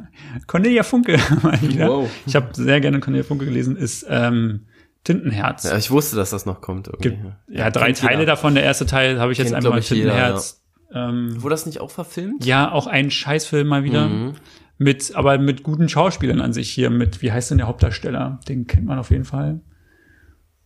Cornelia 0.46 0.82
Funke 0.82 1.18
mal 1.42 1.60
wieder. 1.62 1.88
Wow. 1.88 2.10
Ich 2.26 2.34
habe 2.36 2.48
sehr 2.54 2.80
gerne 2.80 3.00
Cornelia 3.00 3.24
Funke 3.24 3.44
gelesen, 3.44 3.76
ist 3.76 4.04
ähm, 4.08 4.66
Tintenherz. 5.06 5.64
Ja, 5.64 5.76
ich 5.76 5.90
wusste, 5.90 6.16
dass 6.16 6.30
das 6.30 6.46
noch 6.46 6.60
kommt 6.60 6.88
irgendwie. 6.88 7.10
Gibt, 7.10 7.24
ja, 7.48 7.70
drei 7.70 7.86
Kennt 7.86 7.98
Teile 7.98 8.20
jeder. 8.20 8.32
davon. 8.32 8.54
Der 8.54 8.64
erste 8.64 8.86
Teil 8.86 9.18
habe 9.20 9.32
ich 9.32 9.38
jetzt 9.38 9.46
Kennt, 9.46 9.56
einfach 9.56 9.70
glaub 9.70 9.74
mal 9.74 9.80
ich, 9.80 9.90
jeder, 9.90 10.10
Tintenherz. 10.10 10.62
Ähm, 10.92 11.42
Wurde 11.42 11.52
das 11.54 11.66
nicht 11.66 11.80
auch 11.80 11.90
verfilmt? 11.90 12.44
ja, 12.44 12.70
auch 12.70 12.86
ein 12.86 13.10
Scheißfilm 13.10 13.66
mal 13.66 13.84
wieder. 13.84 14.08
Mhm. 14.08 14.34
Mit, 14.78 15.14
aber 15.16 15.38
mit 15.38 15.62
guten 15.62 15.88
Schauspielern 15.88 16.40
an 16.40 16.52
sich 16.52 16.70
hier. 16.70 16.90
Mit, 16.90 17.22
wie 17.22 17.32
heißt 17.32 17.50
denn 17.50 17.58
der 17.58 17.66
Hauptdarsteller? 17.66 18.40
Den 18.48 18.66
kennt 18.66 18.84
man 18.86 18.98
auf 18.98 19.10
jeden 19.10 19.24
Fall. 19.24 19.60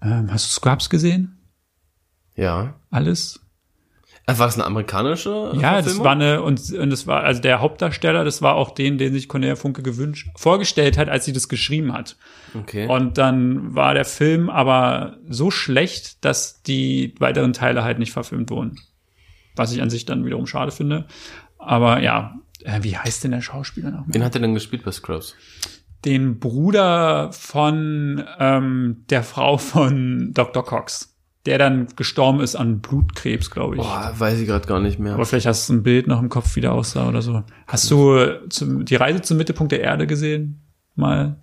Ähm, 0.03 0.33
hast 0.33 0.47
du 0.47 0.53
Scrubs 0.61 0.91
gesehen? 0.91 1.39
Ja. 2.35 2.75
Alles? 2.91 3.41
Äh, 4.37 4.39
War 4.39 4.47
das 4.47 4.55
eine 4.57 4.65
amerikanische 4.65 5.53
Ja, 5.55 5.77
das 5.77 5.85
Verfilmung? 5.95 6.05
war 6.05 6.13
eine, 6.13 6.43
und, 6.43 6.73
und 6.73 6.91
das 6.91 7.07
war, 7.07 7.23
also 7.25 7.41
der 7.41 7.61
Hauptdarsteller, 7.61 8.25
das 8.25 8.43
war 8.43 8.55
auch 8.55 8.71
den, 8.71 8.99
den 8.99 9.13
sich 9.13 9.29
Cornelia 9.29 9.57
Funke 9.57 9.83
gewünscht, 9.83 10.29
vorgestellt 10.37 10.99
hat, 10.99 11.09
als 11.09 11.25
sie 11.25 11.33
das 11.33 11.49
geschrieben 11.49 11.93
hat. 11.93 12.17
Okay. 12.55 12.87
Und 12.87 13.19
dann 13.19 13.75
war 13.75 13.95
der 13.95 14.05
Film 14.05 14.51
aber 14.51 15.17
so 15.29 15.51
schlecht, 15.51 16.25
dass 16.25 16.63
die 16.63 17.15
weiteren 17.19 17.53
Teile 17.53 17.85
halt 17.85 17.99
nicht 17.99 18.13
verfilmt 18.13 18.51
wurden. 18.51 18.79
Was 19.57 19.73
ich 19.73 19.83
an 19.83 19.91
sich 19.91 20.07
dann 20.07 20.25
wiederum 20.25 20.47
schade 20.47 20.71
finde. 20.73 21.07
Aber 21.59 22.01
ja, 22.01 22.35
äh, 22.65 22.83
wie 22.83 22.97
heißt 22.97 23.25
denn 23.25 23.33
der 23.33 23.41
Schauspieler 23.43 23.91
noch? 23.91 24.05
Wen 24.07 24.25
hat 24.25 24.35
er 24.35 24.41
denn 24.41 24.55
gespielt 24.55 24.85
bei 24.85 24.93
Scrubs? 24.93 25.35
Den 26.05 26.39
Bruder 26.39 27.31
von 27.33 28.25
ähm, 28.39 29.05
der 29.11 29.23
Frau 29.23 29.59
von 29.59 30.31
Dr. 30.33 30.65
Cox, 30.65 31.10
der 31.47 31.59
dann 31.59 31.87
gestorben 31.97 32.41
ist 32.41 32.55
an 32.57 32.81
Blutkrebs, 32.81 33.51
glaube 33.51 33.77
ich. 33.77 33.81
Boah, 33.83 34.13
weiß 34.17 34.39
ich 34.41 34.47
gerade 34.47 34.67
gar 34.67 34.81
nicht 34.81 34.99
mehr. 34.99 35.15
Aber 35.15 35.25
vielleicht 35.25 35.47
hast 35.47 35.69
du 35.69 35.75
ein 35.75 35.83
Bild 35.83 36.07
noch 36.07 36.21
im 36.21 36.29
Kopf, 36.29 36.55
wie 36.57 36.61
der 36.61 36.73
aussah 36.73 37.09
oder 37.09 37.23
so. 37.23 37.43
Hast 37.67 37.91
du 37.91 38.47
zum, 38.51 38.85
die 38.85 38.97
Reise 38.97 39.23
zum 39.23 39.37
Mittelpunkt 39.39 39.73
der 39.73 39.81
Erde 39.81 40.07
gesehen? 40.07 40.61
Mal 40.97 41.37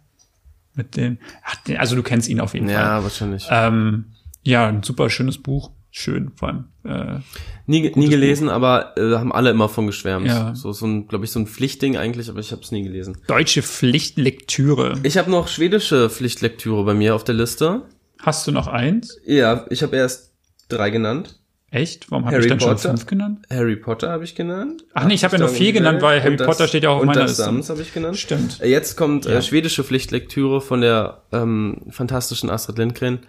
mit 0.75 0.95
dem. 0.97 1.17
Ach, 1.43 1.55
also 1.77 1.95
du 1.95 2.03
kennst 2.03 2.29
ihn 2.29 2.39
auf 2.39 2.53
jeden 2.53 2.67
Fall. 2.67 2.75
ja, 2.75 3.03
wahrscheinlich. 3.03 3.47
Ähm, 3.49 4.05
ja, 4.43 4.67
ein 4.67 4.83
super 4.83 5.09
schönes 5.09 5.39
Buch. 5.41 5.71
schön, 5.89 6.31
vor 6.35 6.49
allem. 6.49 6.65
Äh, 6.83 7.19
Nie, 7.65 7.91
nie 7.95 8.07
gelesen, 8.07 8.47
aber 8.49 8.93
äh, 8.97 9.15
haben 9.15 9.31
alle 9.33 9.49
immer 9.49 9.67
von 9.67 9.87
geschwärmt. 9.87 10.27
Ja. 10.27 10.53
So, 10.53 10.71
so 10.73 10.85
ein, 10.85 11.07
glaube 11.07 11.25
ich, 11.25 11.31
so 11.31 11.39
ein 11.39 11.47
Pflichtding 11.47 11.97
eigentlich, 11.97 12.29
aber 12.29 12.39
ich 12.39 12.51
habe 12.51 12.61
es 12.61 12.71
nie 12.71 12.83
gelesen. 12.83 13.17
deutsche 13.27 13.63
Pflichtlektüre. 13.63 14.99
Ich 15.03 15.17
habe 15.17 15.29
noch 15.31 15.47
schwedische 15.47 16.09
Pflichtlektüre 16.09 16.83
bei 16.85 16.93
mir 16.93 17.15
auf 17.15 17.23
der 17.23 17.35
Liste. 17.35 17.81
Hast 18.19 18.47
du 18.47 18.51
noch 18.51 18.67
eins? 18.67 19.17
Ja, 19.25 19.65
ich 19.69 19.83
habe 19.83 19.95
erst 19.95 20.33
drei 20.69 20.89
genannt. 20.89 21.39
Echt? 21.69 22.09
Warum 22.11 22.25
habe 22.25 22.39
ich 22.39 22.47
dann 22.47 22.59
schon 22.61 22.69
Potter. 22.69 22.89
fünf 22.89 23.05
genannt? 23.07 23.45
Harry 23.49 23.75
Potter 23.75 24.09
habe 24.09 24.23
ich 24.23 24.35
genannt. 24.35 24.85
Ach 24.93 25.03
nee, 25.05 25.15
ich 25.15 25.23
habe 25.25 25.35
ja 25.35 25.39
nur 25.39 25.49
vier 25.49 25.73
genannt, 25.73 26.01
weil 26.01 26.21
Harry 26.21 26.31
Und 26.31 26.39
das- 26.39 26.47
Potter 26.47 26.67
steht 26.67 26.83
ja 26.83 26.89
auch 26.89 26.95
auf 26.95 27.01
und 27.01 27.07
meiner 27.07 27.21
das 27.21 27.31
Liste. 27.31 27.43
Sams 27.43 27.69
habe 27.69 27.81
ich 27.81 27.93
genannt. 27.93 28.17
Stimmt. 28.17 28.61
Äh, 28.61 28.69
Jetzt 28.69 28.95
kommt 28.95 29.25
Ja. 29.25 29.33
äh, 29.33 29.41
schwedische 29.41 29.83
Pflichtlektüre 29.83 30.61
von 30.61 30.79
der 30.81 31.23
ähm, 31.33 31.81
fantastischen 31.89 32.49
Astrid 32.49 32.77
Lindgren. 32.77 33.19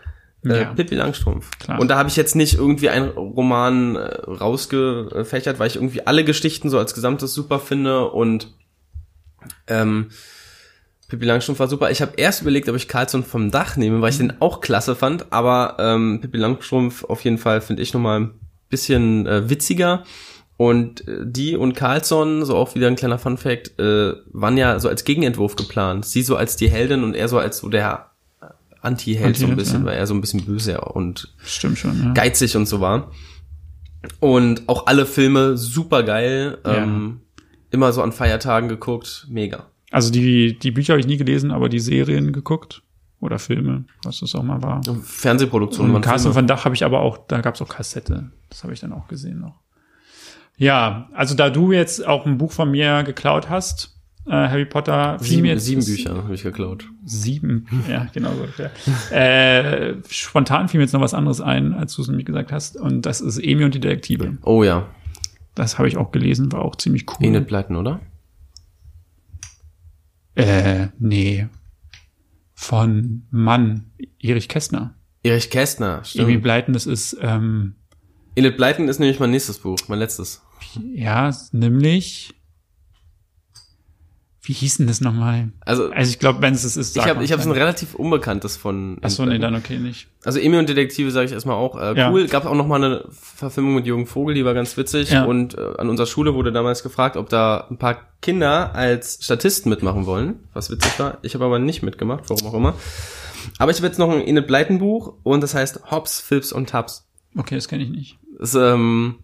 Äh, 0.45 0.61
Ja. 0.61 0.73
Pippi 0.73 0.95
Langstrumpf. 0.95 1.51
Klar. 1.59 1.81
Und 1.81 1.89
da 1.89 1.97
habe 1.99 2.09
ich 2.09 2.15
jetzt 2.17 2.37
nicht 2.37 2.55
irgendwie 2.55 2.91
einen 2.91 3.09
Roman 3.09 3.97
äh, 3.97 4.01
rausgefächert, 4.25 5.59
weil 5.59 5.67
ich 5.67 5.75
irgendwie 5.75 6.07
alle 6.07 6.23
Geschichten 6.25 6.71
so 6.71 6.79
als 6.79 6.95
Gesamtes 6.95 7.35
super 7.35 7.59
finde 7.59 8.09
und 8.11 8.55
ähm, 9.67 10.11
Pippi 11.09 11.25
Langstrumpf 11.25 11.59
war 11.59 11.69
super. 11.69 11.91
Ich 11.91 12.03
habe 12.03 12.13
erst 12.17 12.43
überlegt, 12.43 12.69
ob 12.69 12.77
ich 12.77 12.87
Carlson 12.87 13.25
vom 13.25 13.51
Dach 13.51 13.77
nehme, 13.77 14.01
weil 14.03 14.11
ich 14.11 14.19
den 14.19 14.41
auch 14.41 14.61
klasse 14.61 14.95
fand, 14.95 15.33
aber 15.33 15.77
ähm, 15.79 16.21
Pippi 16.21 16.37
Langstrumpf 16.37 17.05
auf 17.05 17.25
jeden 17.25 17.39
Fall 17.39 17.63
finde 17.63 17.83
ich 17.83 17.95
nochmal 17.95 18.21
ein 18.21 18.31
bisschen 18.69 19.27
äh, 19.27 19.49
witziger. 19.49 20.05
Und 20.59 21.07
äh, 21.09 21.21
die 21.25 21.57
und 21.57 21.75
Carlson, 21.75 22.45
so 22.45 22.57
auch 22.57 22.75
wieder 22.75 22.89
ein 22.89 22.97
kleiner 22.97 23.19
Funfact, 23.19 23.79
äh, 23.79 24.15
waren 24.33 24.59
ja 24.59 24.79
so 24.81 24.89
als 24.89 25.05
Gegenentwurf 25.05 25.57
geplant. 25.57 26.05
Sie 26.05 26.23
so 26.23 26.37
als 26.37 26.57
die 26.57 26.69
Heldin 26.69 27.05
und 27.05 27.15
er 27.15 27.29
so 27.29 27.39
als 27.39 27.59
so 27.59 27.69
der 27.69 28.11
Anti-Held 28.83 29.37
so 29.37 29.47
ein 29.47 29.57
bisschen, 29.57 29.81
ja. 29.81 29.87
weil 29.87 29.97
er 29.97 30.07
so 30.07 30.15
ein 30.15 30.21
bisschen 30.21 30.45
böse 30.45 30.81
und 30.81 31.35
Stimmt 31.43 31.79
schon, 31.79 32.03
ja. 32.03 32.13
geizig 32.13 32.57
und 32.57 32.67
so 32.67 32.81
war. 32.81 33.11
Und 34.21 34.69
auch 34.69 34.87
alle 34.87 35.07
Filme 35.07 35.57
super 35.57 36.03
geil. 36.03 36.59
Ja. 36.65 36.83
Ähm, 36.83 37.23
immer 37.71 37.93
so 37.93 38.03
an 38.03 38.13
Feiertagen 38.13 38.69
geguckt. 38.69 39.27
Mega. 39.31 39.67
Also 39.91 40.13
die, 40.13 40.59
die 40.59 40.71
Bücher 40.71 40.93
habe 40.93 41.01
ich 41.01 41.07
nie 41.07 41.17
gelesen, 41.17 41.51
aber 41.51 41.69
die 41.69 41.81
Serien 41.81 42.33
geguckt. 42.33 42.83
Oder 43.21 43.41
Filme, 43.41 43.85
was 44.05 44.21
das 44.21 44.37
auch 44.37 44.45
mal 44.45 44.63
war. 44.63 44.81
Fernsehproduktionen. 45.03 45.93
Und 45.93 46.07
Filme. 46.07 46.35
van 46.35 46.47
Dach 46.47 46.65
habe 46.65 46.77
ich 46.77 46.85
aber 46.85 47.01
auch, 47.01 47.19
da 47.27 47.41
gab 47.41 47.57
es 47.57 47.63
auch 47.63 47.69
Kassette. 47.69 48.31
Das 48.49 48.63
habe 48.63 48.73
ich 48.73 48.79
dann 48.79 48.93
auch 48.93 49.09
gesehen 49.09 49.41
noch. 49.41 49.57
Ja, 50.57 51.09
also 51.13 51.35
da 51.35 51.51
du 51.51 51.73
jetzt 51.73 52.07
auch 52.07 52.27
ein 52.27 52.39
Buch 52.39 52.53
von 52.53 52.71
mir 52.71 53.03
geklaut 53.03 53.51
hast, 53.51 53.99
äh, 54.27 54.33
Harry 54.33 54.67
Potter, 54.67 55.17
Sieben, 55.21 55.47
jetzt 55.47 55.65
sieben 55.65 55.85
Bücher 55.85 56.17
habe 56.17 56.35
ich 56.35 56.43
geklaut. 56.43 56.85
Sieben, 57.05 57.67
ja, 57.89 58.07
genau 58.13 58.31
so. 58.35 58.63
Ja. 58.63 59.17
Äh, 59.17 59.97
spontan 60.09 60.69
fiel 60.69 60.79
mir 60.79 60.85
jetzt 60.85 60.93
noch 60.93 61.01
was 61.01 61.15
anderes 61.15 61.41
ein, 61.41 61.75
als 61.75 61.95
du 61.95 62.03
es 62.03 62.09
nämlich 62.09 62.27
gesagt 62.27 62.53
hast. 62.53 62.77
Und 62.77 63.03
das 63.03 63.21
ist 63.21 63.39
Emi 63.39 63.65
und 63.65 63.75
die 63.75 63.81
Detektive. 63.81 64.37
Oh 64.43 64.63
ja. 64.63 64.87
Das 65.55 65.79
habe 65.79 65.89
ich 65.89 65.97
auch 65.97 66.13
gelesen, 66.13 66.53
war 66.53 66.63
auch 66.63 66.77
ziemlich 66.77 67.07
cool. 67.09 67.27
Enid 67.27 67.49
Blyton, 67.49 67.77
oder? 67.77 68.01
Äh, 70.39 70.89
nee. 71.01 71.49
Von 72.55 73.27
Mann, 73.31 73.91
Erich 74.21 74.49
Kästner. 74.49 74.95
Erich 75.25 75.51
Kästner, 75.51 76.05
stimmt. 76.05 76.43
Bleiten, 76.43 76.73
das 76.73 76.87
ist, 76.87 77.17
ähm, 77.21 77.75
Enid 78.37 78.57
Blyton 78.57 78.89
ist 78.89 79.01
nämlich 79.01 79.19
mein 79.19 79.33
nächstes 79.33 79.59
Buch, 79.59 79.77
mein 79.89 79.99
letztes. 79.99 80.43
ja, 80.95 81.35
nämlich, 81.51 82.35
wie 84.49 84.55
hieß 84.55 84.79
denn 84.79 84.87
das 84.87 85.03
nochmal? 85.03 85.51
Also, 85.67 85.91
Also 85.91 86.09
ich 86.11 86.19
glaube, 86.19 86.41
wenn 86.41 86.55
es 86.55 86.65
ist, 86.65 86.79
ich 86.79 86.87
sag 86.87 87.05
habe 87.05 87.17
mal 87.17 87.25
ich 87.25 87.33
hab 87.33 87.43
so 87.43 87.51
ein 87.51 87.53
relativ 87.53 87.95
unbekanntes 87.95 88.57
von 88.57 88.97
Achso, 89.03 89.27
nee, 89.27 89.39
dann 89.39 89.55
okay, 89.55 89.79
nicht. 89.79 90.09
Also 90.25 90.39
Emil 90.39 90.59
und 90.59 90.71
Detektive 90.71 91.11
sage 91.11 91.27
ich 91.27 91.33
erstmal 91.33 91.57
auch 91.57 91.79
äh, 91.79 91.95
Ja. 91.99 92.11
cool. 92.11 92.27
Gab 92.29 92.47
auch 92.47 92.55
noch 92.55 92.67
mal 92.67 92.83
eine 92.83 93.05
Verfilmung 93.11 93.75
mit 93.75 93.85
Jürgen 93.85 94.07
Vogel, 94.07 94.35
die 94.35 94.47
war 94.47 94.55
ganz 94.55 94.75
witzig. 94.79 95.11
Ja. 95.11 95.25
Und 95.27 95.59
äh, 95.59 95.75
an 95.77 95.91
unserer 95.91 96.07
Schule 96.07 96.33
wurde 96.35 96.51
damals 96.51 96.83
gefragt, 96.83 97.19
ob 97.19 97.29
da 97.29 97.67
ein 97.71 97.77
paar 97.77 97.99
Kinder 98.23 98.75
als 98.75 99.19
Statisten 99.23 99.69
mitmachen 99.69 100.07
wollen, 100.07 100.37
was 100.55 100.71
witzig 100.71 100.99
war. 100.99 101.19
Ich 101.21 101.35
habe 101.35 101.45
aber 101.45 101.59
nicht 101.59 101.83
mitgemacht, 101.83 102.25
warum 102.29 102.47
auch 102.47 102.55
immer. 102.55 102.75
Aber 103.59 103.71
ich 103.71 103.77
habe 103.77 103.87
jetzt 103.87 103.99
noch 103.99 104.11
ein 104.11 104.23
Enid 104.23 104.47
Blyton 104.47 104.79
Buch 104.79 105.13
und 105.25 105.43
das 105.43 105.55
heißt 105.55 105.91
Hops, 105.91 106.21
Philps 106.21 106.53
und 106.53 106.71
Taps. 106.71 107.07
Okay, 107.37 107.55
das 107.55 107.69
kenne 107.69 107.83
ich 107.85 107.91
nicht. 107.91 108.19
Ist 108.39 108.55
ähm, 108.55 109.17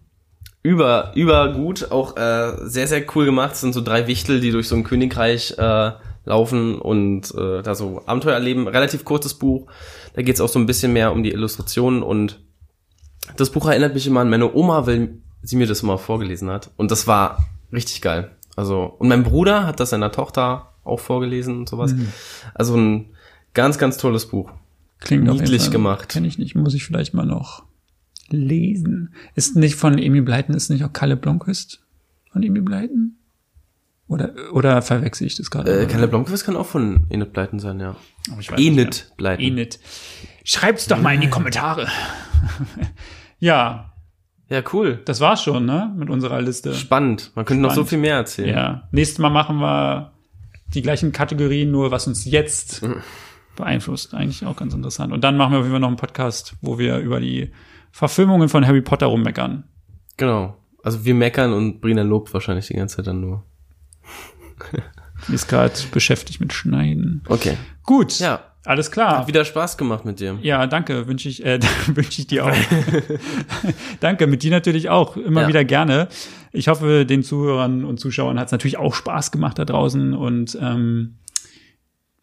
über 0.65 1.11
über 1.13 1.53
gut, 1.53 1.91
auch 1.91 2.17
äh, 2.17 2.53
sehr 2.63 2.87
sehr 2.87 3.03
cool 3.15 3.25
gemacht. 3.25 3.53
Es 3.53 3.61
sind 3.61 3.73
so 3.73 3.81
drei 3.81 4.07
Wichtel, 4.07 4.39
die 4.39 4.49
durch 4.49 4.67
so 4.67 4.75
ein 4.75 4.83
Königreich 4.83 5.53
äh, 5.59 5.91
laufen 6.25 6.79
und 6.79 7.31
äh, 7.35 7.61
da 7.61 7.75
so 7.75 8.01
Abenteuer 8.07 8.33
erleben. 8.33 8.67
Relativ 8.67 9.05
kurzes 9.05 9.35
Buch. 9.35 9.67
Da 10.15 10.23
geht's 10.23 10.41
auch 10.41 10.49
so 10.49 10.57
ein 10.57 10.65
bisschen 10.65 10.91
mehr 10.91 11.11
um 11.11 11.21
die 11.21 11.31
Illustrationen 11.31 12.01
und 12.01 12.39
das 13.37 13.51
Buch 13.51 13.67
erinnert 13.67 13.93
mich 13.93 14.07
immer 14.07 14.21
an 14.21 14.29
meine 14.31 14.55
Oma, 14.55 14.87
weil 14.87 15.19
sie 15.43 15.55
mir 15.55 15.67
das 15.67 15.83
mal 15.83 15.97
vorgelesen 15.97 16.49
hat 16.49 16.71
und 16.77 16.89
das 16.89 17.05
war 17.05 17.45
richtig 17.71 18.01
geil. 18.01 18.31
Also 18.55 18.95
und 18.97 19.07
mein 19.07 19.21
Bruder 19.21 19.67
hat 19.67 19.79
das 19.79 19.91
seiner 19.91 20.11
Tochter 20.11 20.73
auch 20.83 20.99
vorgelesen 20.99 21.59
und 21.59 21.69
sowas. 21.69 21.93
Also 22.55 22.75
ein 22.75 23.13
ganz 23.53 23.77
ganz 23.77 23.97
tolles 23.97 24.25
Buch. 24.25 24.51
Klingt 24.99 25.25
Niedlich 25.25 25.69
gemacht. 25.69 26.09
Kenne 26.09 26.25
ich 26.25 26.39
nicht, 26.39 26.55
muss 26.55 26.73
ich 26.73 26.85
vielleicht 26.85 27.13
mal 27.13 27.27
noch 27.27 27.65
lesen. 28.29 29.13
Ist 29.35 29.55
nicht 29.55 29.75
von 29.75 29.97
Emil 29.97 30.21
Bleiten, 30.23 30.53
ist 30.53 30.69
nicht 30.69 30.83
auch 30.83 30.93
Kalle 30.93 31.15
Blomqvist 31.17 31.81
von 32.31 32.43
Emil 32.43 32.61
Bleiten? 32.63 33.17
Oder, 34.07 34.33
oder 34.53 34.81
verwechsel 34.83 35.25
ich 35.25 35.35
das 35.35 35.49
gerade? 35.49 35.81
Äh, 35.81 35.85
Kalle 35.87 36.07
Blomqvist 36.07 36.45
kann 36.45 36.55
auch 36.55 36.67
von 36.67 37.05
Enid 37.09 37.33
Blyton 37.33 37.59
sein, 37.59 37.79
ja. 37.79 37.95
Enid. 38.55 39.11
Blyton. 39.17 39.43
Enid. 39.43 39.79
Schreibt's 40.43 40.85
doch 40.87 41.01
mal 41.01 41.15
in 41.15 41.21
die 41.21 41.29
Kommentare. 41.29 41.87
ja, 43.39 43.93
Ja, 44.49 44.61
cool. 44.73 45.01
das 45.05 45.21
war's 45.21 45.41
schon, 45.43 45.65
ne? 45.65 45.91
Mit 45.97 46.09
unserer 46.09 46.39
Liste. 46.41 46.73
Spannend. 46.75 47.31
Man 47.35 47.45
könnte 47.45 47.61
noch 47.63 47.69
so 47.71 47.75
Spannend. 47.77 47.89
viel 47.89 47.97
mehr 47.99 48.15
erzählen. 48.17 48.49
Ja. 48.49 48.87
Nächstes 48.91 49.17
Mal 49.19 49.29
machen 49.31 49.57
wir 49.57 50.11
die 50.73 50.81
gleichen 50.83 51.11
Kategorien, 51.11 51.71
nur 51.71 51.89
was 51.91 52.05
uns 52.07 52.25
jetzt 52.25 52.83
Mhm. 52.83 52.97
beeinflusst. 53.55 54.13
Eigentlich 54.13 54.45
auch 54.45 54.55
ganz 54.55 54.73
interessant. 54.75 55.13
Und 55.13 55.23
dann 55.23 55.35
machen 55.37 55.53
wir 55.53 55.59
auf 55.59 55.63
jeden 55.65 55.73
Fall 55.73 55.79
noch 55.79 55.87
einen 55.87 55.97
Podcast, 55.97 56.53
wo 56.61 56.77
wir 56.77 56.97
über 56.99 57.19
die 57.19 57.51
Verfilmungen 57.95 58.49
von 58.49 58.67
Harry 58.67 58.81
Potter 58.81 59.05
rummeckern. 59.05 59.63
Genau. 60.17 60.57
Also 60.83 61.05
wir 61.05 61.15
meckern 61.15 61.53
und 61.53 61.79
Brina 61.79 62.01
lobt 62.01 62.33
wahrscheinlich 62.33 62.67
die 62.67 62.73
ganze 62.73 62.97
Zeit 62.97 63.07
dann 63.07 63.21
nur. 63.21 63.45
Die 65.29 65.33
ist 65.33 65.47
gerade 65.47 65.73
beschäftigt 65.93 66.41
mit 66.41 66.51
Schneiden. 66.51 67.23
Okay. 67.29 67.55
Gut. 67.83 68.19
Ja. 68.19 68.41
Alles 68.65 68.91
klar. 68.91 69.19
Hat 69.19 69.27
wieder 69.29 69.45
Spaß 69.45 69.77
gemacht 69.77 70.03
mit 70.03 70.19
dir. 70.19 70.37
Ja, 70.41 70.67
danke, 70.67 71.07
wünsche 71.07 71.29
ich, 71.29 71.45
äh, 71.45 71.57
wünsche 71.87 72.19
ich 72.19 72.27
dir 72.27 72.47
auch. 72.47 72.51
danke, 74.01 74.27
mit 74.27 74.43
dir 74.43 74.51
natürlich 74.51 74.89
auch, 74.89 75.15
immer 75.15 75.43
Ja. 75.43 75.47
wieder 75.47 75.63
gerne. 75.63 76.09
Ich 76.51 76.67
hoffe, 76.67 77.05
den 77.05 77.23
Zuhörern 77.23 77.85
und 77.85 78.01
Zuschauern 78.01 78.37
hat 78.37 78.47
es 78.47 78.51
natürlich 78.51 78.75
auch 78.77 78.93
Spaß 78.93 79.31
gemacht 79.31 79.57
da 79.57 79.63
draußen 79.63 80.13
und 80.13 80.57
ähm, 80.61 81.15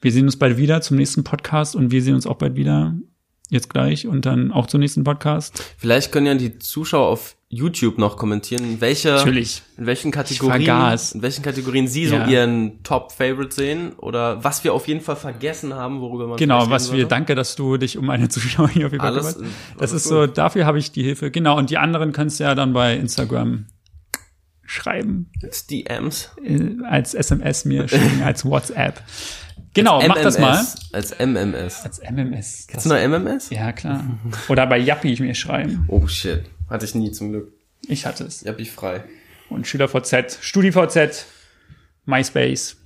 wir 0.02 0.12
sehen 0.12 0.24
uns 0.26 0.38
bald 0.38 0.58
wieder 0.58 0.82
zum 0.82 0.98
nächsten 0.98 1.24
Podcast 1.24 1.74
und 1.76 1.92
wir 1.92 2.02
sehen 2.02 2.14
uns 2.16 2.26
auch 2.26 2.36
bald 2.36 2.56
wieder 2.56 2.94
jetzt 3.52 3.70
gleich 3.70 4.06
und 4.06 4.24
dann 4.26 4.50
auch 4.50 4.66
zum 4.66 4.80
nächsten 4.80 5.04
Podcast. 5.04 5.62
Vielleicht 5.78 6.10
können 6.10 6.26
ja 6.26 6.34
die 6.34 6.58
Zuschauer 6.58 7.06
auf 7.06 7.36
YouTube 7.48 7.98
noch 7.98 8.16
kommentieren, 8.16 8.64
in 8.64 8.80
welche, 8.80 9.10
Natürlich. 9.10 9.62
in 9.76 9.84
welchen 9.84 10.10
Kategorien, 10.10 10.62
in 11.14 11.20
welchen 11.22 11.42
Kategorien 11.42 11.86
Sie 11.86 12.06
so 12.06 12.14
Ja. 12.14 12.26
Ihren 12.26 12.82
Top-Favorite 12.82 13.54
sehen 13.54 13.92
oder 13.98 14.42
was 14.42 14.64
wir 14.64 14.72
auf 14.72 14.88
jeden 14.88 15.02
Fall 15.02 15.16
vergessen 15.16 15.74
haben, 15.74 16.00
worüber 16.00 16.26
man 16.28 16.38
Genau, 16.38 16.70
was 16.70 16.92
wir, 16.94 17.06
danke, 17.06 17.34
dass 17.34 17.54
du 17.54 17.76
dich 17.76 17.98
um 17.98 18.06
meine 18.06 18.28
Zuschauer 18.30 18.70
hier 18.70 18.86
auf 18.86 18.92
jeden 18.92 19.04
Fall 19.04 19.12
Alles- 19.18 19.34
kümmerst. 19.36 19.54
Das 19.78 19.92
ist 19.92 20.04
gut. 20.04 20.10
so, 20.10 20.26
dafür 20.26 20.64
habe 20.64 20.78
ich 20.78 20.92
die 20.92 21.02
Hilfe. 21.02 21.30
Genau, 21.30 21.58
und 21.58 21.68
die 21.68 21.76
anderen 21.76 22.12
kannst 22.12 22.40
du 22.40 22.44
ja 22.44 22.54
dann 22.54 22.72
bei 22.72 22.96
Instagram 22.96 23.66
schreiben. 24.64 25.30
Als 25.42 25.66
DMs. 25.66 26.30
äh, 26.42 26.70
als 26.88 27.12
SMS 27.12 27.66
mir 27.66 27.86
schicken, 27.88 28.22
als 28.22 28.46
WhatsApp. 28.46 29.02
Genau, 29.74 30.06
mach 30.06 30.20
das 30.20 30.38
mal. 30.38 30.62
Als 30.92 31.18
MMS. 31.18 31.82
Als 31.84 32.00
MMS. 32.00 32.60
Ist 32.60 32.74
Das, 32.74 32.84
noch 32.84 32.96
MMS? 32.96 33.50
ja, 33.50 33.72
klar. 33.72 34.04
Oder 34.48 34.66
bei 34.66 34.78
Yappi 34.78 35.16
mir 35.20 35.34
schreiben. 35.34 35.84
Oh 35.88 36.06
shit. 36.06 36.44
Hatte 36.68 36.84
ich 36.84 36.94
nie 36.94 37.10
zum 37.12 37.30
Glück. 37.30 37.52
Ich 37.86 38.06
hatte 38.06 38.24
es. 38.24 38.42
Ja, 38.42 38.52
bin 38.52 38.62
ich 38.62 38.70
frei. 38.70 39.04
Und 39.48 39.66
SchülerVZ, 39.66 40.38
StudiVZ, 40.40 41.26
MySpace. 42.06 42.76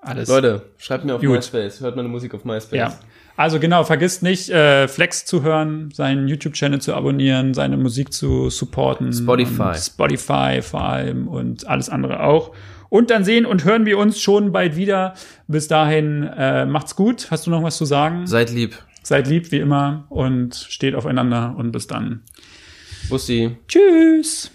Alles. 0.00 0.28
Leute, 0.28 0.70
schreibt 0.78 1.04
mir 1.04 1.14
auf 1.14 1.20
Gut. 1.20 1.30
MySpace. 1.30 1.80
Hört 1.80 1.96
meine 1.96 2.08
Musik 2.08 2.34
auf 2.34 2.44
MySpace. 2.44 2.78
Ja. 2.78 2.98
Also 3.36 3.60
genau, 3.60 3.84
vergisst 3.84 4.22
nicht, 4.24 4.48
äh, 4.50 4.88
Flex 4.88 5.24
zu 5.24 5.42
hören, 5.42 5.90
seinen 5.92 6.26
YouTube-Channel 6.26 6.80
zu 6.80 6.94
abonnieren, 6.94 7.54
seine 7.54 7.76
Musik 7.76 8.12
zu 8.12 8.50
supporten. 8.50 9.12
Spotify. 9.12 9.74
Spotify 9.76 10.60
vor 10.60 10.82
allem 10.82 11.28
und 11.28 11.66
alles 11.68 11.88
andere 11.88 12.24
auch. 12.24 12.52
Und 12.88 13.10
dann 13.10 13.24
sehen 13.24 13.44
und 13.46 13.64
hören 13.64 13.84
wir 13.86 13.98
uns 13.98 14.20
schon 14.20 14.52
bald 14.52 14.76
wieder. 14.76 15.14
Bis 15.46 15.68
dahin, 15.68 16.22
äh, 16.22 16.64
macht's 16.66 16.96
gut. 16.96 17.30
Hast 17.30 17.46
du 17.46 17.50
noch 17.50 17.62
was 17.62 17.76
zu 17.76 17.84
sagen? 17.84 18.26
Seid 18.26 18.50
lieb. 18.50 18.76
Seid 19.02 19.26
lieb 19.28 19.50
wie 19.52 19.58
immer 19.58 20.06
und 20.10 20.54
steht 20.54 20.94
aufeinander 20.94 21.54
und 21.56 21.72
bis 21.72 21.86
dann. 21.86 22.22
Bussi. 23.08 23.56
Tschüss. 23.68 24.50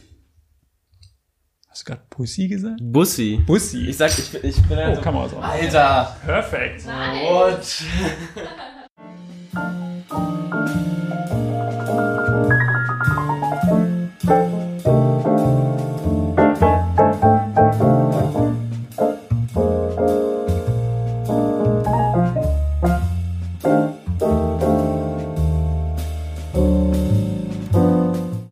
Hast 1.69 1.81
du 1.87 1.91
gerade 1.91 2.03
Pussy 2.09 2.47
gesagt? 2.47 2.79
Bussi. 2.83 3.41
Bussi. 3.47 3.87
Ich 3.87 3.97
sag, 3.97 4.11
ich, 4.17 4.29
bin- 4.31 4.41
ich 4.47 4.61
bin 4.63 4.77
oh, 4.77 4.81
also. 4.81 5.01
Kamera 5.01 5.23
aus. 5.23 5.33
Alter. 5.33 6.15
Perfekt. 6.23 6.85
What? 6.85 7.83